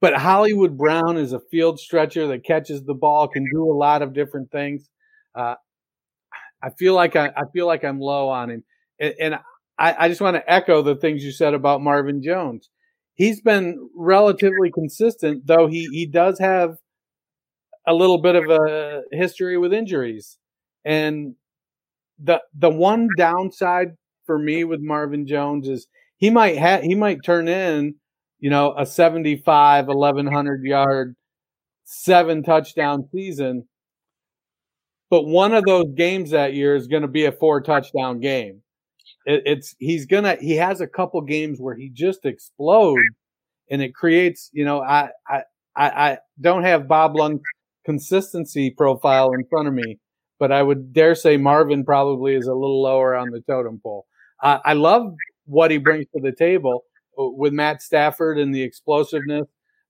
But 0.00 0.14
Hollywood 0.14 0.78
Brown 0.78 1.18
is 1.18 1.32
a 1.32 1.40
field 1.50 1.78
stretcher 1.78 2.26
that 2.28 2.44
catches 2.44 2.84
the 2.84 2.94
ball, 2.94 3.28
can 3.28 3.44
do 3.52 3.64
a 3.70 3.76
lot 3.76 4.02
of 4.02 4.14
different 4.14 4.50
things. 4.50 4.88
Uh, 5.34 5.56
I 6.62 6.70
feel 6.70 6.94
like 6.94 7.16
I, 7.16 7.28
I 7.36 7.42
feel 7.52 7.66
like 7.66 7.84
I'm 7.84 8.00
low 8.00 8.28
on 8.28 8.50
him, 8.50 8.64
and, 8.98 9.14
and 9.20 9.34
I, 9.78 9.96
I 9.98 10.08
just 10.08 10.20
want 10.20 10.36
to 10.36 10.52
echo 10.52 10.82
the 10.82 10.96
things 10.96 11.24
you 11.24 11.32
said 11.32 11.54
about 11.54 11.82
Marvin 11.82 12.22
Jones. 12.22 12.68
He's 13.14 13.40
been 13.40 13.90
relatively 13.94 14.70
consistent, 14.72 15.46
though 15.46 15.66
he 15.66 15.88
he 15.92 16.06
does 16.06 16.38
have 16.38 16.76
a 17.86 17.94
little 17.94 18.18
bit 18.18 18.36
of 18.36 18.48
a 18.50 19.02
history 19.12 19.56
with 19.58 19.72
injuries, 19.72 20.38
and 20.84 21.34
the 22.22 22.40
the 22.54 22.70
one 22.70 23.08
downside 23.16 23.96
for 24.26 24.38
me 24.38 24.64
with 24.64 24.80
Marvin 24.80 25.26
Jones 25.26 25.68
is 25.68 25.86
he 26.18 26.30
might 26.30 26.56
have 26.58 26.82
he 26.82 26.94
might 26.94 27.24
turn 27.24 27.48
in, 27.48 27.96
you 28.40 28.50
know, 28.50 28.74
a 28.76 28.84
75 28.84 29.86
1100 29.86 30.64
yard 30.64 31.16
seven 31.84 32.42
touchdown 32.42 33.08
season 33.12 33.66
but 35.10 35.26
one 35.26 35.52
of 35.52 35.64
those 35.64 35.92
games 35.96 36.30
that 36.30 36.54
year 36.54 36.76
is 36.76 36.86
going 36.86 37.02
to 37.02 37.08
be 37.08 37.24
a 37.24 37.32
four 37.32 37.60
touchdown 37.60 38.20
game. 38.20 38.62
It, 39.26 39.42
it's 39.44 39.74
he's 39.78 40.06
gonna 40.06 40.36
he 40.40 40.56
has 40.56 40.80
a 40.80 40.86
couple 40.86 41.20
games 41.20 41.58
where 41.60 41.74
he 41.74 41.90
just 41.90 42.24
explodes, 42.24 43.02
and 43.70 43.82
it 43.82 43.92
creates 43.94 44.50
you 44.52 44.64
know 44.64 44.80
I 44.80 45.10
I 45.28 45.42
I, 45.76 46.18
don't 46.40 46.62
have 46.62 46.88
Bob 46.88 47.16
Lung's 47.16 47.42
consistency 47.84 48.70
profile 48.70 49.32
in 49.32 49.44
front 49.50 49.68
of 49.68 49.74
me, 49.74 49.98
but 50.38 50.52
I 50.52 50.62
would 50.62 50.92
dare 50.92 51.14
say 51.14 51.36
Marvin 51.36 51.84
probably 51.84 52.34
is 52.34 52.46
a 52.46 52.54
little 52.54 52.82
lower 52.82 53.14
on 53.14 53.30
the 53.30 53.40
totem 53.40 53.80
pole. 53.82 54.06
I 54.42 54.72
love 54.72 55.12
what 55.44 55.70
he 55.70 55.76
brings 55.76 56.06
to 56.14 56.22
the 56.22 56.32
table 56.32 56.84
with 57.16 57.52
Matt 57.52 57.82
Stafford 57.82 58.38
and 58.38 58.54
the 58.54 58.62
explosiveness 58.62 59.46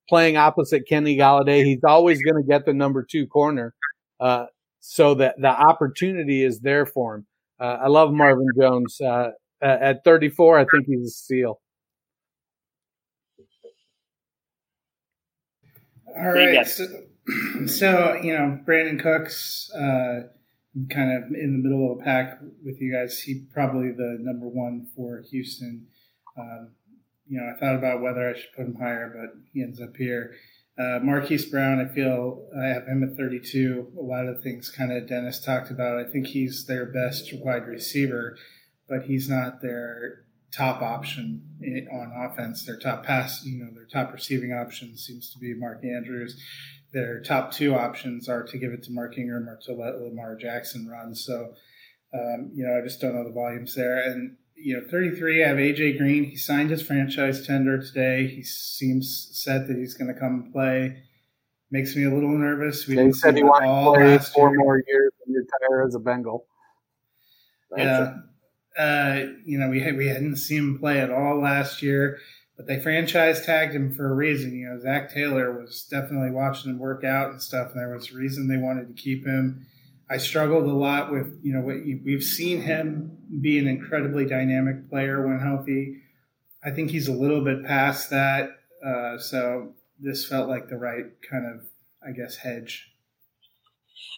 playing 0.09 0.37
opposite 0.37 0.89
Kenny 0.89 1.17
Golladay, 1.17 1.65
He's 1.65 1.85
always 1.85 2.23
going 2.23 2.37
to 2.37 2.47
get 2.47 2.67
the 2.67 2.75
number 2.75 3.07
two 3.09 3.27
corner. 3.27 3.75
Uh, 4.19 4.47
so 4.81 5.15
that 5.15 5.37
the 5.39 5.49
opportunity 5.49 6.43
is 6.43 6.61
there 6.61 6.87
for 6.87 7.17
him. 7.17 7.27
Uh, 7.61 7.79
I 7.85 7.89
love 7.89 8.13
Marvin 8.13 8.47
Jones. 8.59 9.01
Uh, 9.01 9.31
at 9.63 10.03
34, 10.05 10.59
I 10.59 10.65
think 10.65 10.87
he's 10.87 11.07
a 11.07 11.11
steal. 11.11 11.61
All 16.17 16.33
right. 16.33 16.67
So, 16.67 16.87
so, 17.67 18.19
you 18.23 18.33
know, 18.33 18.59
Brandin 18.67 19.01
Cooks, 19.01 19.71
uh, 19.75 20.29
kind 20.89 21.13
of 21.13 21.25
in 21.35 21.53
the 21.53 21.69
middle 21.69 21.93
of 21.93 21.99
the 21.99 22.05
pack 22.05 22.41
with 22.65 22.81
you 22.81 22.93
guys. 22.93 23.21
He 23.21 23.45
probably 23.53 23.91
the 23.91 24.17
number 24.21 24.47
one 24.49 24.87
for 24.97 25.23
Houston. 25.31 25.87
Um, 26.39 26.71
you 27.31 27.41
know, 27.41 27.53
I 27.55 27.59
thought 27.59 27.77
about 27.77 28.03
whether 28.03 28.29
I 28.29 28.35
should 28.35 28.53
put 28.57 28.67
him 28.67 28.75
higher, 28.75 29.09
but 29.15 29.41
he 29.53 29.63
ends 29.63 29.81
up 29.81 29.97
here. 29.97 30.35
Uh, 30.77 30.99
Marquise 31.01 31.45
Brown, 31.45 31.79
I 31.79 31.95
feel 31.95 32.49
I 32.61 32.67
have 32.67 32.87
him 32.87 33.05
at 33.05 33.17
32. 33.17 33.93
A 33.97 34.03
lot 34.03 34.27
of 34.27 34.43
things 34.43 34.71
kind 34.71 34.91
of 34.91 35.07
Dennis 35.09 35.41
talked 35.41 35.71
about. 35.71 35.99
I 35.99 36.11
think 36.11 36.27
he's 36.27 36.67
their 36.67 36.87
best 36.87 37.33
wide 37.35 37.67
receiver, 37.67 38.37
but 38.89 39.03
he's 39.05 39.29
not 39.29 39.63
their 39.63 40.25
top 40.53 40.83
option 40.83 41.43
on 41.93 42.13
offense. 42.17 42.67
Their 42.67 42.79
top 42.79 43.05
pass, 43.05 43.45
you 43.45 43.63
know, 43.63 43.71
their 43.75 43.87
top 43.87 44.13
receiving 44.13 44.53
option 44.53 44.97
seems 44.97 45.33
to 45.33 45.39
be 45.39 45.55
Mark 45.55 45.85
Andrews. 45.85 46.41
Their 46.93 47.21
top 47.21 47.53
two 47.53 47.75
options 47.77 48.29
are 48.29 48.43
to 48.43 48.59
give 48.59 48.73
it 48.73 48.83
to 48.85 48.93
Mark 48.93 49.17
Ingram 49.17 49.49
or 49.49 49.59
to 49.67 49.73
let 49.73 50.01
Lamar 50.01 50.35
Jackson 50.35 50.89
run. 50.89 51.15
So, 51.15 51.55
um, 52.13 52.51
you 52.53 52.67
know, 52.67 52.77
I 52.77 52.83
just 52.83 53.01
don't 53.01 53.15
know 53.15 53.23
the 53.23 53.31
volumes 53.31 53.77
there. 53.77 54.01
And 54.01 54.37
you 54.63 54.75
know, 54.75 54.87
33. 54.91 55.45
I 55.45 55.49
have 55.49 55.57
AJ 55.57 55.99
Green. 55.99 56.25
He 56.25 56.37
signed 56.37 56.71
his 56.71 56.83
franchise 56.83 57.47
tender 57.47 57.79
today. 57.79 58.27
He 58.27 58.43
seems 58.43 59.31
set 59.33 59.69
that 59.69 59.77
he's 59.77 59.95
going 59.95 60.13
to 60.13 60.19
come 60.19 60.35
and 60.35 60.53
play. 60.53 61.03
Makes 61.71 61.95
me 61.95 62.05
a 62.05 62.13
little 62.13 62.37
nervous. 62.37 62.87
We 62.87 62.97
he 62.97 63.13
said 63.13 63.37
he 63.37 63.45
wanted 63.45 63.67
to 63.67 64.19
play 64.19 64.19
four 64.19 64.51
year. 64.51 64.59
more 64.59 64.83
years 64.87 65.13
and 65.27 65.37
retire 65.37 65.87
as 65.87 65.95
a 65.95 66.01
Bengal. 66.01 66.47
Yeah, 67.77 68.15
uh, 68.77 69.27
you 69.45 69.59
know, 69.59 69.69
we 69.69 69.81
had, 69.81 69.97
we 69.97 70.09
hadn't 70.09 70.37
seen 70.37 70.59
him 70.59 70.79
play 70.79 71.01
at 71.01 71.11
all 71.11 71.41
last 71.41 71.83
year, 71.83 72.19
but 72.57 72.67
they 72.67 72.81
franchise 72.81 73.45
tagged 73.45 73.75
him 73.75 73.93
for 73.95 74.11
a 74.11 74.15
reason. 74.15 74.57
You 74.57 74.71
know, 74.71 74.81
Zac 74.81 75.13
Taylor 75.13 75.57
was 75.57 75.87
definitely 75.91 76.31
watching 76.31 76.73
him 76.73 76.79
work 76.79 77.05
out 77.05 77.31
and 77.31 77.43
stuff, 77.43 77.71
and 77.71 77.81
there 77.81 77.95
was 77.95 78.11
a 78.11 78.17
reason 78.17 78.49
they 78.49 78.57
wanted 78.57 78.89
to 78.89 79.01
keep 79.01 79.25
him. 79.25 79.67
I 80.11 80.17
struggled 80.17 80.65
a 80.65 80.75
lot 80.75 81.13
with, 81.13 81.39
you 81.43 81.53
know, 81.53 81.61
what 81.61 81.77
we've 82.05 82.23
seen 82.23 82.61
him 82.61 83.17
be 83.41 83.59
an 83.59 83.69
incredibly 83.69 84.27
dynamic 84.27 84.91
player 84.91 85.25
when 85.25 85.39
healthy. 85.39 85.99
I 86.65 86.73
think 86.73 86.91
he's 86.91 87.07
a 87.07 87.13
little 87.13 87.45
bit 87.45 87.65
past 87.65 88.11
that. 88.11 88.51
Uh, 88.85 89.19
so 89.19 89.75
this 90.01 90.27
felt 90.27 90.49
like 90.49 90.69
the 90.69 90.77
right 90.77 91.05
kind 91.31 91.47
of, 91.47 91.61
I 92.05 92.11
guess, 92.11 92.37
hedge. 92.37 92.91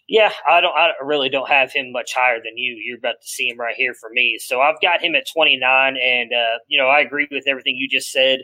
Yeah, 0.09 0.33
I 0.49 0.61
don't. 0.61 0.77
I 0.77 0.93
really 1.03 1.29
don't 1.29 1.49
have 1.49 1.73
him 1.73 1.93
much 1.93 2.13
higher 2.15 2.39
than 2.39 2.57
you. 2.57 2.75
You're 2.85 2.99
about 2.99 3.21
to 3.21 3.29
see 3.29 3.49
him 3.49 3.59
right 3.59 3.75
here 3.77 3.95
for 3.95 4.11
me. 4.13 4.39
So 4.41 4.61
I've 4.61 4.81
got 4.81 5.01
him 5.03 5.15
at 5.15 5.29
29, 5.33 5.97
and 5.97 6.33
uh, 6.33 6.59
you 6.67 6.79
know 6.79 6.89
I 6.89 7.01
agree 7.01 7.29
with 7.31 7.47
everything 7.47 7.77
you 7.77 7.89
just 7.89 8.11
said 8.11 8.41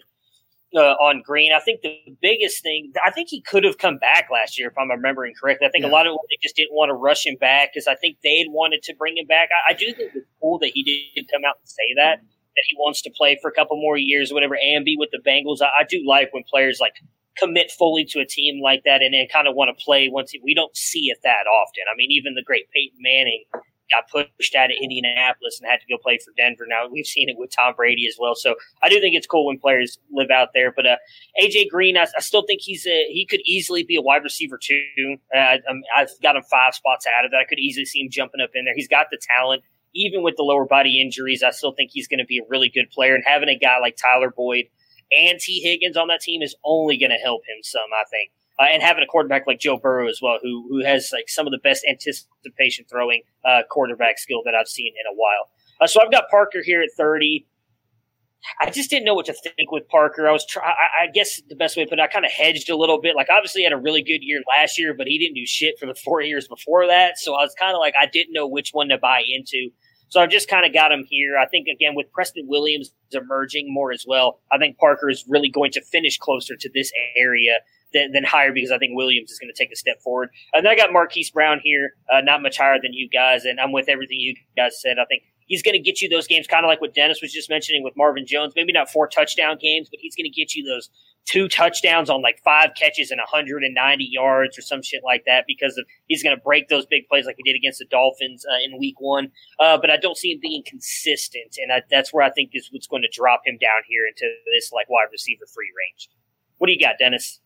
uh, 0.74 0.94
on 1.00 1.22
Green. 1.24 1.52
I 1.52 1.60
think 1.60 1.82
the 1.82 1.98
biggest 2.20 2.62
thing, 2.62 2.92
I 3.04 3.10
think 3.10 3.28
he 3.28 3.40
could 3.40 3.64
have 3.64 3.78
come 3.78 3.98
back 3.98 4.28
last 4.32 4.58
year, 4.58 4.68
if 4.68 4.78
I'm 4.78 4.90
remembering 4.90 5.34
correctly. 5.40 5.66
I 5.66 5.70
think 5.70 5.84
yeah. 5.84 5.90
a 5.90 5.92
lot 5.92 6.06
of 6.06 6.12
they 6.12 6.36
just 6.42 6.56
didn't 6.56 6.74
want 6.74 6.90
to 6.90 6.94
rush 6.94 7.26
him 7.26 7.36
back 7.36 7.70
because 7.72 7.86
I 7.86 7.94
think 7.94 8.18
they 8.22 8.38
had 8.38 8.48
wanted 8.50 8.82
to 8.84 8.94
bring 8.96 9.16
him 9.16 9.26
back. 9.26 9.48
I, 9.52 9.72
I, 9.72 9.74
do 9.74 9.86
think 9.94 10.12
it's 10.14 10.26
cool 10.40 10.58
that 10.58 10.70
he 10.74 10.82
did 11.14 11.28
come 11.30 11.42
out 11.46 11.56
and 11.60 11.68
say 11.68 11.94
that, 11.96 12.20
that 12.20 12.64
he 12.68 12.76
wants 12.78 13.02
to 13.02 13.10
play 13.16 13.38
for 13.40 13.48
a 13.48 13.54
couple 13.54 13.80
more 13.80 13.96
years, 13.96 14.32
whatever, 14.32 14.56
and 14.56 14.84
be 14.84 14.96
with 14.98 15.10
the 15.10 15.22
Bengals. 15.24 15.62
I, 15.62 15.82
I 15.82 15.84
do 15.88 16.04
like 16.06 16.32
when 16.32 16.44
players 16.44 16.78
like 16.80 16.94
commit 17.38 17.70
fully 17.70 18.04
to 18.04 18.20
a 18.20 18.26
team 18.26 18.60
like 18.62 18.82
that 18.84 19.00
and 19.00 19.14
then 19.14 19.26
kind 19.32 19.48
of 19.48 19.54
want 19.54 19.76
to 19.76 19.84
play 19.84 20.08
once. 20.08 20.32
We 20.42 20.54
don't 20.54 20.76
see 20.76 21.06
it 21.06 21.18
that 21.22 21.46
often. 21.46 21.84
I 21.90 21.96
mean, 21.96 22.10
even 22.10 22.34
the 22.34 22.42
great 22.44 22.66
Peyton 22.74 22.98
Manning 23.00 23.44
got 23.90 24.08
pushed 24.10 24.54
out 24.54 24.70
of 24.70 24.76
Indianapolis 24.82 25.60
and 25.60 25.70
had 25.70 25.80
to 25.80 25.86
go 25.88 25.98
play 26.02 26.18
for 26.18 26.32
Denver. 26.36 26.64
Now 26.68 26.88
we've 26.90 27.06
seen 27.06 27.28
it 27.28 27.36
with 27.38 27.50
Tom 27.54 27.74
Brady 27.76 28.06
as 28.06 28.16
well. 28.18 28.34
So 28.34 28.54
I 28.82 28.88
do 28.88 29.00
think 29.00 29.14
it's 29.14 29.26
cool 29.26 29.46
when 29.46 29.58
players 29.58 29.98
live 30.12 30.30
out 30.30 30.48
there. 30.54 30.72
But 30.74 30.86
uh, 30.86 30.96
AJ 31.42 31.70
Green, 31.70 31.96
I, 31.96 32.06
I, 32.16 32.20
still 32.20 32.42
think 32.46 32.60
he's 32.62 32.86
a, 32.86 33.06
he 33.12 33.26
could 33.28 33.40
easily 33.44 33.82
be 33.82 33.96
a 33.96 34.02
wide 34.02 34.22
receiver 34.24 34.58
too. 34.62 35.16
Uh, 35.34 35.38
I, 35.38 35.58
I've 35.96 36.10
got 36.22 36.36
him 36.36 36.42
five 36.50 36.74
spots 36.74 37.06
out 37.06 37.24
of 37.24 37.30
that. 37.30 37.38
I 37.38 37.44
could 37.44 37.58
easily 37.58 37.84
see 37.84 38.00
him 38.00 38.10
jumping 38.10 38.40
up 38.40 38.50
in 38.54 38.64
there. 38.64 38.74
He's 38.74 38.88
got 38.88 39.06
the 39.10 39.18
talent. 39.36 39.62
Even 39.94 40.22
with 40.22 40.36
the 40.36 40.42
lower 40.42 40.66
body 40.66 41.00
injuries, 41.00 41.42
I 41.42 41.50
still 41.50 41.72
think 41.72 41.90
he's 41.92 42.06
going 42.06 42.18
to 42.18 42.26
be 42.26 42.38
a 42.38 42.46
really 42.48 42.68
good 42.68 42.90
player. 42.90 43.14
And 43.14 43.24
having 43.26 43.48
a 43.48 43.58
guy 43.58 43.78
like 43.80 43.96
Tyler 43.96 44.30
Boyd 44.30 44.66
and 45.10 45.40
Tee 45.40 45.60
Higgins 45.60 45.96
on 45.96 46.08
that 46.08 46.20
team 46.20 46.42
is 46.42 46.54
only 46.62 46.98
going 46.98 47.10
to 47.10 47.16
help 47.16 47.42
him 47.48 47.62
some, 47.62 47.88
I 47.98 48.04
think 48.10 48.30
uh, 48.58 48.66
and 48.70 48.82
having 48.82 49.02
a 49.02 49.06
quarterback 49.06 49.46
like 49.46 49.60
Joe 49.60 49.78
Burrow 49.78 50.08
as 50.08 50.20
well, 50.22 50.38
who 50.42 50.66
who 50.68 50.84
has 50.84 51.10
like 51.12 51.28
some 51.28 51.46
of 51.46 51.52
the 51.52 51.58
best 51.58 51.86
anticipation 51.88 52.84
throwing 52.90 53.22
uh, 53.44 53.62
quarterback 53.70 54.18
skill 54.18 54.42
that 54.44 54.54
I've 54.54 54.68
seen 54.68 54.88
in 54.88 55.12
a 55.12 55.14
while. 55.14 55.50
Uh, 55.80 55.86
so 55.86 56.00
I've 56.02 56.10
got 56.10 56.28
Parker 56.30 56.62
here 56.64 56.82
at 56.82 56.90
thirty. 56.96 57.46
I 58.60 58.70
just 58.70 58.88
didn't 58.88 59.04
know 59.04 59.14
what 59.14 59.26
to 59.26 59.34
think 59.34 59.72
with 59.72 59.88
Parker. 59.88 60.28
I 60.28 60.32
was 60.32 60.46
try. 60.46 60.62
I, 60.62 61.04
I 61.04 61.06
guess 61.12 61.42
the 61.48 61.56
best 61.56 61.76
way 61.76 61.84
to 61.84 61.90
put 61.90 61.98
it, 61.98 62.02
I 62.02 62.06
kind 62.06 62.24
of 62.24 62.30
hedged 62.30 62.70
a 62.70 62.76
little 62.76 63.00
bit. 63.00 63.16
Like 63.16 63.28
obviously, 63.30 63.62
had 63.62 63.72
a 63.72 63.76
really 63.76 64.02
good 64.02 64.20
year 64.22 64.40
last 64.56 64.78
year, 64.78 64.94
but 64.94 65.06
he 65.06 65.18
didn't 65.18 65.34
do 65.34 65.44
shit 65.46 65.78
for 65.78 65.86
the 65.86 65.94
four 65.94 66.22
years 66.22 66.46
before 66.46 66.86
that. 66.86 67.18
So 67.18 67.34
I 67.34 67.42
was 67.42 67.54
kind 67.58 67.74
of 67.74 67.80
like, 67.80 67.94
I 68.00 68.06
didn't 68.06 68.32
know 68.32 68.46
which 68.46 68.70
one 68.70 68.88
to 68.88 68.98
buy 68.98 69.22
into. 69.28 69.70
So 70.08 70.20
I've 70.20 70.30
just 70.30 70.48
kind 70.48 70.64
of 70.64 70.72
got 70.72 70.90
him 70.90 71.04
here. 71.06 71.36
I 71.36 71.46
think 71.46 71.66
again 71.68 71.94
with 71.94 72.10
Preston 72.12 72.46
Williams 72.48 72.94
emerging 73.12 73.66
more 73.68 73.92
as 73.92 74.04
well. 74.06 74.40
I 74.52 74.58
think 74.58 74.78
Parker 74.78 75.10
is 75.10 75.24
really 75.28 75.50
going 75.50 75.72
to 75.72 75.82
finish 75.82 76.16
closer 76.16 76.56
to 76.56 76.70
this 76.72 76.90
area 77.16 77.56
than, 77.92 78.12
than 78.12 78.24
higher 78.24 78.52
because 78.52 78.70
I 78.70 78.78
think 78.78 78.92
Williams 78.94 79.30
is 79.30 79.38
going 79.38 79.52
to 79.54 79.58
take 79.58 79.72
a 79.72 79.76
step 79.76 80.00
forward. 80.02 80.30
And 80.52 80.64
then 80.64 80.72
I 80.72 80.76
got 80.76 80.92
Marquise 80.92 81.30
Brown 81.30 81.60
here, 81.62 81.92
uh, 82.12 82.20
not 82.20 82.42
much 82.42 82.58
higher 82.58 82.78
than 82.80 82.92
you 82.92 83.08
guys, 83.08 83.44
and 83.44 83.60
I'm 83.60 83.72
with 83.72 83.88
everything 83.88 84.18
you 84.20 84.34
guys 84.56 84.80
said. 84.80 84.98
I 84.98 85.04
think 85.06 85.22
he's 85.48 85.62
going 85.62 85.74
to 85.74 85.80
get 85.80 86.00
you 86.00 86.08
those 86.08 86.26
games, 86.26 86.46
kind 86.46 86.64
of 86.64 86.68
like 86.68 86.80
what 86.80 86.94
Dennis 86.94 87.20
was 87.20 87.32
just 87.32 87.50
mentioning 87.50 87.82
with 87.82 87.94
Marvin 87.96 88.26
Jones. 88.26 88.52
Maybe 88.54 88.72
not 88.72 88.90
four 88.90 89.08
touchdown 89.08 89.58
games, 89.60 89.88
but 89.90 89.98
he's 90.00 90.14
going 90.14 90.30
to 90.30 90.30
get 90.30 90.54
you 90.54 90.64
those 90.64 90.90
two 91.24 91.48
touchdowns 91.48 92.08
on 92.08 92.22
like 92.22 92.40
five 92.42 92.70
catches 92.74 93.10
and 93.10 93.18
190 93.18 94.04
yards 94.04 94.58
or 94.58 94.62
some 94.62 94.82
shit 94.82 95.02
like 95.04 95.24
that 95.26 95.44
because 95.46 95.76
of 95.76 95.84
he's 96.06 96.22
going 96.22 96.34
to 96.34 96.42
break 96.42 96.68
those 96.68 96.86
big 96.86 97.06
plays 97.08 97.26
like 97.26 97.36
he 97.36 97.42
did 97.42 97.56
against 97.56 97.80
the 97.80 97.84
Dolphins 97.86 98.46
uh, 98.50 98.64
in 98.64 98.78
Week 98.78 98.96
One. 98.98 99.30
Uh, 99.58 99.76
but 99.78 99.90
I 99.90 99.96
don't 99.96 100.16
see 100.16 100.32
him 100.32 100.38
being 100.40 100.62
consistent, 100.64 101.56
and 101.58 101.72
I, 101.72 101.82
that's 101.90 102.12
where 102.12 102.24
I 102.24 102.30
think 102.30 102.50
is 102.54 102.68
what's 102.70 102.86
going 102.86 103.02
to 103.02 103.10
drop 103.12 103.42
him 103.44 103.58
down 103.58 103.82
here 103.88 104.06
into 104.06 104.32
this 104.54 104.70
like 104.72 104.88
wide 104.88 105.08
receiver 105.10 105.44
free 105.52 105.70
range. 105.76 106.08
What 106.58 106.66
do 106.66 106.72
you 106.72 106.80
got, 106.80 106.96
Dennis? 106.98 107.40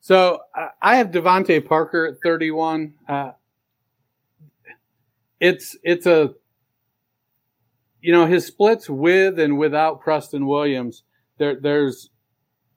So 0.00 0.40
uh, 0.56 0.68
I 0.80 0.96
have 0.96 1.10
DeVante 1.10 1.66
Parker 1.66 2.06
at 2.06 2.20
31. 2.22 2.94
Uh, 3.08 3.32
it's 5.40 5.76
it's 5.82 6.06
a 6.06 6.34
you 8.00 8.12
know 8.12 8.26
his 8.26 8.46
splits 8.46 8.88
with 8.88 9.38
and 9.38 9.58
without 9.58 10.00
Preston 10.00 10.46
Williams. 10.46 11.02
There 11.38 11.58
there's 11.60 12.10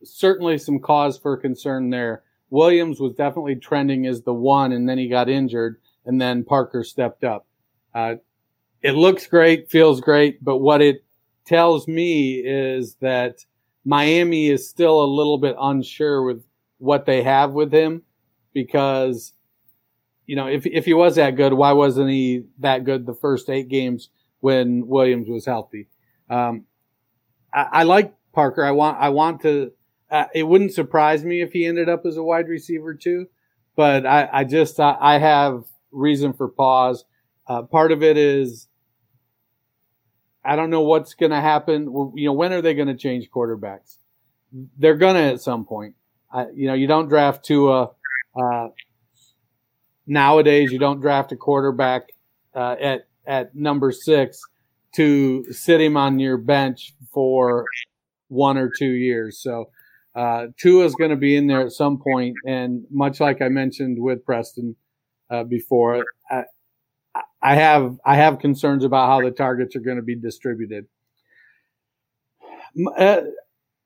certainly 0.04 0.58
some 0.58 0.80
cause 0.80 1.18
for 1.18 1.38
concern 1.38 1.90
there. 1.90 2.24
Williams 2.50 3.00
was 3.00 3.16
definitely 3.16 3.56
trending 3.56 4.06
as 4.06 4.22
the 4.22 4.34
one, 4.34 4.74
and 4.74 4.88
then 4.88 4.98
he 4.98 5.08
got 5.08 5.30
injured, 5.30 5.80
and 6.06 6.22
then 6.22 6.44
Parker 6.44 6.84
stepped 6.84 7.24
up. 7.24 7.48
Uh, 7.96 8.16
it 8.82 8.92
looks 8.92 9.26
great, 9.28 9.72
feels 9.72 10.02
great, 10.02 10.44
but 10.44 10.58
what 10.58 10.82
it 10.82 11.04
tells 11.46 11.88
me 11.88 12.36
is 12.46 12.96
that 12.96 13.44
Miami 13.86 14.50
is 14.50 14.70
still 14.70 15.04
a 15.04 15.06
little 15.06 15.38
bit 15.38 15.56
unsure 15.60 16.24
with 16.24 16.44
what 16.84 17.06
they 17.06 17.24
have 17.24 17.54
with 17.54 17.72
him 17.72 18.04
because, 18.54 19.32
you 20.26 20.36
know, 20.36 20.48
if, 20.48 20.66
if 20.66 20.84
he 20.84 20.94
was 20.94 21.16
that 21.16 21.38
good, 21.38 21.54
why 21.54 21.72
wasn't 21.72 22.10
he 22.10 22.44
that 22.60 22.84
good 22.84 23.06
the 23.06 23.14
first 23.14 23.50
eight 23.50 23.70
games 23.70 24.10
when 24.42 24.86
Williams 24.86 25.30
was 25.30 25.46
healthy? 25.46 25.88
Um, 26.30 26.66
I, 27.54 27.68
I 27.72 27.84
like 27.84 28.14
Parker. 28.34 28.66
I 28.66 28.72
want, 28.72 28.98
I 29.00 29.10
want 29.10 29.42
to, 29.44 29.72
uh, 30.12 30.26
it 30.36 30.44
wouldn't 30.44 30.74
surprise 30.74 31.24
me 31.24 31.42
if 31.42 31.54
he 31.54 31.66
ended 31.66 31.88
up 31.88 32.06
as 32.06 32.18
a 32.18 32.24
wide 32.24 32.50
receiver 32.50 32.94
too, 32.94 33.28
but 33.78 34.06
I, 34.06 34.28
I 34.32 34.44
just, 34.44 34.78
I, 34.78 34.98
I 35.00 35.20
have 35.20 35.64
reason 35.92 36.34
for 36.34 36.50
pause. 36.50 37.06
Uh, 37.48 37.62
part 37.62 37.94
of 37.94 38.04
it 38.04 38.18
is 38.18 38.68
I 40.44 40.58
don't 40.58 40.70
know 40.70 40.82
what's 40.82 41.14
going 41.14 41.32
to 41.32 41.40
happen. 41.40 41.84
You 42.16 42.26
know, 42.26 42.34
when 42.34 42.52
are 42.52 42.62
they 42.62 42.74
going 42.74 42.90
to 42.90 42.98
change 42.98 43.30
quarterbacks? 43.34 44.00
They're 44.78 44.98
going 44.98 45.16
to 45.16 45.22
at 45.22 45.42
some 45.42 45.64
point. 45.64 45.96
You 46.56 46.68
know, 46.68 46.74
you 46.74 46.88
don't 46.88 47.10
draft 47.10 47.46
Tua. 47.46 47.92
Uh, 48.36 48.68
nowadays, 50.08 50.72
you 50.72 50.80
don't 50.80 51.00
draft 51.00 51.32
a 51.32 51.36
quarterback 51.36 52.10
uh, 52.56 52.76
at 52.82 53.08
at 53.26 53.56
number 53.56 53.92
six 53.92 54.40
to 54.96 55.44
sit 55.52 55.82
him 55.82 55.98
on 55.98 56.20
your 56.20 56.38
bench 56.38 56.94
for 57.12 57.66
one 58.28 58.58
or 58.58 58.70
two 58.78 58.92
years. 58.92 59.42
So 59.42 59.70
uh, 60.16 60.48
Tua 60.58 60.86
is 60.86 60.96
going 60.96 61.10
to 61.10 61.16
be 61.16 61.36
in 61.36 61.48
there 61.48 61.62
at 61.62 61.72
some 61.72 62.00
point, 62.00 62.36
and 62.46 62.86
much 62.92 63.20
like 63.20 63.42
I 63.42 63.50
mentioned 63.50 63.98
with 64.00 64.26
Preston 64.26 64.76
uh, 65.30 65.44
before, 65.44 66.04
I, 66.30 66.44
I 67.42 67.56
have 67.56 67.98
I 68.06 68.16
have 68.16 68.40
concerns 68.40 68.84
about 68.84 69.08
how 69.08 69.22
the 69.22 69.32
targets 69.32 69.76
are 69.76 69.82
going 69.82 69.98
to 69.98 70.04
be 70.04 70.16
distributed. 70.16 70.86
Uh, 72.98 73.22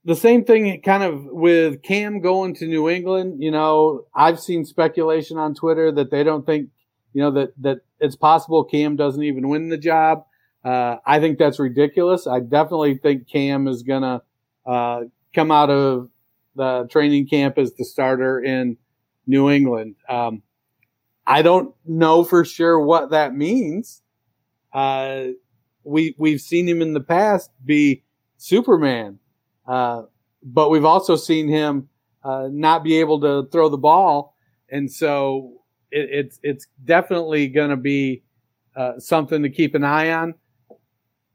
the 0.07 0.15
same 0.15 0.45
thing 0.45 0.81
kind 0.81 1.03
of 1.03 1.25
with 1.25 1.83
Cam 1.83 2.21
going 2.21 2.55
to 2.55 2.65
New 2.65 2.87
England. 2.89 3.43
You 3.43 3.51
know, 3.51 4.05
I've 4.15 4.39
seen 4.39 4.63
speculation 4.63 5.37
on 5.37 5.53
Twitter 5.53 5.91
that 5.91 6.11
they 6.11 6.23
don't 6.23 6.45
think, 6.45 6.69
you 7.13 7.21
know, 7.21 7.31
that, 7.31 7.49
that 7.61 7.79
it's 7.99 8.15
possible 8.15 8.63
Cam 8.63 8.95
doesn't 8.95 9.21
even 9.21 9.49
win 9.49 9.67
the 9.67 9.77
job. 9.77 10.23
Uh, 10.63 10.95
I 11.05 11.19
think 11.19 11.37
that's 11.37 11.59
ridiculous. 11.59 12.25
I 12.25 12.39
definitely 12.39 12.97
think 12.97 13.27
Cam 13.27 13.67
is 13.67 13.83
going 13.83 14.03
to 14.03 14.21
uh, 14.65 15.01
come 15.35 15.51
out 15.51 15.69
of 15.69 16.09
the 16.55 16.87
training 16.89 17.27
camp 17.27 17.57
as 17.57 17.73
the 17.73 17.83
starter 17.83 18.41
in 18.41 18.77
New 19.27 19.49
England. 19.49 19.95
Um, 20.07 20.41
I 21.25 21.41
don't 21.41 21.75
know 21.85 22.23
for 22.23 22.45
sure 22.45 22.79
what 22.79 23.09
that 23.09 23.35
means. 23.35 24.01
Uh, 24.73 25.27
we 25.83 26.15
we've 26.17 26.41
seen 26.41 26.67
him 26.67 26.81
in 26.81 26.93
the 26.93 27.01
past 27.01 27.51
be 27.65 28.03
Superman, 28.37 29.19
uh, 29.67 30.03
but 30.43 30.69
we've 30.69 30.85
also 30.85 31.15
seen 31.15 31.47
him 31.47 31.89
uh, 32.23 32.47
not 32.51 32.83
be 32.83 32.99
able 32.99 33.19
to 33.21 33.49
throw 33.51 33.69
the 33.69 33.77
ball, 33.77 34.35
and 34.69 34.91
so 34.91 35.53
it, 35.91 36.09
it's 36.11 36.39
it's 36.43 36.67
definitely 36.83 37.47
going 37.47 37.69
to 37.69 37.77
be 37.77 38.23
uh, 38.75 38.99
something 38.99 39.43
to 39.43 39.49
keep 39.49 39.75
an 39.75 39.83
eye 39.83 40.11
on. 40.11 40.33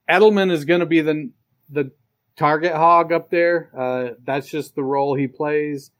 Edelman 0.08 0.50
is 0.50 0.64
going 0.64 0.80
to 0.80 0.86
be 0.86 1.00
the 1.00 1.30
the 1.70 1.90
target 2.36 2.72
hog 2.72 3.12
up 3.12 3.30
there. 3.30 3.70
Uh, 3.76 4.14
that's 4.24 4.48
just 4.48 4.74
the 4.74 4.82
role 4.82 5.14
he 5.14 5.26
plays, 5.26 5.90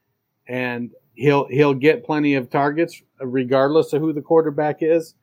and 0.46 0.90
he'll 1.14 1.46
he'll 1.48 1.74
get 1.74 2.04
plenty 2.04 2.34
of 2.34 2.50
targets 2.50 3.02
regardless 3.20 3.92
of 3.92 4.00
who 4.00 4.12
the 4.12 4.22
quarterback 4.22 4.78
is. 4.80 5.14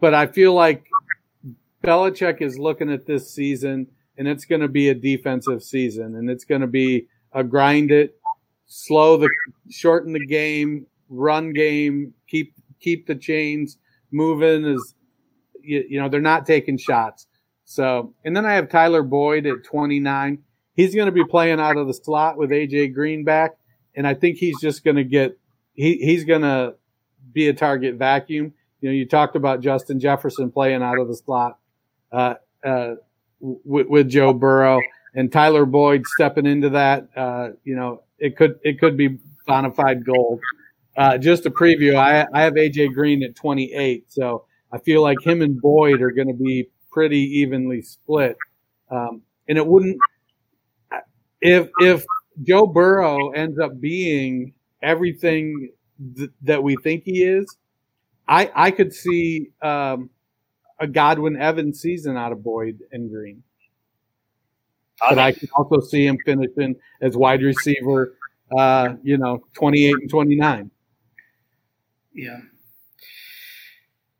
But 0.00 0.14
I 0.14 0.26
feel 0.26 0.54
like 0.54 0.86
Belichick 1.82 2.40
is 2.40 2.58
looking 2.58 2.92
at 2.92 3.06
this 3.06 3.32
season 3.32 3.88
and 4.18 4.28
it's 4.28 4.44
going 4.44 4.60
to 4.60 4.68
be 4.68 4.88
a 4.88 4.94
defensive 4.94 5.62
season 5.62 6.16
and 6.16 6.28
it's 6.28 6.44
going 6.44 6.60
to 6.60 6.66
be 6.66 7.06
a 7.32 7.42
grind 7.42 7.90
it, 7.90 8.18
slow 8.66 9.16
the 9.16 9.30
shorten 9.70 10.12
the 10.12 10.26
game, 10.26 10.86
run 11.08 11.52
game, 11.52 12.12
keep 12.28 12.54
keep 12.80 13.06
the 13.06 13.14
chains 13.14 13.78
moving 14.10 14.64
as 14.64 14.94
you, 15.62 15.84
you 15.88 16.00
know, 16.00 16.08
they're 16.08 16.20
not 16.20 16.46
taking 16.46 16.76
shots. 16.76 17.26
So, 17.64 18.14
and 18.24 18.36
then 18.36 18.46
I 18.46 18.54
have 18.54 18.68
Tyler 18.68 19.02
Boyd 19.02 19.46
at 19.46 19.64
29. 19.64 20.38
He's 20.74 20.94
going 20.94 21.06
to 21.06 21.12
be 21.12 21.24
playing 21.24 21.60
out 21.60 21.76
of 21.76 21.86
the 21.86 21.94
slot 21.94 22.38
with 22.38 22.50
AJ 22.50 22.94
Green 22.94 23.24
back 23.24 23.58
and 23.98 24.06
I 24.06 24.14
think 24.14 24.38
he's 24.38 24.60
just 24.60 24.84
going 24.84 24.96
to 24.96 25.04
get 25.04 25.36
he 25.74 25.96
he's 25.96 26.24
going 26.24 26.42
to 26.42 26.74
be 27.32 27.48
a 27.48 27.52
target 27.52 27.96
vacuum. 27.96 28.54
You 28.80 28.88
know, 28.88 28.94
you 28.94 29.06
talked 29.06 29.34
about 29.34 29.60
Justin 29.60 29.98
Jefferson 29.98 30.52
playing 30.52 30.82
out 30.82 30.98
of 30.98 31.08
the 31.08 31.16
slot 31.16 31.58
uh, 32.12 32.34
uh, 32.64 32.94
with, 33.40 33.86
with, 33.88 34.08
Joe 34.08 34.32
Burrow 34.32 34.80
and 35.14 35.30
Tyler 35.32 35.64
Boyd 35.64 36.06
stepping 36.06 36.46
into 36.46 36.70
that. 36.70 37.08
Uh, 37.16 37.50
you 37.64 37.76
know, 37.76 38.02
it 38.18 38.36
could 38.36 38.58
it 38.62 38.80
could 38.80 38.96
be 38.96 39.18
bona 39.46 39.70
fide 39.72 40.04
gold. 40.04 40.40
Uh, 40.96 41.16
just 41.18 41.46
a 41.46 41.50
preview. 41.50 41.96
I 41.96 42.26
I 42.32 42.42
have 42.42 42.54
AJ 42.54 42.94
Green 42.94 43.22
at 43.22 43.36
28, 43.36 44.10
so 44.10 44.44
I 44.72 44.78
feel 44.78 45.02
like 45.02 45.18
him 45.24 45.42
and 45.42 45.60
Boyd 45.60 46.02
are 46.02 46.10
going 46.10 46.28
to 46.28 46.34
be 46.34 46.68
pretty 46.90 47.20
evenly 47.38 47.82
split. 47.82 48.36
Um, 48.90 49.22
and 49.48 49.56
it 49.56 49.66
wouldn't 49.66 49.98
if 51.40 51.68
if 51.80 52.04
Joe 52.42 52.66
Burrow 52.66 53.30
ends 53.30 53.58
up 53.58 53.80
being 53.80 54.54
everything 54.82 55.70
th- 56.16 56.30
that 56.42 56.62
we 56.62 56.76
think 56.76 57.04
he 57.04 57.22
is, 57.22 57.56
I 58.26 58.50
I 58.54 58.70
could 58.70 58.92
see 58.92 59.48
um, 59.62 60.10
a 60.80 60.86
Godwin 60.86 61.40
Evans 61.40 61.80
season 61.80 62.16
out 62.16 62.32
of 62.32 62.42
Boyd 62.42 62.80
and 62.92 63.10
Green. 63.10 63.42
But 65.00 65.18
I 65.18 65.32
can 65.32 65.48
also 65.56 65.80
see 65.80 66.06
him 66.06 66.18
finishing 66.24 66.76
as 67.00 67.16
wide 67.16 67.42
receiver, 67.42 68.16
uh, 68.56 68.94
you 69.02 69.16
know, 69.16 69.44
28 69.54 69.94
and 69.94 70.10
29. 70.10 70.70
Yeah. 72.14 72.40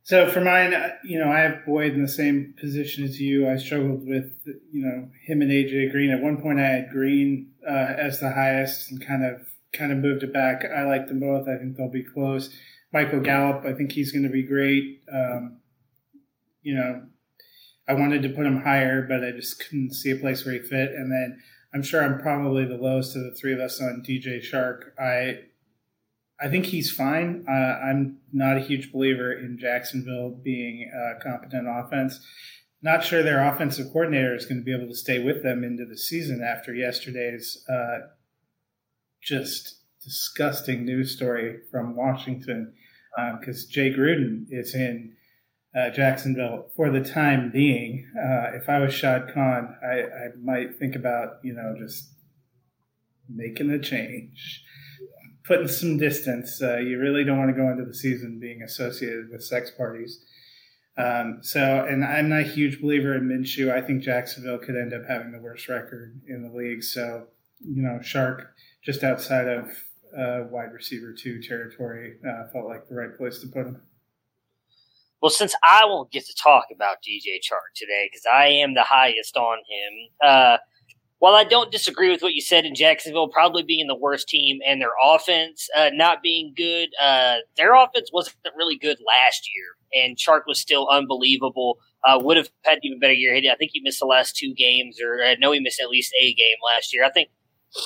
So 0.04 0.26
for 0.30 0.40
mine, 0.40 0.72
uh, 0.72 0.90
you 1.04 1.18
know, 1.18 1.30
I 1.30 1.40
have 1.40 1.66
Boyd 1.66 1.92
in 1.92 2.00
the 2.00 2.08
same 2.08 2.54
position 2.58 3.04
as 3.04 3.20
you. 3.20 3.46
I 3.46 3.56
struggled 3.56 4.06
with, 4.06 4.32
you 4.46 4.82
know, 4.82 5.10
him 5.26 5.42
and 5.42 5.50
AJ 5.50 5.90
Green. 5.90 6.10
At 6.10 6.22
one 6.22 6.40
point, 6.40 6.60
I 6.60 6.66
had 6.66 6.90
Green 6.90 7.50
uh, 7.68 7.94
as 7.98 8.20
the 8.20 8.32
highest 8.32 8.90
and 8.90 9.04
kind 9.04 9.22
of 9.22 9.42
kind 9.74 9.92
of 9.92 9.98
moved 9.98 10.22
it 10.22 10.32
back. 10.32 10.64
I 10.64 10.84
like 10.84 11.08
them 11.08 11.20
both. 11.20 11.46
I 11.46 11.58
think 11.58 11.76
they'll 11.76 11.90
be 11.90 12.04
close. 12.04 12.48
Michael 12.90 13.20
Gallup, 13.20 13.66
I 13.66 13.74
think 13.74 13.92
he's 13.92 14.12
going 14.12 14.22
to 14.22 14.30
be 14.30 14.42
great. 14.42 15.02
Um, 15.12 15.57
you 16.68 16.74
know, 16.74 17.02
I 17.88 17.94
wanted 17.94 18.22
to 18.22 18.28
put 18.28 18.44
him 18.44 18.60
higher, 18.60 19.00
but 19.00 19.24
I 19.24 19.30
just 19.30 19.58
couldn't 19.58 19.94
see 19.94 20.10
a 20.10 20.16
place 20.16 20.44
where 20.44 20.52
he 20.52 20.60
fit. 20.60 20.90
And 20.90 21.10
then 21.10 21.40
I'm 21.72 21.82
sure 21.82 22.04
I'm 22.04 22.20
probably 22.20 22.66
the 22.66 22.76
lowest 22.76 23.16
of 23.16 23.22
the 23.22 23.34
three 23.34 23.54
of 23.54 23.58
us 23.58 23.80
on 23.80 24.02
DJ 24.06 24.40
Chark. 24.40 24.90
I 25.00 25.44
I 26.38 26.50
think 26.50 26.66
he's 26.66 26.90
fine. 26.90 27.46
Uh, 27.48 27.52
I'm 27.52 28.18
not 28.32 28.58
a 28.58 28.60
huge 28.60 28.92
believer 28.92 29.32
in 29.32 29.56
Jacksonville 29.58 30.38
being 30.44 30.88
a 30.94 31.20
competent 31.22 31.66
offense. 31.66 32.20
Not 32.82 33.02
sure 33.02 33.22
their 33.22 33.42
offensive 33.42 33.86
coordinator 33.86 34.36
is 34.36 34.44
going 34.44 34.60
to 34.60 34.64
be 34.64 34.74
able 34.74 34.86
to 34.88 34.94
stay 34.94 35.18
with 35.18 35.42
them 35.42 35.64
into 35.64 35.86
the 35.86 35.96
season 35.96 36.42
after 36.42 36.74
yesterday's 36.74 37.64
uh, 37.68 38.00
just 39.22 39.80
disgusting 40.04 40.84
news 40.84 41.16
story 41.16 41.60
from 41.70 41.96
Washington 41.96 42.74
because 43.40 43.64
uh, 43.64 43.72
Jay 43.72 43.90
Gruden 43.90 44.44
is 44.50 44.74
in 44.74 45.14
uh, 45.78 45.90
Jacksonville 45.90 46.70
for 46.74 46.90
the 46.90 47.00
time 47.00 47.50
being. 47.50 48.10
Uh, 48.16 48.56
if 48.56 48.68
I 48.68 48.78
was 48.78 48.92
Shad 48.92 49.32
Khan, 49.32 49.76
I, 49.82 50.02
I, 50.02 50.28
might 50.40 50.78
think 50.78 50.96
about 50.96 51.38
you 51.42 51.52
know 51.52 51.74
just 51.78 52.14
making 53.28 53.70
a 53.70 53.78
change, 53.78 54.64
putting 55.44 55.68
some 55.68 55.98
distance. 55.98 56.60
Uh, 56.62 56.78
you 56.78 56.98
really 56.98 57.24
don't 57.24 57.38
want 57.38 57.50
to 57.50 57.60
go 57.60 57.70
into 57.70 57.84
the 57.84 57.94
season 57.94 58.38
being 58.40 58.62
associated 58.62 59.28
with 59.30 59.44
sex 59.44 59.70
parties. 59.70 60.24
Um, 60.96 61.38
so, 61.42 61.86
and 61.88 62.04
I'm 62.04 62.28
not 62.28 62.40
a 62.40 62.44
huge 62.44 62.80
believer 62.80 63.14
in 63.14 63.28
Minshew. 63.28 63.70
I 63.70 63.80
think 63.80 64.02
Jacksonville 64.02 64.58
could 64.58 64.74
end 64.74 64.92
up 64.92 65.02
having 65.06 65.30
the 65.30 65.38
worst 65.38 65.68
record 65.68 66.20
in 66.26 66.42
the 66.42 66.52
league. 66.52 66.82
So, 66.82 67.28
you 67.60 67.82
know, 67.82 68.00
Chark 68.02 68.48
just 68.82 69.04
outside 69.04 69.46
of 69.46 69.66
uh, 70.16 70.48
wide 70.50 70.72
receiver 70.72 71.12
two 71.12 71.40
territory 71.40 72.16
uh, 72.26 72.48
felt 72.52 72.66
like 72.66 72.88
the 72.88 72.96
right 72.96 73.16
place 73.16 73.38
to 73.40 73.46
put 73.46 73.66
him. 73.66 73.80
Well, 75.20 75.30
since 75.30 75.54
I 75.68 75.84
won't 75.84 76.12
get 76.12 76.26
to 76.26 76.34
talk 76.34 76.66
about 76.72 76.98
DJ 76.98 77.38
Chark 77.38 77.74
today 77.74 78.08
because 78.10 78.24
I 78.32 78.46
am 78.46 78.74
the 78.74 78.82
highest 78.82 79.36
on 79.36 79.58
him, 79.58 80.08
uh, 80.22 80.58
while 81.18 81.34
I 81.34 81.42
don't 81.42 81.72
disagree 81.72 82.10
with 82.10 82.22
what 82.22 82.34
you 82.34 82.40
said 82.40 82.64
in 82.64 82.76
Jacksonville, 82.76 83.28
probably 83.28 83.64
being 83.64 83.88
the 83.88 83.96
worst 83.96 84.28
team 84.28 84.60
and 84.64 84.80
their 84.80 84.92
offense 85.02 85.68
uh, 85.76 85.90
not 85.92 86.22
being 86.22 86.54
good, 86.56 86.90
uh, 87.02 87.38
their 87.56 87.74
offense 87.74 88.10
wasn't 88.12 88.36
really 88.56 88.78
good 88.78 88.98
last 89.04 89.50
year, 89.52 90.04
and 90.04 90.16
Chark 90.16 90.42
was 90.46 90.60
still 90.60 90.88
unbelievable. 90.88 91.78
Uh, 92.06 92.20
would 92.22 92.36
have 92.36 92.48
had 92.64 92.78
even 92.84 93.00
better 93.00 93.12
year. 93.12 93.34
I 93.34 93.56
think 93.56 93.72
he 93.74 93.80
missed 93.80 93.98
the 93.98 94.06
last 94.06 94.36
two 94.36 94.54
games, 94.54 95.00
or 95.02 95.24
I 95.24 95.34
know 95.34 95.50
he 95.50 95.58
missed 95.58 95.80
at 95.80 95.88
least 95.88 96.14
a 96.20 96.32
game 96.34 96.56
last 96.64 96.94
year. 96.94 97.04
I 97.04 97.10
think 97.10 97.30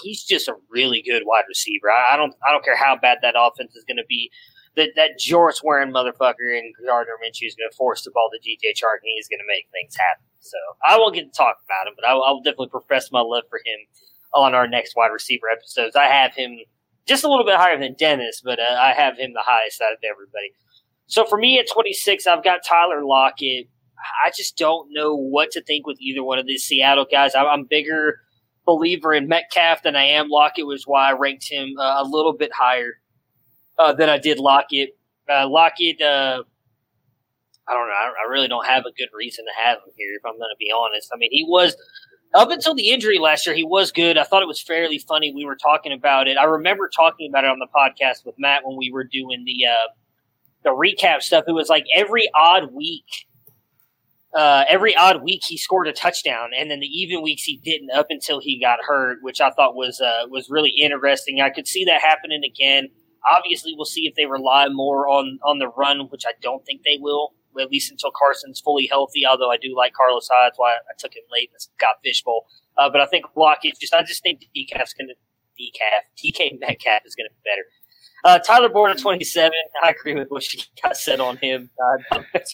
he's 0.03 0.23
just 0.23 0.49
a 0.49 0.55
really 0.71 1.03
good 1.03 1.23
wide 1.25 1.45
receiver. 1.49 1.91
I, 1.91 2.13
I 2.13 2.17
don't 2.19 2.35
I 2.47 2.53
don't 2.53 2.63
care 2.65 2.77
how 2.77 2.99
bad 3.01 3.19
that 3.23 3.35
offense 3.39 3.75
is 3.75 3.85
going 3.85 3.97
to 3.97 4.05
be 4.07 4.31
that 4.77 4.91
that 4.97 5.21
jorts 5.21 5.63
wearing 5.63 5.93
motherfucker 5.93 6.57
and 6.57 6.75
Gardner 6.87 7.15
Minshew 7.23 7.47
is 7.47 7.55
going 7.55 7.71
to 7.71 7.77
force 7.77 8.05
the 8.05 8.11
ball 8.11 8.31
to 8.33 8.39
DJ 8.41 8.73
Chark 8.73 9.05
and 9.05 9.13
he's 9.15 9.29
going 9.29 9.41
to 9.41 9.49
make 9.49 9.67
things 9.73 9.95
happen. 9.97 10.25
So 10.41 10.57
I 10.87 10.99
won't 10.99 11.15
get 11.15 11.33
to 11.33 11.37
talk 11.37 11.59
about 11.65 11.89
him, 11.89 11.95
but 11.97 12.07
I 12.07 12.15
will, 12.15 12.41
definitely 12.43 12.69
profess 12.69 13.13
my 13.13 13.21
love 13.21 13.45
for 13.51 13.59
him 13.59 13.79
on 14.35 14.55
our 14.55 14.67
next 14.67 14.97
wide 14.97 15.13
receiver 15.13 15.49
episodes. 15.53 15.95
I 15.95 16.07
have 16.07 16.35
him 16.35 16.59
just 17.07 17.25
a 17.25 17.29
little 17.29 17.45
bit 17.45 17.57
higher 17.57 17.79
than 17.79 17.95
Dennis, 17.99 18.41
but 18.43 18.59
uh, 18.59 18.79
I 18.81 18.93
have 18.93 19.19
him 19.19 19.33
the 19.35 19.45
highest 19.45 19.81
out 19.83 19.93
of 19.93 19.99
everybody. 20.03 20.55
So 21.07 21.27
for 21.27 21.37
me 21.37 21.59
at 21.59 21.67
26, 21.71 22.27
I've 22.27 22.45
got 22.45 22.61
Tyler 22.67 23.05
Lockett. 23.05 23.69
I 24.25 24.31
just 24.35 24.57
don't 24.57 24.89
know 24.91 25.15
what 25.15 25.51
to 25.53 25.63
think 25.63 25.87
with 25.87 26.01
either 26.01 26.25
one 26.25 26.39
of 26.39 26.47
these 26.47 26.65
Seattle 26.65 27.07
guys. 27.11 27.35
I'm 27.35 27.65
bigger 27.65 28.21
believer 28.65 29.13
in 29.13 29.29
Metcalf 29.29 29.83
than 29.83 29.97
I 29.97 30.05
am 30.05 30.29
Lockett, 30.29 30.67
was 30.67 30.85
why 30.87 31.11
I 31.11 31.13
ranked 31.13 31.49
him 31.49 31.75
uh, 31.79 32.03
a 32.03 32.05
little 32.05 32.33
bit 32.33 32.53
higher 32.53 32.95
uh, 33.79 33.93
than 33.93 34.09
I 34.09 34.19
did 34.19 34.39
Lockett. 34.39 34.97
Uh, 35.33 35.49
Lockett, 35.49 36.01
uh, 36.01 36.43
I 37.69 37.75
don't 37.75 37.87
know. 37.87 37.95
I, 37.95 38.13
I, 38.25 38.31
really 38.31 38.49
don't 38.49 38.67
have 38.67 38.85
a 38.87 38.93
good 38.93 39.09
reason 39.15 39.45
to 39.45 39.63
have 39.63 39.79
him 39.79 39.93
here, 39.97 40.15
if 40.17 40.27
I'm 40.27 40.33
going 40.33 40.51
to 40.51 40.57
be 40.59 40.73
honest. 40.77 41.11
I 41.13 41.17
mean, 41.17 41.31
he 41.31 41.45
was 41.49 41.77
up 42.35 42.51
until 42.51 42.75
the 42.75 42.91
injury 42.91 43.19
last 43.19 43.47
year. 43.47 43.55
He 43.55 43.65
was 43.65 43.93
good. 43.93 44.19
I 44.19 44.25
thought 44.25 44.43
it 44.43 44.49
was 44.49 44.61
fairly 44.61 44.99
funny. 44.99 45.33
We 45.35 45.45
were 45.45 45.57
talking 45.57 45.93
about 45.93 46.29
it. 46.29 46.37
I 46.37 46.45
remember 46.45 46.89
talking 46.95 47.31
about 47.31 47.45
it 47.45 47.51
on 47.51 47.59
the 47.59 47.69
podcast 47.75 48.27
with 48.27 48.35
Matt 48.39 48.63
when 48.65 48.77
we 48.77 48.91
were 48.91 49.05
doing 49.05 49.45
the 49.45 49.67
uh, 49.67 49.89
the 50.65 50.71
recap 50.71 51.23
stuff. 51.23 51.45
It 51.47 51.53
was 51.53 51.69
like 51.69 51.85
every 51.95 52.29
odd 52.35 52.73
week. 52.73 53.27
Uh, 54.35 54.65
every 54.67 54.97
odd 54.97 55.23
week 55.23 55.43
he 55.45 55.59
scored 55.59 55.87
a 55.87 55.93
touchdown, 55.93 56.51
and 56.57 56.71
then 56.71 56.81
the 56.81 56.87
even 56.87 57.23
weeks 57.23 57.43
he 57.43 57.59
didn't 57.59 57.91
up 57.91 58.07
until 58.09 58.41
he 58.41 58.59
got 58.59 58.79
hurt, 58.83 59.19
which 59.21 59.43
I 59.43 59.51
thought 59.51 59.75
was 59.75 60.01
uh, 60.01 60.27
was 60.29 60.49
really 60.49 60.71
interesting. 60.71 61.41
I 61.43 61.51
could 61.51 61.69
see 61.69 61.85
that 61.85 62.01
happening 62.01 62.43
again. 62.43 62.89
Obviously, 63.31 63.75
we'll 63.77 63.85
see 63.85 64.07
if 64.07 64.15
they 64.15 64.27
rely 64.27 64.69
more 64.69 65.09
on 65.09 65.39
on 65.45 65.59
the 65.59 65.69
run, 65.69 66.01
which 66.09 66.25
I 66.27 66.33
don't 66.41 66.65
think 66.65 66.83
they 66.85 66.99
will, 67.01 67.35
at 67.61 67.71
least 67.71 67.91
until 67.91 68.11
Carson's 68.11 68.61
fully 68.61 68.87
healthy. 68.87 69.27
Although 69.27 69.51
I 69.51 69.57
do 69.57 69.77
like 69.77 69.93
Carlos 69.93 70.29
Hyde, 70.31 70.49
that's 70.51 70.59
why 70.59 70.73
I 70.73 70.95
took 70.99 71.15
him 71.15 71.23
late 71.31 71.51
in 71.51 71.55
the 71.55 71.61
Scott 71.61 71.97
Fish 72.03 72.23
Bowl. 72.23 72.47
Uh, 72.77 72.91
but 72.91 73.01
I 73.01 73.07
think 73.07 73.27
Lockett 73.37 73.79
just 73.81 73.95
I 73.95 74.03
just 74.03 74.23
think 74.23 74.41
DCAF's 74.57 74.95
going 74.95 75.09
to 75.09 75.15
decaf 75.61 76.03
DK 76.19 76.59
Metcalf 76.59 77.03
is 77.05 77.15
going 77.15 77.29
to 77.29 77.35
be 77.35 77.43
better. 77.45 77.65
Uh, 78.25 78.39
Tyler 78.39 78.69
Boyd 78.69 78.93
at 78.93 78.99
27. 78.99 79.51
I 79.83 79.91
agree 79.91 80.15
with 80.15 80.29
what 80.29 80.53
you 80.53 80.61
got 80.81 80.97
said 80.97 81.19
on 81.19 81.39
him. 81.39 81.71
Uh, 82.13 82.23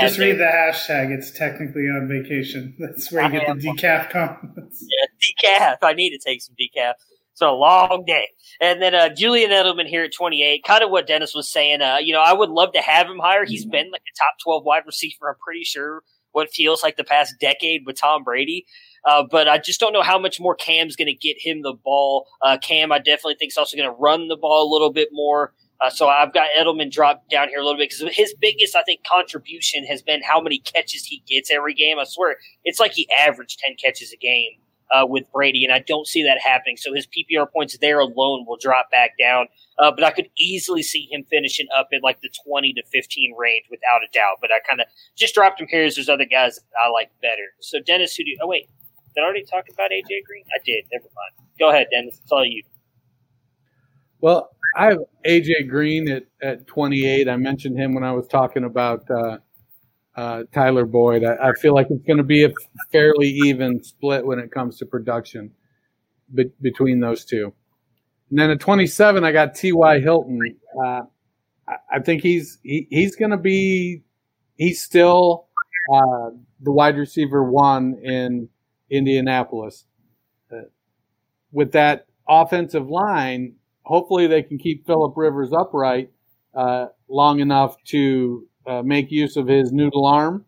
Just 0.00 0.18
read 0.18 0.38
the 0.38 0.44
hashtag. 0.44 1.16
It's 1.16 1.30
technically 1.30 1.82
on 1.82 2.08
vacation. 2.08 2.74
That's 2.78 3.12
where 3.12 3.24
you 3.24 3.30
get 3.38 3.46
the 3.46 3.68
decaf 3.68 4.10
comments. 4.10 4.84
Yeah, 4.90 5.70
decaf. 5.76 5.78
I 5.82 5.92
need 5.92 6.10
to 6.10 6.18
take 6.18 6.42
some 6.42 6.56
decaf. 6.60 6.94
It's 7.32 7.40
a 7.40 7.50
long 7.50 8.04
day. 8.06 8.28
And 8.60 8.82
then 8.82 8.94
uh, 8.94 9.08
Julian 9.08 9.50
Edelman 9.50 9.86
here 9.86 10.04
at 10.04 10.12
28, 10.12 10.64
kind 10.64 10.84
of 10.84 10.90
what 10.90 11.06
Dennis 11.06 11.34
was 11.34 11.50
saying. 11.50 11.80
Uh, 11.80 11.96
you 11.96 12.12
know, 12.12 12.20
I 12.20 12.34
would 12.34 12.50
love 12.50 12.72
to 12.74 12.80
have 12.80 13.06
him 13.06 13.18
higher. 13.18 13.44
He's 13.44 13.64
been 13.64 13.90
like 13.90 14.02
a 14.02 14.16
top 14.18 14.34
12 14.44 14.64
wide 14.64 14.82
receiver, 14.84 15.30
I'm 15.30 15.36
pretty 15.42 15.64
sure, 15.64 16.02
what 16.32 16.52
feels 16.52 16.82
like 16.82 16.96
the 16.96 17.04
past 17.04 17.34
decade 17.40 17.86
with 17.86 17.98
Tom 17.98 18.22
Brady. 18.22 18.66
Uh, 19.04 19.24
but 19.28 19.48
I 19.48 19.58
just 19.58 19.80
don't 19.80 19.94
know 19.94 20.02
how 20.02 20.18
much 20.18 20.40
more 20.40 20.54
Cam's 20.54 20.94
going 20.94 21.06
to 21.06 21.14
get 21.14 21.36
him 21.40 21.62
the 21.62 21.72
ball. 21.72 22.26
Uh, 22.42 22.58
Cam, 22.62 22.92
I 22.92 22.98
definitely 22.98 23.36
think 23.38 23.52
is 23.52 23.56
also 23.56 23.76
going 23.76 23.88
to 23.88 23.96
run 23.98 24.28
the 24.28 24.36
ball 24.36 24.70
a 24.70 24.70
little 24.70 24.92
bit 24.92 25.08
more. 25.10 25.54
Uh, 25.80 25.90
so 25.90 26.08
I've 26.08 26.32
got 26.32 26.48
Edelman 26.56 26.92
dropped 26.92 27.28
down 27.30 27.48
here 27.48 27.58
a 27.58 27.64
little 27.64 27.78
bit 27.78 27.90
because 27.90 28.14
his 28.14 28.34
biggest, 28.40 28.76
I 28.76 28.82
think, 28.84 29.00
contribution 29.04 29.84
has 29.86 30.00
been 30.00 30.22
how 30.22 30.40
many 30.40 30.58
catches 30.60 31.04
he 31.04 31.24
gets 31.26 31.50
every 31.50 31.74
game. 31.74 31.98
I 31.98 32.04
swear, 32.04 32.36
it's 32.64 32.78
like 32.78 32.92
he 32.92 33.08
averaged 33.18 33.58
10 33.58 33.76
catches 33.82 34.12
a 34.12 34.16
game 34.16 34.61
uh, 34.92 35.06
with 35.06 35.30
Brady, 35.32 35.64
and 35.64 35.72
I 35.72 35.80
don't 35.80 36.06
see 36.06 36.22
that 36.22 36.38
happening. 36.40 36.76
So 36.76 36.94
his 36.94 37.06
PPR 37.06 37.50
points 37.50 37.76
there 37.78 37.98
alone 37.98 38.44
will 38.46 38.58
drop 38.60 38.90
back 38.90 39.12
down. 39.18 39.46
Uh, 39.78 39.90
but 39.90 40.04
I 40.04 40.10
could 40.10 40.28
easily 40.38 40.82
see 40.82 41.08
him 41.10 41.24
finishing 41.30 41.66
up 41.74 41.88
in 41.92 42.00
like 42.02 42.20
the 42.20 42.30
20 42.46 42.74
to 42.74 42.82
15 42.92 43.34
range 43.38 43.66
without 43.70 44.02
a 44.02 44.10
doubt. 44.12 44.36
But 44.40 44.50
I 44.52 44.60
kind 44.68 44.80
of 44.80 44.86
just 45.16 45.34
dropped 45.34 45.60
him 45.60 45.66
here 45.68 45.84
as 45.84 45.94
there's 45.94 46.08
other 46.08 46.26
guys 46.26 46.60
I 46.82 46.90
like 46.90 47.10
better. 47.22 47.54
So 47.60 47.78
Dennis, 47.80 48.14
who 48.14 48.24
do 48.24 48.30
you, 48.30 48.38
oh 48.42 48.48
wait, 48.48 48.68
did 49.14 49.22
I 49.22 49.24
already 49.24 49.44
talk 49.44 49.64
about 49.72 49.90
AJ 49.90 50.24
Green? 50.26 50.44
I 50.54 50.60
did. 50.64 50.84
Never 50.92 51.04
mind. 51.04 51.48
Go 51.58 51.70
ahead, 51.70 51.86
Dennis. 51.90 52.18
It's 52.22 52.32
all 52.32 52.44
you. 52.44 52.62
Well, 54.20 54.50
I 54.76 54.86
have 54.86 54.98
AJ 55.26 55.68
Green 55.68 56.10
at, 56.10 56.24
at 56.42 56.66
28. 56.66 57.28
I 57.28 57.36
mentioned 57.36 57.78
him 57.78 57.94
when 57.94 58.04
I 58.04 58.12
was 58.12 58.26
talking 58.28 58.64
about 58.64 59.10
uh, 59.10 59.38
uh, 60.16 60.44
Tyler 60.52 60.84
Boyd. 60.84 61.24
I, 61.24 61.50
I, 61.50 61.52
feel 61.54 61.74
like 61.74 61.86
it's 61.90 62.04
going 62.04 62.18
to 62.18 62.22
be 62.22 62.44
a 62.44 62.52
fairly 62.90 63.28
even 63.28 63.82
split 63.82 64.26
when 64.26 64.38
it 64.38 64.50
comes 64.50 64.76
to 64.78 64.86
production 64.86 65.50
be- 66.34 66.52
between 66.60 67.00
those 67.00 67.24
two. 67.24 67.52
And 68.30 68.38
then 68.38 68.50
at 68.50 68.60
27, 68.60 69.24
I 69.24 69.32
got 69.32 69.54
T.Y. 69.54 70.00
Hilton. 70.00 70.40
Uh, 70.82 71.00
I, 71.90 72.00
think 72.00 72.22
he's 72.22 72.58
he, 72.62 72.86
he's 72.90 73.16
going 73.16 73.30
to 73.30 73.36
be 73.36 74.02
he's 74.56 74.82
still 74.82 75.48
uh, 75.92 76.30
the 76.60 76.72
wide 76.72 76.96
receiver 76.96 77.42
one 77.42 77.98
in 78.02 78.48
Indianapolis. 78.90 79.84
Uh, 80.50 80.62
with 81.52 81.72
that 81.72 82.06
offensive 82.28 82.88
line, 82.88 83.54
hopefully 83.82 84.26
they 84.26 84.42
can 84.42 84.58
keep 84.58 84.86
Philip 84.86 85.14
Rivers 85.16 85.52
upright 85.52 86.10
uh, 86.54 86.86
long 87.08 87.40
enough 87.40 87.76
to 87.84 88.46
uh, 88.66 88.82
make 88.82 89.10
use 89.10 89.36
of 89.36 89.48
his 89.48 89.72
noodle 89.72 90.06
arm, 90.06 90.44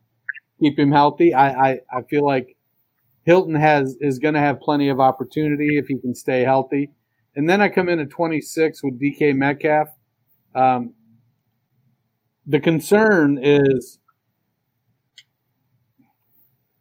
keep 0.61 0.79
him 0.79 0.93
healthy. 0.93 1.35
I, 1.35 1.71
I, 1.71 1.81
I 1.93 2.03
feel 2.03 2.25
like 2.25 2.57
Hilton 3.25 3.55
has 3.55 3.97
is 4.01 4.19
going 4.19 4.35
to 4.35 4.41
have 4.41 4.61
plenty 4.61 4.89
of 4.89 5.01
opportunity 5.01 5.79
if 5.79 5.87
he 5.87 5.99
can 5.99 6.15
stay 6.15 6.43
healthy. 6.43 6.91
And 7.37 7.49
then 7.49 7.61
I 7.61 7.69
come 7.69 7.89
in 7.89 7.99
at 7.99 8.11
26 8.11 8.83
with 8.83 9.01
DK 9.01 9.35
Metcalf. 9.35 9.89
Um, 10.55 10.95
the 12.47 12.61
concern 12.61 13.39
is 13.43 13.99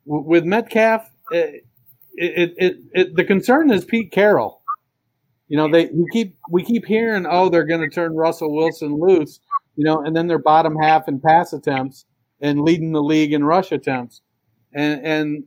with 0.06 0.44
Metcalf. 0.44 1.10
It, 1.32 1.66
it, 2.16 2.54
it, 2.58 2.78
it, 2.94 3.16
the 3.16 3.24
concern 3.24 3.72
is 3.72 3.86
Pete 3.86 4.12
Carroll. 4.12 4.62
You 5.48 5.58
know, 5.58 5.72
they 5.72 5.86
we 5.86 6.06
keep 6.12 6.38
we 6.50 6.64
keep 6.64 6.86
hearing, 6.86 7.26
oh, 7.30 7.50
they're 7.50 7.66
going 7.66 7.82
to 7.82 7.94
turn 7.94 8.16
Russell 8.16 8.54
Wilson 8.54 9.00
loose 9.00 9.40
you 9.76 9.86
know, 9.86 10.02
and 10.04 10.16
then 10.16 10.28
their 10.28 10.40
bottom 10.40 10.76
half 10.76 11.08
in 11.08 11.20
pass 11.20 11.54
attempts 11.54 12.06
and 12.42 12.62
leading 12.62 12.92
the 12.92 13.02
league 13.02 13.34
in 13.34 13.44
rush 13.44 13.72
attempts. 13.72 14.22
And, 14.74 15.06
and 15.06 15.44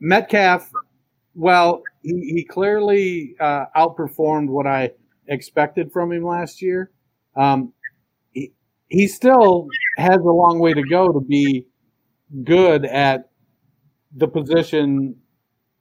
Metcalf, 0.00 0.70
well, 1.34 1.82
he, 2.02 2.34
he 2.34 2.44
clearly 2.44 3.34
uh, 3.40 3.66
outperformed 3.76 4.48
what 4.48 4.66
I 4.66 4.92
expected 5.26 5.92
from 5.92 6.12
him 6.12 6.24
last 6.24 6.62
year. 6.62 6.90
Um, 7.36 7.72
he, 8.32 8.52
he 8.88 9.06
still 9.06 9.66
has 9.98 10.18
a 10.18 10.30
long 10.30 10.58
way 10.58 10.72
to 10.72 10.82
go 10.82 11.08
to 11.08 11.20
be 11.20 11.66
good 12.44 12.84
at 12.84 13.30
the 14.16 14.28
position 14.28 15.16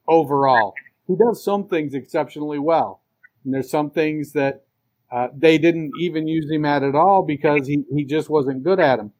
overall. 0.07 0.73
He 1.07 1.15
does 1.15 1.43
some 1.43 1.67
things 1.67 1.93
exceptionally 1.93 2.59
well. 2.59 3.01
And 3.43 3.53
there's 3.53 3.71
some 3.71 3.89
things 3.89 4.33
that 4.33 4.66
uh, 5.11 5.29
they 5.35 5.57
didn't 5.57 5.91
even 6.01 6.27
use 6.27 6.49
him 6.51 6.65
at 6.65 6.83
it 6.83 6.95
all 6.95 7.23
because 7.23 7.67
he, 7.67 7.83
he 7.93 8.03
just 8.03 8.29
wasn't 8.29 8.63
good 8.63 8.79
at 8.79 8.97
them. 8.97 9.11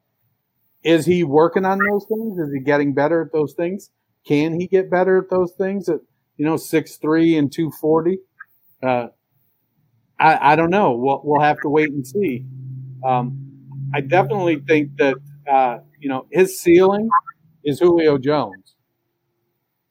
Is 0.84 1.06
he 1.06 1.24
working 1.24 1.66
on 1.66 1.80
those 1.80 2.06
things? 2.06 2.40
Is 2.40 2.54
he 2.54 2.60
getting 2.60 2.94
better 2.94 3.22
at 3.22 3.32
those 3.34 3.54
things? 3.54 3.90
Can 4.28 4.60
he 4.60 4.68
get 4.68 4.90
better 4.90 5.18
at 5.20 5.30
those 5.30 5.54
things 5.54 5.90
at, 5.90 6.00
you 6.38 6.46
know, 6.46 6.58
six 6.58 6.98
three 6.98 7.38
and 7.38 7.52
240? 7.52 8.20
Uh, 8.84 9.08
I, 10.20 10.54
I 10.54 10.56
don't 10.56 10.70
know. 10.70 10.96
We'll, 10.96 11.22
we'll 11.24 11.42
have 11.42 11.62
to 11.62 11.70
wait 11.70 11.90
and 11.90 12.06
see. 12.06 12.46
Um, 13.06 13.48
I 13.94 14.02
definitely 14.02 14.62
think 14.68 14.98
that, 14.98 15.16
uh, 15.50 15.80
you 16.00 16.10
know, 16.10 16.28
his 16.32 16.60
ceiling 16.60 17.10
is 17.64 17.80
Julio 17.80 18.18
Jones. 18.18 18.76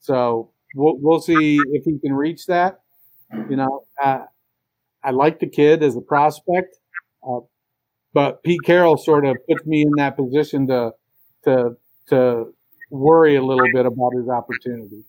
So 0.00 0.52
we'll, 0.74 0.98
we'll 0.98 1.20
see 1.20 1.58
if 1.72 1.84
he 1.84 1.98
can 1.98 2.12
reach 2.12 2.46
that. 2.46 2.80
You 3.50 3.56
know, 3.56 3.84
uh, 4.02 4.24
I 5.06 5.10
like 5.10 5.38
the 5.38 5.48
kid 5.48 5.84
as 5.84 5.96
a 5.96 6.00
prospect, 6.00 6.76
uh, 7.26 7.40
but 8.12 8.42
Pete 8.42 8.60
Carroll 8.64 8.96
sort 8.96 9.24
of 9.24 9.36
puts 9.48 9.64
me 9.64 9.82
in 9.82 9.92
that 9.98 10.16
position 10.16 10.66
to 10.66 10.92
to 11.44 11.76
to 12.08 12.52
worry 12.90 13.36
a 13.36 13.42
little 13.42 13.68
bit 13.72 13.86
about 13.86 14.10
his 14.16 14.28
opportunity. 14.28 15.04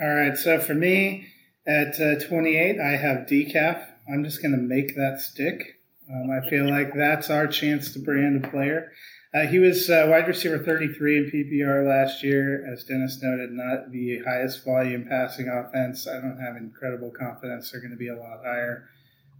All 0.00 0.14
right, 0.14 0.36
so 0.36 0.60
for 0.60 0.74
me 0.74 1.28
at 1.66 2.00
uh, 2.00 2.20
28, 2.20 2.78
I 2.78 2.96
have 2.96 3.26
decaf. 3.26 3.86
I'm 4.12 4.22
just 4.22 4.42
going 4.42 4.52
to 4.52 4.58
make 4.58 4.94
that 4.96 5.20
stick. 5.20 5.79
Um, 6.12 6.30
I 6.30 6.48
feel 6.48 6.68
like 6.68 6.92
that's 6.94 7.30
our 7.30 7.46
chance 7.46 7.92
to 7.92 7.98
brand 8.00 8.44
a 8.44 8.48
player. 8.48 8.92
Uh, 9.32 9.46
he 9.46 9.60
was 9.60 9.88
uh, 9.88 10.06
wide 10.08 10.26
receiver 10.26 10.58
33 10.58 11.18
in 11.18 11.30
PPR 11.30 11.86
last 11.86 12.24
year. 12.24 12.66
As 12.70 12.82
Dennis 12.82 13.22
noted, 13.22 13.52
not 13.52 13.92
the 13.92 14.18
highest 14.26 14.64
volume 14.64 15.06
passing 15.08 15.48
offense. 15.48 16.08
I 16.08 16.14
don't 16.14 16.40
have 16.40 16.56
incredible 16.56 17.12
confidence 17.12 17.70
they're 17.70 17.80
going 17.80 17.92
to 17.92 17.96
be 17.96 18.08
a 18.08 18.16
lot 18.16 18.40
higher. 18.44 18.88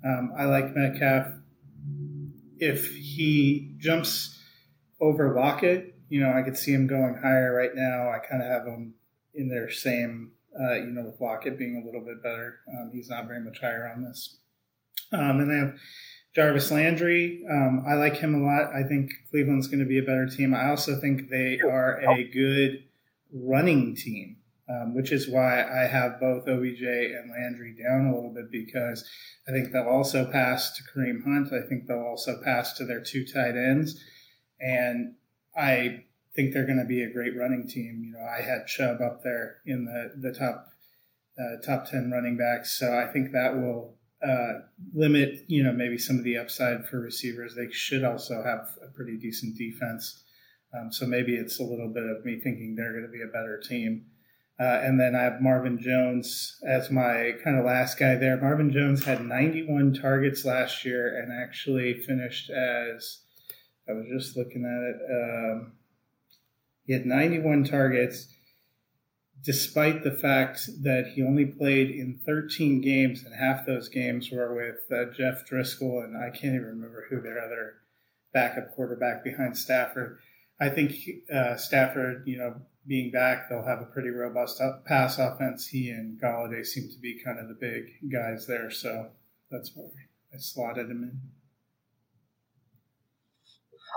Um, 0.05 0.33
I 0.39 0.45
like 0.45 0.77
Metcalf. 0.77 1.27
If 2.59 2.95
he 2.95 3.75
jumps 3.79 4.39
over 5.01 5.35
Lockett, 5.35 5.97
you 6.09 6.21
know, 6.21 6.33
I 6.33 6.43
could 6.43 6.57
see 6.57 6.73
him 6.73 6.87
going 6.87 7.16
higher 7.21 7.53
right 7.53 7.75
now. 7.75 8.11
I 8.11 8.18
kind 8.18 8.43
of 8.43 8.49
have 8.49 8.66
him 8.66 8.95
in 9.35 9.49
their 9.49 9.71
same, 9.71 10.33
uh, 10.59 10.75
you 10.75 10.87
know, 10.87 11.05
with 11.05 11.21
Lockett 11.21 11.59
being 11.59 11.81
a 11.83 11.85
little 11.85 12.05
bit 12.05 12.23
better. 12.23 12.61
Um, 12.68 12.91
he's 12.93 13.09
not 13.09 13.27
very 13.27 13.41
much 13.41 13.61
higher 13.61 13.91
on 13.93 14.05
this. 14.05 14.37
Um, 15.12 15.41
and 15.41 15.51
they 15.51 15.57
have 15.57 15.75
Jarvis 16.35 16.70
Landry, 16.70 17.45
um, 17.51 17.85
I 17.87 17.95
like 17.95 18.16
him 18.16 18.35
a 18.35 18.45
lot. 18.45 18.72
I 18.72 18.85
think 18.85 19.11
Cleveland's 19.31 19.66
going 19.66 19.81
to 19.81 19.87
be 19.87 19.99
a 19.99 20.03
better 20.03 20.28
team. 20.28 20.55
I 20.55 20.70
also 20.70 21.01
think 21.01 21.28
they 21.28 21.59
are 21.61 22.01
a 22.01 22.24
good 22.31 22.85
running 23.33 23.97
team, 23.97 24.37
um, 24.68 24.95
which 24.95 25.11
is 25.11 25.28
why 25.28 25.62
I 25.62 25.89
have 25.89 26.20
both 26.20 26.47
OBJ 26.47 26.83
and 26.83 27.31
Landry 27.31 27.74
down 27.76 28.07
a 28.07 28.14
little 28.14 28.33
bit 28.33 28.51
because 28.53 29.09
I 29.49 29.51
think 29.51 29.72
they'll 29.72 29.89
also 29.89 30.31
pass 30.31 30.76
to 30.76 30.83
Kareem 30.85 31.24
Hunt. 31.24 31.53
I 31.53 31.66
think 31.66 31.87
they'll 31.87 31.99
also 31.99 32.41
pass 32.43 32.74
to 32.74 32.85
their 32.85 33.01
two 33.01 33.26
tight 33.26 33.57
ends. 33.57 34.01
And 34.61 35.14
I 35.57 36.05
think 36.37 36.53
they're 36.53 36.66
going 36.66 36.78
to 36.78 36.85
be 36.85 37.03
a 37.03 37.12
great 37.12 37.37
running 37.37 37.66
team. 37.66 38.03
You 38.05 38.12
know, 38.12 38.24
I 38.24 38.43
had 38.43 38.68
Chubb 38.68 39.01
up 39.01 39.22
there 39.24 39.59
in 39.66 39.85
the, 39.85 40.12
the 40.16 40.33
top 40.33 40.68
uh, 41.39 41.61
top 41.64 41.91
10 41.91 42.11
running 42.11 42.37
backs. 42.37 42.78
So 42.78 42.97
I 42.97 43.11
think 43.11 43.33
that 43.33 43.57
will 43.57 43.97
uh, 44.27 44.61
limit, 44.95 45.45
you 45.47 45.62
know, 45.62 45.73
maybe 45.73 45.99
some 45.99 46.18
of 46.18 46.25
the 46.25 46.37
upside 46.37 46.87
for 46.87 47.01
receivers. 47.01 47.55
They 47.55 47.71
should 47.71 48.05
also 48.05 48.43
have 48.43 48.68
a 48.83 48.93
pretty 48.93 49.16
decent 49.16 49.57
defense. 49.57 50.23
Um, 50.75 50.93
so 50.93 51.07
maybe 51.07 51.35
it's 51.35 51.59
a 51.59 51.64
little 51.64 51.89
bit 51.89 52.05
of 52.05 52.25
me 52.25 52.39
thinking 52.39 52.75
they're 52.75 52.93
going 52.93 53.05
to 53.05 53.11
be 53.11 53.23
a 53.23 53.33
better 53.33 53.59
team. 53.59 54.07
Uh, 54.61 54.81
and 54.83 55.01
then 55.01 55.14
I 55.14 55.23
have 55.23 55.41
Marvin 55.41 55.81
Jones 55.81 56.61
as 56.66 56.91
my 56.91 57.33
kind 57.43 57.59
of 57.59 57.64
last 57.64 57.99
guy 57.99 58.16
there. 58.16 58.37
Marvin 58.37 58.71
Jones 58.71 59.05
had 59.05 59.25
91 59.25 59.95
targets 59.95 60.45
last 60.45 60.85
year 60.85 61.18
and 61.18 61.33
actually 61.33 61.95
finished 61.95 62.51
as 62.51 63.21
I 63.89 63.93
was 63.93 64.07
just 64.12 64.37
looking 64.37 64.66
at 64.66 64.83
it. 64.83 65.01
Um, 65.11 65.73
he 66.85 66.93
had 66.93 67.07
91 67.07 67.64
targets 67.64 68.29
despite 69.43 70.03
the 70.03 70.11
fact 70.11 70.68
that 70.82 71.12
he 71.14 71.22
only 71.22 71.47
played 71.47 71.91
in 71.91 72.20
13 72.26 72.80
games, 72.80 73.22
and 73.24 73.34
half 73.34 73.66
those 73.66 73.88
games 73.88 74.30
were 74.30 74.55
with 74.55 74.80
uh, 74.91 75.11
Jeff 75.12 75.49
Driskel, 75.49 76.05
and 76.05 76.16
I 76.16 76.30
can't 76.30 76.55
even 76.55 76.66
remember 76.66 77.07
who 77.09 77.20
their 77.20 77.43
other 77.43 77.74
backup 78.32 78.74
quarterback 78.74 79.24
behind 79.24 79.57
Stafford. 79.57 80.18
I 80.61 80.68
think 80.68 80.95
uh, 81.32 81.57
Stafford, 81.57 82.24
you 82.26 82.38
know, 82.38 82.57
being 82.86 83.11
back, 83.11 83.49
they'll 83.49 83.64
have 83.64 83.80
a 83.80 83.86
pretty 83.86 84.11
robust 84.11 84.61
pass 84.84 85.18
offense. 85.18 85.68
He 85.68 85.91
and 85.91 86.20
Golladay 86.20 86.64
seem 86.66 86.88
to 86.91 86.99
be 86.99 87.20
kind 87.22 87.38
of 87.38 87.49
the 87.49 87.55
big 87.55 88.11
guys 88.12 88.47
there, 88.47 88.70
so 88.70 89.11
that's 89.51 89.72
why 89.74 89.86
I 90.34 90.38
slotted 90.38 90.91
him 90.91 91.03
in. 91.03 91.20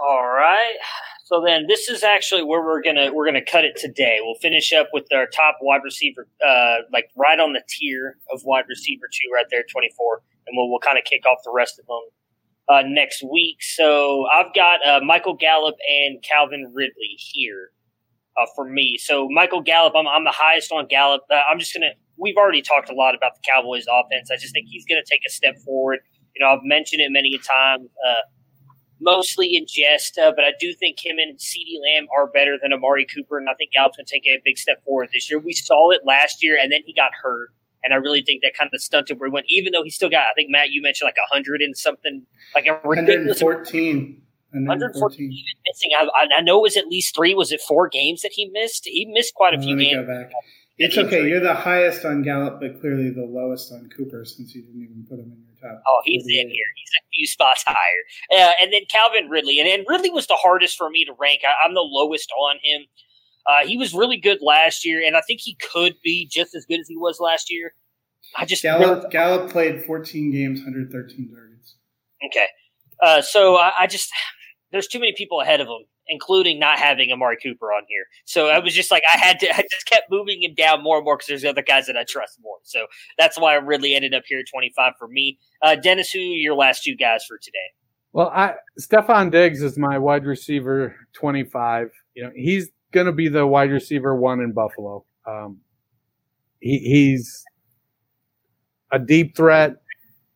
All 0.01 0.27
right. 0.27 0.77
So 1.23 1.41
then 1.45 1.67
this 1.67 1.87
is 1.87 2.03
actually 2.03 2.43
where 2.43 2.61
we're 2.61 2.81
gonna 2.81 3.13
we're 3.13 3.25
gonna 3.25 3.45
cut 3.45 3.63
it 3.63 3.77
today. 3.77 4.19
We'll 4.21 4.39
finish 4.41 4.73
up 4.73 4.89
with 4.91 5.05
our 5.13 5.25
top 5.25 5.57
wide 5.61 5.81
receiver, 5.83 6.27
uh, 6.45 6.83
like 6.91 7.09
right 7.15 7.39
on 7.39 7.53
the 7.53 7.61
tier 7.69 8.17
of 8.31 8.41
wide 8.43 8.65
receiver 8.67 9.05
two, 9.09 9.33
right 9.33 9.45
there, 9.49 9.63
twenty 9.71 9.89
four, 9.95 10.21
and 10.45 10.57
we'll 10.57 10.69
we'll 10.69 10.79
kind 10.79 10.97
of 10.97 11.05
kick 11.05 11.25
off 11.25 11.37
the 11.45 11.53
rest 11.55 11.79
of 11.79 11.85
them 11.85 12.01
uh, 12.67 12.83
next 12.85 13.23
week. 13.23 13.57
So 13.61 14.25
I've 14.27 14.53
got 14.53 14.85
uh, 14.85 14.99
Michael 15.01 15.35
Gallup 15.35 15.75
and 15.89 16.21
Calvin 16.21 16.71
Ridley 16.73 17.15
here 17.17 17.71
uh, 18.37 18.45
for 18.53 18.67
me. 18.67 18.97
So 18.97 19.29
Michael 19.31 19.61
Gallup, 19.61 19.93
I'm 19.95 20.07
I'm 20.07 20.25
the 20.25 20.35
highest 20.35 20.73
on 20.73 20.87
Gallup. 20.87 21.21
Uh, 21.31 21.39
I'm 21.49 21.57
just 21.57 21.73
gonna. 21.73 21.91
We've 22.17 22.35
already 22.35 22.61
talked 22.61 22.89
a 22.89 22.93
lot 22.93 23.15
about 23.15 23.31
the 23.35 23.41
Cowboys' 23.49 23.85
offense. 23.89 24.29
I 24.29 24.35
just 24.35 24.53
think 24.53 24.67
he's 24.69 24.83
gonna 24.85 25.07
take 25.09 25.21
a 25.25 25.31
step 25.31 25.55
forward. 25.63 25.99
You 26.35 26.43
know, 26.43 26.51
I've 26.51 26.63
mentioned 26.63 27.01
it 27.01 27.11
many 27.11 27.33
a 27.33 27.39
time. 27.39 27.87
Uh, 28.05 28.27
mostly 29.03 29.55
in 29.55 29.65
jest, 29.67 30.17
uh, 30.17 30.31
but 30.35 30.45
I 30.45 30.53
do 30.59 30.73
think 30.73 31.03
him 31.03 31.17
and 31.17 31.37
CeeDee 31.37 31.79
Lamb 31.81 32.07
are 32.15 32.27
better 32.27 32.57
than 32.61 32.73
Amari 32.73 33.05
Cooper, 33.05 33.37
and 33.37 33.49
I 33.49 33.53
think 33.53 33.71
Gallup's 33.73 33.97
going 33.97 34.05
to 34.05 34.11
take 34.11 34.25
a 34.25 34.41
big 34.43 34.57
step 34.57 34.83
forward 34.83 35.09
this 35.13 35.29
year. 35.29 35.39
We 35.39 35.53
saw 35.53 35.91
it 35.91 36.01
last 36.05 36.43
year, 36.43 36.57
and 36.61 36.71
then 36.71 36.81
he 36.85 36.93
got 36.93 37.11
hurt, 37.21 37.49
and 37.83 37.93
I 37.93 37.97
really 37.97 38.21
think 38.21 38.41
that 38.43 38.53
kind 38.57 38.69
of 38.73 38.81
stunted 38.81 39.19
where 39.19 39.29
he 39.29 39.33
went, 39.33 39.45
even 39.49 39.73
though 39.73 39.83
he 39.83 39.89
still 39.89 40.09
got, 40.09 40.21
I 40.21 40.33
think, 40.35 40.49
Matt, 40.49 40.69
you 40.69 40.81
mentioned 40.81 41.07
like 41.07 41.17
100 41.17 41.61
and 41.61 41.77
something, 41.77 42.25
like 42.55 42.65
a 42.65 42.79
ridiculous. 42.83 43.41
114. 43.41 44.21
114 44.53 45.43
missing. 45.67 45.91
I, 45.97 46.27
I, 46.37 46.41
know 46.41 46.59
it 46.59 46.61
was 46.61 46.77
at 46.77 46.87
least 46.87 47.15
three. 47.15 47.33
Was 47.33 47.51
it 47.51 47.59
four 47.59 47.89
games 47.89 48.21
that 48.21 48.33
he 48.33 48.49
missed? 48.53 48.85
He 48.85 49.05
missed 49.05 49.33
quite 49.33 49.55
a 49.55 49.59
few 49.59 49.75
games. 49.75 50.07
It's 50.77 50.97
okay. 50.97 51.27
You're 51.27 51.39
the 51.39 51.53
highest 51.53 52.05
on 52.05 52.21
Gallup, 52.23 52.59
but 52.59 52.79
clearly 52.79 53.09
the 53.09 53.25
lowest 53.25 53.71
on 53.71 53.89
Cooper 53.89 54.25
since 54.25 54.53
you 54.53 54.61
didn't 54.61 54.81
even 54.83 55.05
put 55.09 55.19
him 55.19 55.31
in 55.31 55.42
top. 55.63 55.81
Oh, 55.87 56.01
he's 56.05 56.23
in 56.23 56.49
here. 56.49 56.65
He's 56.75 56.91
a 56.99 57.03
few 57.13 57.27
spots 57.27 57.63
higher. 57.65 58.03
Uh, 58.31 58.51
and 58.61 58.73
then 58.73 58.81
Calvin 58.89 59.29
Ridley. 59.29 59.59
And, 59.59 59.69
and 59.69 59.85
Ridley 59.87 60.09
was 60.09 60.27
the 60.27 60.37
hardest 60.37 60.77
for 60.77 60.89
me 60.89 61.05
to 61.05 61.13
rank. 61.19 61.41
I, 61.43 61.67
am 61.67 61.73
the 61.73 61.81
lowest 61.81 62.31
on 62.31 62.57
him. 62.61 62.81
Uh, 63.45 63.65
he 63.65 63.77
was 63.77 63.93
really 63.93 64.17
good 64.17 64.39
last 64.41 64.85
year, 64.85 65.01
and 65.05 65.17
I 65.17 65.21
think 65.21 65.41
he 65.41 65.57
could 65.71 65.95
be 66.03 66.27
just 66.31 66.55
as 66.55 66.65
good 66.65 66.79
as 66.79 66.87
he 66.87 66.95
was 66.95 67.19
last 67.19 67.51
year. 67.51 67.73
I 68.37 68.45
just 68.45 68.63
Gallup, 68.63 68.97
really, 68.97 69.09
Gallup 69.09 69.51
played 69.51 69.83
14 69.83 70.31
games, 70.31 70.59
113 70.59 71.29
targets. 71.29 71.75
Okay. 72.25 72.47
Uh, 73.01 73.21
so 73.21 73.57
I, 73.57 73.71
I 73.81 73.87
just 73.87 74.09
there's 74.71 74.87
too 74.87 74.99
many 74.99 75.13
people 75.15 75.41
ahead 75.41 75.59
of 75.59 75.67
him 75.67 75.85
including 76.07 76.59
not 76.59 76.79
having 76.79 77.11
Amari 77.11 77.37
Cooper 77.41 77.67
on 77.67 77.83
here. 77.87 78.05
So 78.25 78.47
I 78.47 78.59
was 78.59 78.73
just 78.73 78.91
like, 78.91 79.03
I 79.13 79.17
had 79.17 79.39
to, 79.39 79.49
I 79.55 79.63
just 79.69 79.85
kept 79.85 80.11
moving 80.11 80.43
him 80.43 80.53
down 80.53 80.83
more 80.83 80.97
and 80.97 81.05
more 81.05 81.17
because 81.17 81.27
there's 81.27 81.45
other 81.45 81.61
guys 81.61 81.85
that 81.87 81.97
I 81.97 82.03
trust 82.03 82.39
more. 82.41 82.57
So 82.63 82.87
that's 83.17 83.39
why 83.39 83.53
I 83.53 83.57
really 83.57 83.95
ended 83.95 84.13
up 84.13 84.23
here 84.27 84.39
at 84.39 84.45
25 84.51 84.93
for 84.97 85.07
me. 85.07 85.39
Uh, 85.61 85.75
Dennis, 85.75 86.11
who 86.11 86.19
your 86.19 86.55
last 86.55 86.83
two 86.83 86.95
guys 86.95 87.23
for 87.27 87.37
today? 87.37 87.57
Well, 88.11 88.29
I 88.29 88.53
Stefon 88.79 89.31
Diggs 89.31 89.63
is 89.63 89.77
my 89.77 89.97
wide 89.97 90.25
receiver 90.25 90.95
25. 91.13 91.89
You 92.13 92.23
know, 92.23 92.31
he's 92.35 92.69
going 92.91 93.07
to 93.07 93.11
be 93.11 93.27
the 93.27 93.47
wide 93.47 93.71
receiver 93.71 94.15
one 94.15 94.39
in 94.39 94.51
Buffalo. 94.51 95.03
Um, 95.25 95.61
he, 96.59 96.77
he's 96.77 97.43
a 98.91 98.99
deep 98.99 99.35
threat. 99.35 99.77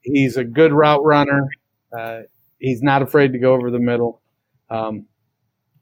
He's 0.02 0.38
a 0.38 0.44
good 0.44 0.74
route 0.74 1.04
runner. 1.04 1.48
Uh, 1.98 2.22
he's 2.60 2.82
not 2.82 3.04
afraid 3.04 3.32
to 3.34 3.40
go 3.40 3.54
over 3.54 3.70
the 3.70 3.80
middle. 3.80 4.22
Um, 4.70 5.06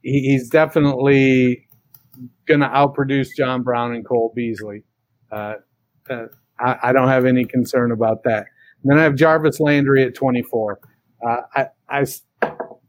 he's 0.06 0.50
definitely 0.50 1.68
going 2.48 2.60
to 2.60 2.68
outproduce 2.68 3.30
John 3.36 3.64
Brown 3.64 3.94
and 3.94 4.06
Cole 4.06 4.32
Beasley. 4.36 4.84
Uh, 5.32 5.56
uh, 6.10 6.28
I, 6.60 6.78
I, 6.84 6.94
don't 6.94 7.08
have 7.08 7.26
any 7.26 7.44
concern 7.44 7.92
about 7.92 8.24
that. 8.24 8.46
And 8.84 8.92
then 8.92 9.00
I 9.00 9.04
have 9.04 9.16
Jarvis 9.16 9.60
Landry 9.60 10.04
at 10.04 10.14
24. 10.14 10.80
Uh, 11.28 11.38
I, 11.56 11.68
I 11.90 12.06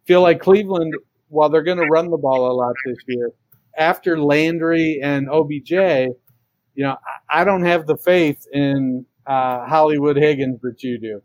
feel 0.05 0.21
like 0.21 0.41
Cleveland, 0.41 0.95
while 1.29 1.49
they're 1.49 1.62
going 1.62 1.79
to 1.79 1.87
run 1.87 2.11
the 2.11 2.19
ball 2.19 2.51
a 2.51 2.53
lot 2.53 2.75
this 2.85 2.99
year, 3.09 3.33
after 3.79 4.21
Landry 4.21 5.01
and 5.03 5.29
OBJ, 5.31 5.71
you 5.71 6.85
know, 6.85 6.97
I, 7.31 7.41
I 7.41 7.45
don't 7.45 7.64
have 7.64 7.87
the 7.87 7.97
faith 7.97 8.47
in 8.53 9.07
uh, 9.27 9.67
Hollywood 9.67 10.17
Higgins 10.17 10.61
that 10.61 10.83
you 10.83 11.01
do. 11.01 11.23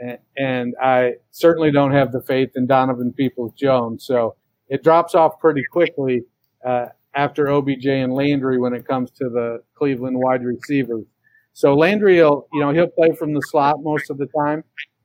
And, 0.00 0.18
and 0.36 0.74
I 0.82 1.14
certainly 1.30 1.70
don't 1.70 1.92
have 1.92 2.10
the 2.10 2.22
faith 2.22 2.50
in 2.56 2.66
Donovan 2.66 3.12
Peoples 3.12 3.52
Jones. 3.54 4.04
So, 4.04 4.34
it 4.70 4.82
drops 4.82 5.14
off 5.14 5.38
pretty 5.38 5.64
quickly 5.70 6.22
uh, 6.64 6.86
after 7.14 7.48
OBJ 7.48 7.86
and 7.86 8.14
Landry 8.14 8.58
when 8.58 8.72
it 8.72 8.86
comes 8.86 9.10
to 9.10 9.28
the 9.28 9.62
Cleveland 9.74 10.16
wide 10.18 10.44
receivers. 10.44 11.04
So 11.52 11.74
Landry, 11.74 12.22
will, 12.22 12.46
you 12.52 12.60
know, 12.60 12.70
he'll 12.70 12.86
play 12.86 13.12
from 13.18 13.34
the 13.34 13.42
slot 13.42 13.82
most 13.82 14.08
of 14.10 14.16
the 14.16 14.26
time 14.26 14.64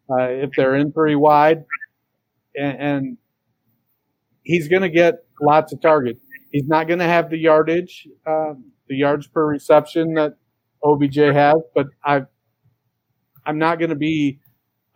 uh, 0.10 0.30
if 0.30 0.52
they're 0.56 0.76
in 0.76 0.92
pretty 0.92 1.16
wide, 1.16 1.66
and, 2.56 2.80
and 2.80 3.18
he's 4.44 4.68
going 4.68 4.84
to 4.84 4.90
get 4.90 5.26
lots 5.42 5.74
of 5.74 5.82
targets. 5.82 6.20
He's 6.52 6.68
not 6.68 6.88
going 6.88 7.00
to 7.00 7.06
have 7.06 7.30
the 7.30 7.38
yardage, 7.38 8.08
uh, 8.26 8.54
the 8.88 8.96
yards 8.96 9.28
per 9.28 9.46
reception 9.46 10.14
that 10.14 10.38
OBJ 10.84 11.16
has, 11.16 11.56
but 11.74 11.88
I, 12.04 12.22
I'm 13.46 13.58
not 13.58 13.80
going 13.80 13.90
to 13.90 13.96
be 13.96 14.40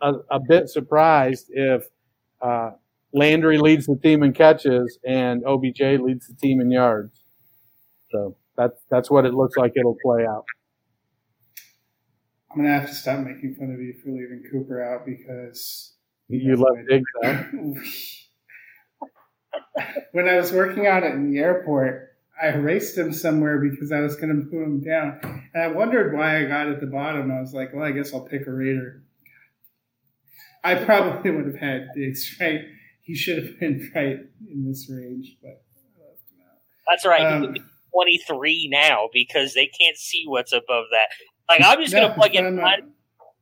a, 0.00 0.14
a, 0.30 0.40
bit 0.40 0.68
surprised 0.68 1.46
if 1.50 1.84
uh, 2.40 2.70
Landry 3.12 3.58
leads 3.58 3.86
the 3.86 3.96
team 3.96 4.22
in 4.22 4.32
catches 4.32 4.98
and 5.06 5.44
OBJ 5.44 5.80
leads 6.00 6.28
the 6.28 6.34
team 6.40 6.60
in 6.60 6.70
yards. 6.70 7.24
So 8.10 8.36
that's 8.56 8.80
that's 8.90 9.10
what 9.10 9.24
it 9.24 9.34
looks 9.34 9.56
like 9.56 9.72
it'll 9.76 9.98
play 10.02 10.26
out. 10.26 10.44
I'm 12.50 12.58
gonna 12.58 12.78
have 12.78 12.88
to 12.88 12.94
stop 12.94 13.20
making 13.20 13.54
fun 13.54 13.72
of 13.72 13.80
you 13.80 13.94
for 14.02 14.10
leaving 14.10 14.42
Cooper 14.50 14.82
out 14.82 15.06
because 15.06 15.94
you 16.28 16.56
left 16.56 16.88
Diggs 16.88 17.10
out. 17.24 17.46
when 20.12 20.28
I 20.28 20.36
was 20.36 20.52
working 20.52 20.86
out 20.86 21.04
in 21.04 21.30
the 21.30 21.38
airport, 21.38 22.16
I 22.40 22.48
erased 22.48 22.96
him 22.96 23.12
somewhere 23.12 23.58
because 23.58 23.92
I 23.92 24.00
was 24.00 24.16
going 24.16 24.28
to 24.28 24.34
move 24.34 24.62
him 24.62 24.80
down, 24.80 25.20
and 25.52 25.62
I 25.62 25.68
wondered 25.68 26.14
why 26.14 26.38
I 26.38 26.46
got 26.46 26.68
at 26.68 26.80
the 26.80 26.86
bottom. 26.86 27.30
I 27.30 27.40
was 27.40 27.52
like, 27.52 27.74
well, 27.74 27.84
I 27.84 27.92
guess 27.92 28.14
I'll 28.14 28.26
pick 28.26 28.46
a 28.46 28.52
Raider. 28.52 29.02
I 30.62 30.76
probably 30.76 31.30
would 31.30 31.46
have 31.46 31.56
had 31.56 31.88
Diggs 31.94 32.36
right. 32.40 32.62
He 33.10 33.16
should 33.16 33.42
have 33.42 33.58
been 33.58 33.90
right 33.94 34.20
in 34.48 34.68
this 34.68 34.88
range, 34.88 35.36
but 35.42 35.64
that's 36.88 37.04
right. 37.04 37.22
Um, 37.22 37.40
he 37.40 37.46
would 37.48 37.54
be 37.54 37.62
23 37.92 38.68
now 38.70 39.08
because 39.12 39.52
they 39.54 39.66
can't 39.66 39.96
see 39.96 40.22
what's 40.28 40.52
above 40.52 40.84
that. 40.92 41.08
Like 41.48 41.60
I'm 41.64 41.80
just 41.80 41.92
no, 41.92 42.02
going 42.02 42.10
to 42.10 42.14
plug 42.14 42.34
in 42.36 42.92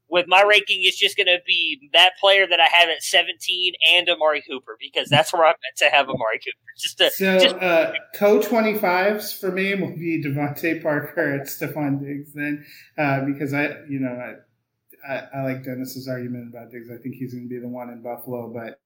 with 0.08 0.24
my 0.26 0.42
ranking. 0.42 0.78
It's 0.80 0.98
just 0.98 1.18
going 1.18 1.26
to 1.26 1.40
be 1.46 1.90
that 1.92 2.12
player 2.18 2.46
that 2.46 2.58
I 2.58 2.74
have 2.74 2.88
at 2.88 3.02
17 3.02 3.74
and 3.94 4.08
Amari 4.08 4.42
Cooper 4.48 4.78
because 4.80 5.10
that's 5.10 5.34
where 5.34 5.44
I'm 5.44 5.48
meant 5.48 5.76
to 5.76 5.90
have 5.94 6.08
Amari 6.08 6.38
Cooper. 6.38 6.56
Just 6.78 6.96
to, 6.96 7.10
so 7.10 7.38
just, 7.38 7.56
uh, 7.56 7.92
co 8.14 8.40
25s 8.40 9.38
for 9.38 9.52
me 9.52 9.74
will 9.74 9.94
be 9.94 10.24
DeVante 10.24 10.82
Parker 10.82 11.34
at 11.34 11.46
Stefon 11.46 12.00
Diggs 12.00 12.32
then 12.32 12.64
uh, 12.96 13.26
because 13.26 13.52
I 13.52 13.64
you 13.90 14.00
know 14.00 14.12
I, 14.12 15.12
I, 15.12 15.28
I 15.34 15.42
like 15.42 15.62
Dennis's 15.62 16.08
argument 16.08 16.48
about 16.48 16.70
Diggs. 16.70 16.88
I 16.90 16.96
think 16.96 17.16
he's 17.16 17.34
going 17.34 17.44
to 17.44 17.54
be 17.54 17.60
the 17.60 17.68
one 17.68 17.90
in 17.90 18.02
Buffalo, 18.02 18.50
but 18.50 18.80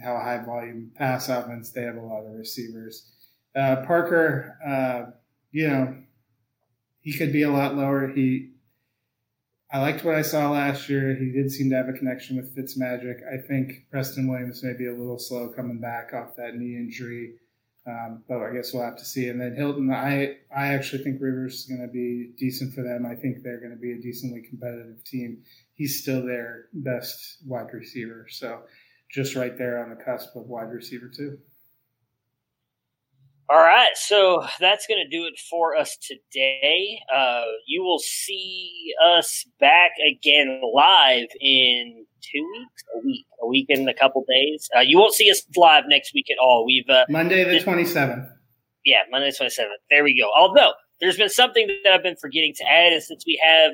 how 0.00 0.16
high 0.16 0.42
volume 0.44 0.90
pass 0.94 1.28
offense 1.28 1.70
they 1.70 1.82
have 1.82 1.96
a 1.96 2.00
lot 2.00 2.24
of 2.24 2.32
receivers. 2.32 3.10
Uh, 3.54 3.84
Parker, 3.86 4.56
uh, 4.66 5.10
you 5.50 5.68
know, 5.68 5.96
he 7.00 7.12
could 7.12 7.32
be 7.32 7.42
a 7.42 7.50
lot 7.50 7.76
lower. 7.76 8.08
He, 8.08 8.52
I 9.70 9.80
liked 9.80 10.04
what 10.04 10.14
I 10.14 10.22
saw 10.22 10.50
last 10.50 10.88
year. 10.88 11.14
He 11.14 11.30
did 11.32 11.50
seem 11.50 11.70
to 11.70 11.76
have 11.76 11.88
a 11.88 11.92
connection 11.92 12.36
with 12.36 12.56
Fitzmagic. 12.56 13.20
I 13.26 13.46
think 13.46 13.86
Preston 13.90 14.28
Williams 14.28 14.62
may 14.62 14.74
be 14.74 14.86
a 14.86 14.94
little 14.94 15.18
slow 15.18 15.48
coming 15.48 15.80
back 15.80 16.12
off 16.14 16.36
that 16.36 16.56
knee 16.56 16.76
injury, 16.76 17.34
um, 17.86 18.22
but 18.28 18.38
I 18.38 18.52
guess 18.52 18.72
we'll 18.72 18.84
have 18.84 18.98
to 18.98 19.04
see. 19.04 19.28
And 19.28 19.40
then 19.40 19.54
Hilton, 19.54 19.90
I, 19.90 20.36
I 20.54 20.68
actually 20.74 21.02
think 21.02 21.20
Rivers 21.20 21.54
is 21.54 21.66
going 21.66 21.86
to 21.86 21.92
be 21.92 22.32
decent 22.38 22.74
for 22.74 22.82
them. 22.82 23.04
I 23.04 23.14
think 23.14 23.42
they're 23.42 23.60
going 23.60 23.72
to 23.72 23.80
be 23.80 23.92
a 23.92 24.00
decently 24.00 24.42
competitive 24.42 25.04
team. 25.04 25.42
He's 25.74 26.00
still 26.00 26.24
their 26.24 26.66
best 26.72 27.38
wide 27.46 27.72
receiver, 27.72 28.26
so 28.30 28.60
just 29.12 29.36
right 29.36 29.56
there 29.56 29.78
on 29.82 29.90
the 29.90 29.96
cusp 29.96 30.34
of 30.34 30.46
wide 30.46 30.70
receiver 30.70 31.08
too. 31.14 31.38
All 33.50 33.58
right, 33.58 33.90
so 33.94 34.46
that's 34.60 34.86
going 34.86 35.04
to 35.04 35.14
do 35.14 35.26
it 35.26 35.38
for 35.50 35.76
us 35.76 35.98
today. 35.98 37.00
Uh, 37.14 37.42
you 37.66 37.82
will 37.82 37.98
see 37.98 38.94
us 39.18 39.44
back 39.60 39.90
again 40.10 40.62
live 40.74 41.26
in 41.38 42.06
two 42.22 42.50
weeks, 42.52 42.84
a 42.94 43.04
week, 43.04 43.26
a 43.42 43.46
week 43.46 43.66
in 43.68 43.86
a 43.86 43.94
couple 43.94 44.24
days. 44.26 44.70
Uh, 44.74 44.80
you 44.80 44.96
won't 44.96 45.12
see 45.12 45.30
us 45.30 45.44
live 45.54 45.84
next 45.88 46.14
week 46.14 46.26
at 46.30 46.38
all. 46.42 46.64
We've 46.64 46.88
uh, 46.88 47.04
Monday 47.10 47.44
the 47.44 47.60
twenty 47.62 47.84
seventh. 47.84 48.26
Yeah, 48.86 49.00
Monday 49.10 49.30
the 49.30 49.36
twenty 49.36 49.50
seventh. 49.50 49.80
There 49.90 50.02
we 50.02 50.18
go. 50.18 50.30
Although 50.34 50.72
there's 51.02 51.18
been 51.18 51.28
something 51.28 51.66
that 51.84 51.92
I've 51.92 52.02
been 52.02 52.16
forgetting 52.16 52.54
to 52.56 52.64
add, 52.64 52.94
and 52.94 53.02
since 53.02 53.24
we 53.26 53.38
have 53.44 53.72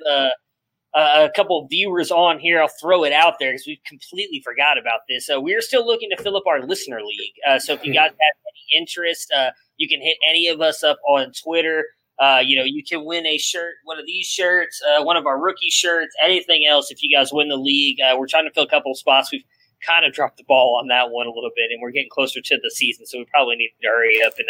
uh, 0.94 1.28
a 1.28 1.36
couple 1.36 1.62
of 1.62 1.68
viewers 1.68 2.10
on 2.10 2.38
here. 2.38 2.60
I'll 2.60 2.70
throw 2.80 3.04
it 3.04 3.12
out 3.12 3.34
there 3.38 3.52
because 3.52 3.66
we 3.66 3.80
completely 3.86 4.40
forgot 4.44 4.78
about 4.78 5.00
this. 5.08 5.28
Uh, 5.28 5.40
we're 5.40 5.60
still 5.60 5.86
looking 5.86 6.08
to 6.16 6.22
fill 6.22 6.36
up 6.36 6.46
our 6.46 6.62
listener 6.62 7.00
league. 7.02 7.34
Uh, 7.48 7.58
so 7.58 7.74
if 7.74 7.84
you 7.84 7.92
guys 7.92 8.10
have 8.10 8.16
any 8.16 8.80
interest, 8.80 9.32
uh, 9.36 9.50
you 9.76 9.88
can 9.88 10.00
hit 10.00 10.16
any 10.28 10.48
of 10.48 10.60
us 10.60 10.82
up 10.82 10.98
on 11.08 11.32
Twitter. 11.32 11.84
Uh, 12.18 12.40
you 12.44 12.58
know, 12.58 12.64
you 12.64 12.82
can 12.82 13.04
win 13.04 13.26
a 13.26 13.38
shirt, 13.38 13.74
one 13.84 13.98
of 13.98 14.06
these 14.06 14.26
shirts, 14.26 14.80
uh, 14.88 15.04
one 15.04 15.16
of 15.16 15.24
our 15.26 15.40
rookie 15.40 15.70
shirts, 15.70 16.16
anything 16.24 16.64
else. 16.68 16.90
If 16.90 17.00
you 17.02 17.16
guys 17.16 17.32
win 17.32 17.48
the 17.48 17.56
league, 17.56 17.98
uh, 18.00 18.16
we're 18.18 18.26
trying 18.26 18.44
to 18.44 18.50
fill 18.50 18.64
a 18.64 18.68
couple 18.68 18.90
of 18.90 18.98
spots. 18.98 19.30
We've 19.30 19.44
kind 19.86 20.04
of 20.04 20.12
dropped 20.12 20.38
the 20.38 20.44
ball 20.48 20.80
on 20.82 20.88
that 20.88 21.10
one 21.10 21.26
a 21.26 21.30
little 21.30 21.52
bit, 21.54 21.70
and 21.70 21.80
we're 21.80 21.92
getting 21.92 22.10
closer 22.10 22.40
to 22.40 22.58
the 22.60 22.70
season, 22.70 23.06
so 23.06 23.18
we 23.18 23.26
probably 23.32 23.54
need 23.54 23.70
to 23.80 23.88
hurry 23.88 24.20
up 24.26 24.32
and 24.36 24.48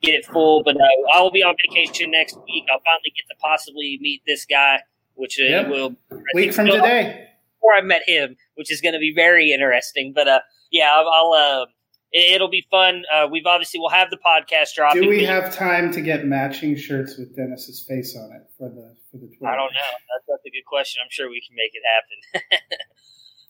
get 0.00 0.14
it 0.14 0.24
full. 0.26 0.62
But 0.62 0.76
I'll 1.12 1.32
be 1.32 1.42
on 1.42 1.56
vacation 1.66 2.12
next 2.12 2.36
week. 2.36 2.66
I'll 2.70 2.82
finally 2.86 3.12
get 3.16 3.26
to 3.30 3.36
possibly 3.40 3.98
meet 4.00 4.22
this 4.24 4.46
guy 4.46 4.78
which 5.14 5.38
uh, 5.40 5.44
yep. 5.44 5.68
will 5.68 5.96
week 6.34 6.52
from 6.52 6.66
today. 6.66 7.28
Before 7.58 7.74
I 7.78 7.82
met 7.82 8.02
him, 8.06 8.36
which 8.54 8.72
is 8.72 8.80
going 8.80 8.94
to 8.94 8.98
be 8.98 9.12
very 9.14 9.52
interesting. 9.52 10.12
But 10.14 10.28
uh, 10.28 10.40
yeah, 10.70 10.90
I'll. 10.92 11.08
I'll 11.08 11.32
uh, 11.32 11.66
it'll 12.12 12.50
be 12.50 12.66
fun. 12.70 13.04
Uh, 13.12 13.26
we've 13.30 13.46
obviously 13.46 13.80
we'll 13.80 13.90
have 13.90 14.10
the 14.10 14.18
podcast 14.18 14.74
dropping. 14.74 15.02
Do 15.02 15.08
we 15.08 15.24
have 15.24 15.54
time 15.54 15.92
to 15.92 16.00
get 16.00 16.26
matching 16.26 16.76
shirts 16.76 17.16
with 17.16 17.34
Dennis's 17.34 17.84
face 17.88 18.16
on 18.16 18.32
it 18.32 18.42
for 18.58 18.68
the 18.68 18.94
for 19.10 19.18
the 19.18 19.26
Twitter? 19.26 19.46
I 19.46 19.56
don't 19.56 19.72
know. 19.72 19.90
That's, 20.14 20.26
that's 20.28 20.46
a 20.46 20.50
good 20.50 20.66
question. 20.66 21.00
I'm 21.02 21.10
sure 21.10 21.30
we 21.30 21.40
can 21.40 21.56
make 21.56 21.72
it 21.74 21.82
happen. 21.94 22.60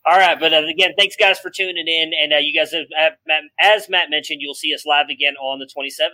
All 0.05 0.19
right, 0.19 0.39
but 0.39 0.53
uh, 0.53 0.63
again, 0.69 0.93
thanks 0.99 1.15
guys 1.15 1.39
for 1.39 1.49
tuning 1.49 1.87
in, 1.87 2.11
and 2.21 2.33
uh, 2.33 2.37
you 2.39 2.53
guys 2.53 2.73
have, 2.73 3.13
as 3.61 3.89
Matt 3.89 4.11
mentioned, 4.11 4.41
you'll 4.41 4.55
see 4.55 4.75
us 4.75 4.85
live 4.85 5.09
again 5.09 5.35
on 5.37 5.61
the 5.61 5.67
27th. 5.67 6.09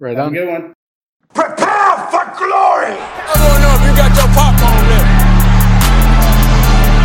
Right 0.00 0.18
on. 0.18 0.32
Good 0.32 0.48
one. 0.48 0.73
Prepare 1.32 1.96
for 2.12 2.24
glory. 2.36 2.92
I 3.00 3.34
don't 3.40 3.60
know 3.64 3.72
if 3.80 3.82
you 3.88 3.92
got 3.96 4.12
your 4.12 4.28
popcorn 4.36 4.84
ready. 4.92 5.08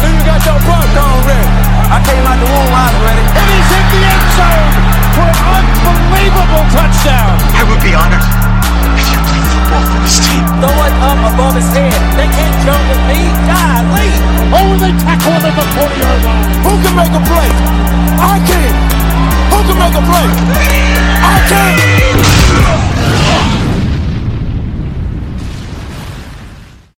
If 0.04 0.12
you 0.12 0.24
got 0.28 0.42
your 0.44 0.60
popcorn 0.68 1.20
ready. 1.24 1.48
I 1.88 1.98
came 2.04 2.26
out 2.28 2.36
the 2.36 2.50
womb, 2.52 2.74
I 2.76 2.92
was 2.92 3.00
ready. 3.00 3.24
And 3.24 3.48
he's 3.48 3.70
hit 3.72 3.86
the 3.96 4.02
end 4.04 4.26
zone 4.36 4.72
for 5.16 5.30
an 5.32 5.66
unbelievable 5.88 6.66
touchdown. 6.76 7.32
I 7.56 7.64
would 7.64 7.80
be 7.80 7.96
honored 7.96 8.26
if 9.00 9.08
you 9.08 9.20
played 9.24 9.48
football 9.56 9.84
for 9.88 10.00
this 10.04 10.20
team. 10.20 10.44
Throw 10.60 10.76
it 10.84 10.96
up 11.00 11.20
above 11.24 11.56
his 11.56 11.70
head. 11.72 11.96
They 12.20 12.28
can't 12.28 12.58
jump 12.68 12.84
with 12.92 13.04
me. 13.08 13.24
Golly. 13.48 14.10
Oh, 14.52 14.76
they 14.84 14.92
tackle 15.00 15.32
him 15.40 15.48
at 15.48 15.56
the 15.56 15.66
40-yard 15.80 16.22
line. 16.28 16.50
Who 16.68 16.74
can 16.84 16.94
make 17.00 17.14
a 17.16 17.24
play? 17.24 17.50
I 18.20 18.36
can. 18.44 18.74
Who 19.56 19.60
can 19.64 19.78
make 19.80 19.96
a 19.96 20.04
play? 20.04 20.28
I 21.24 21.36
can. 21.48 22.89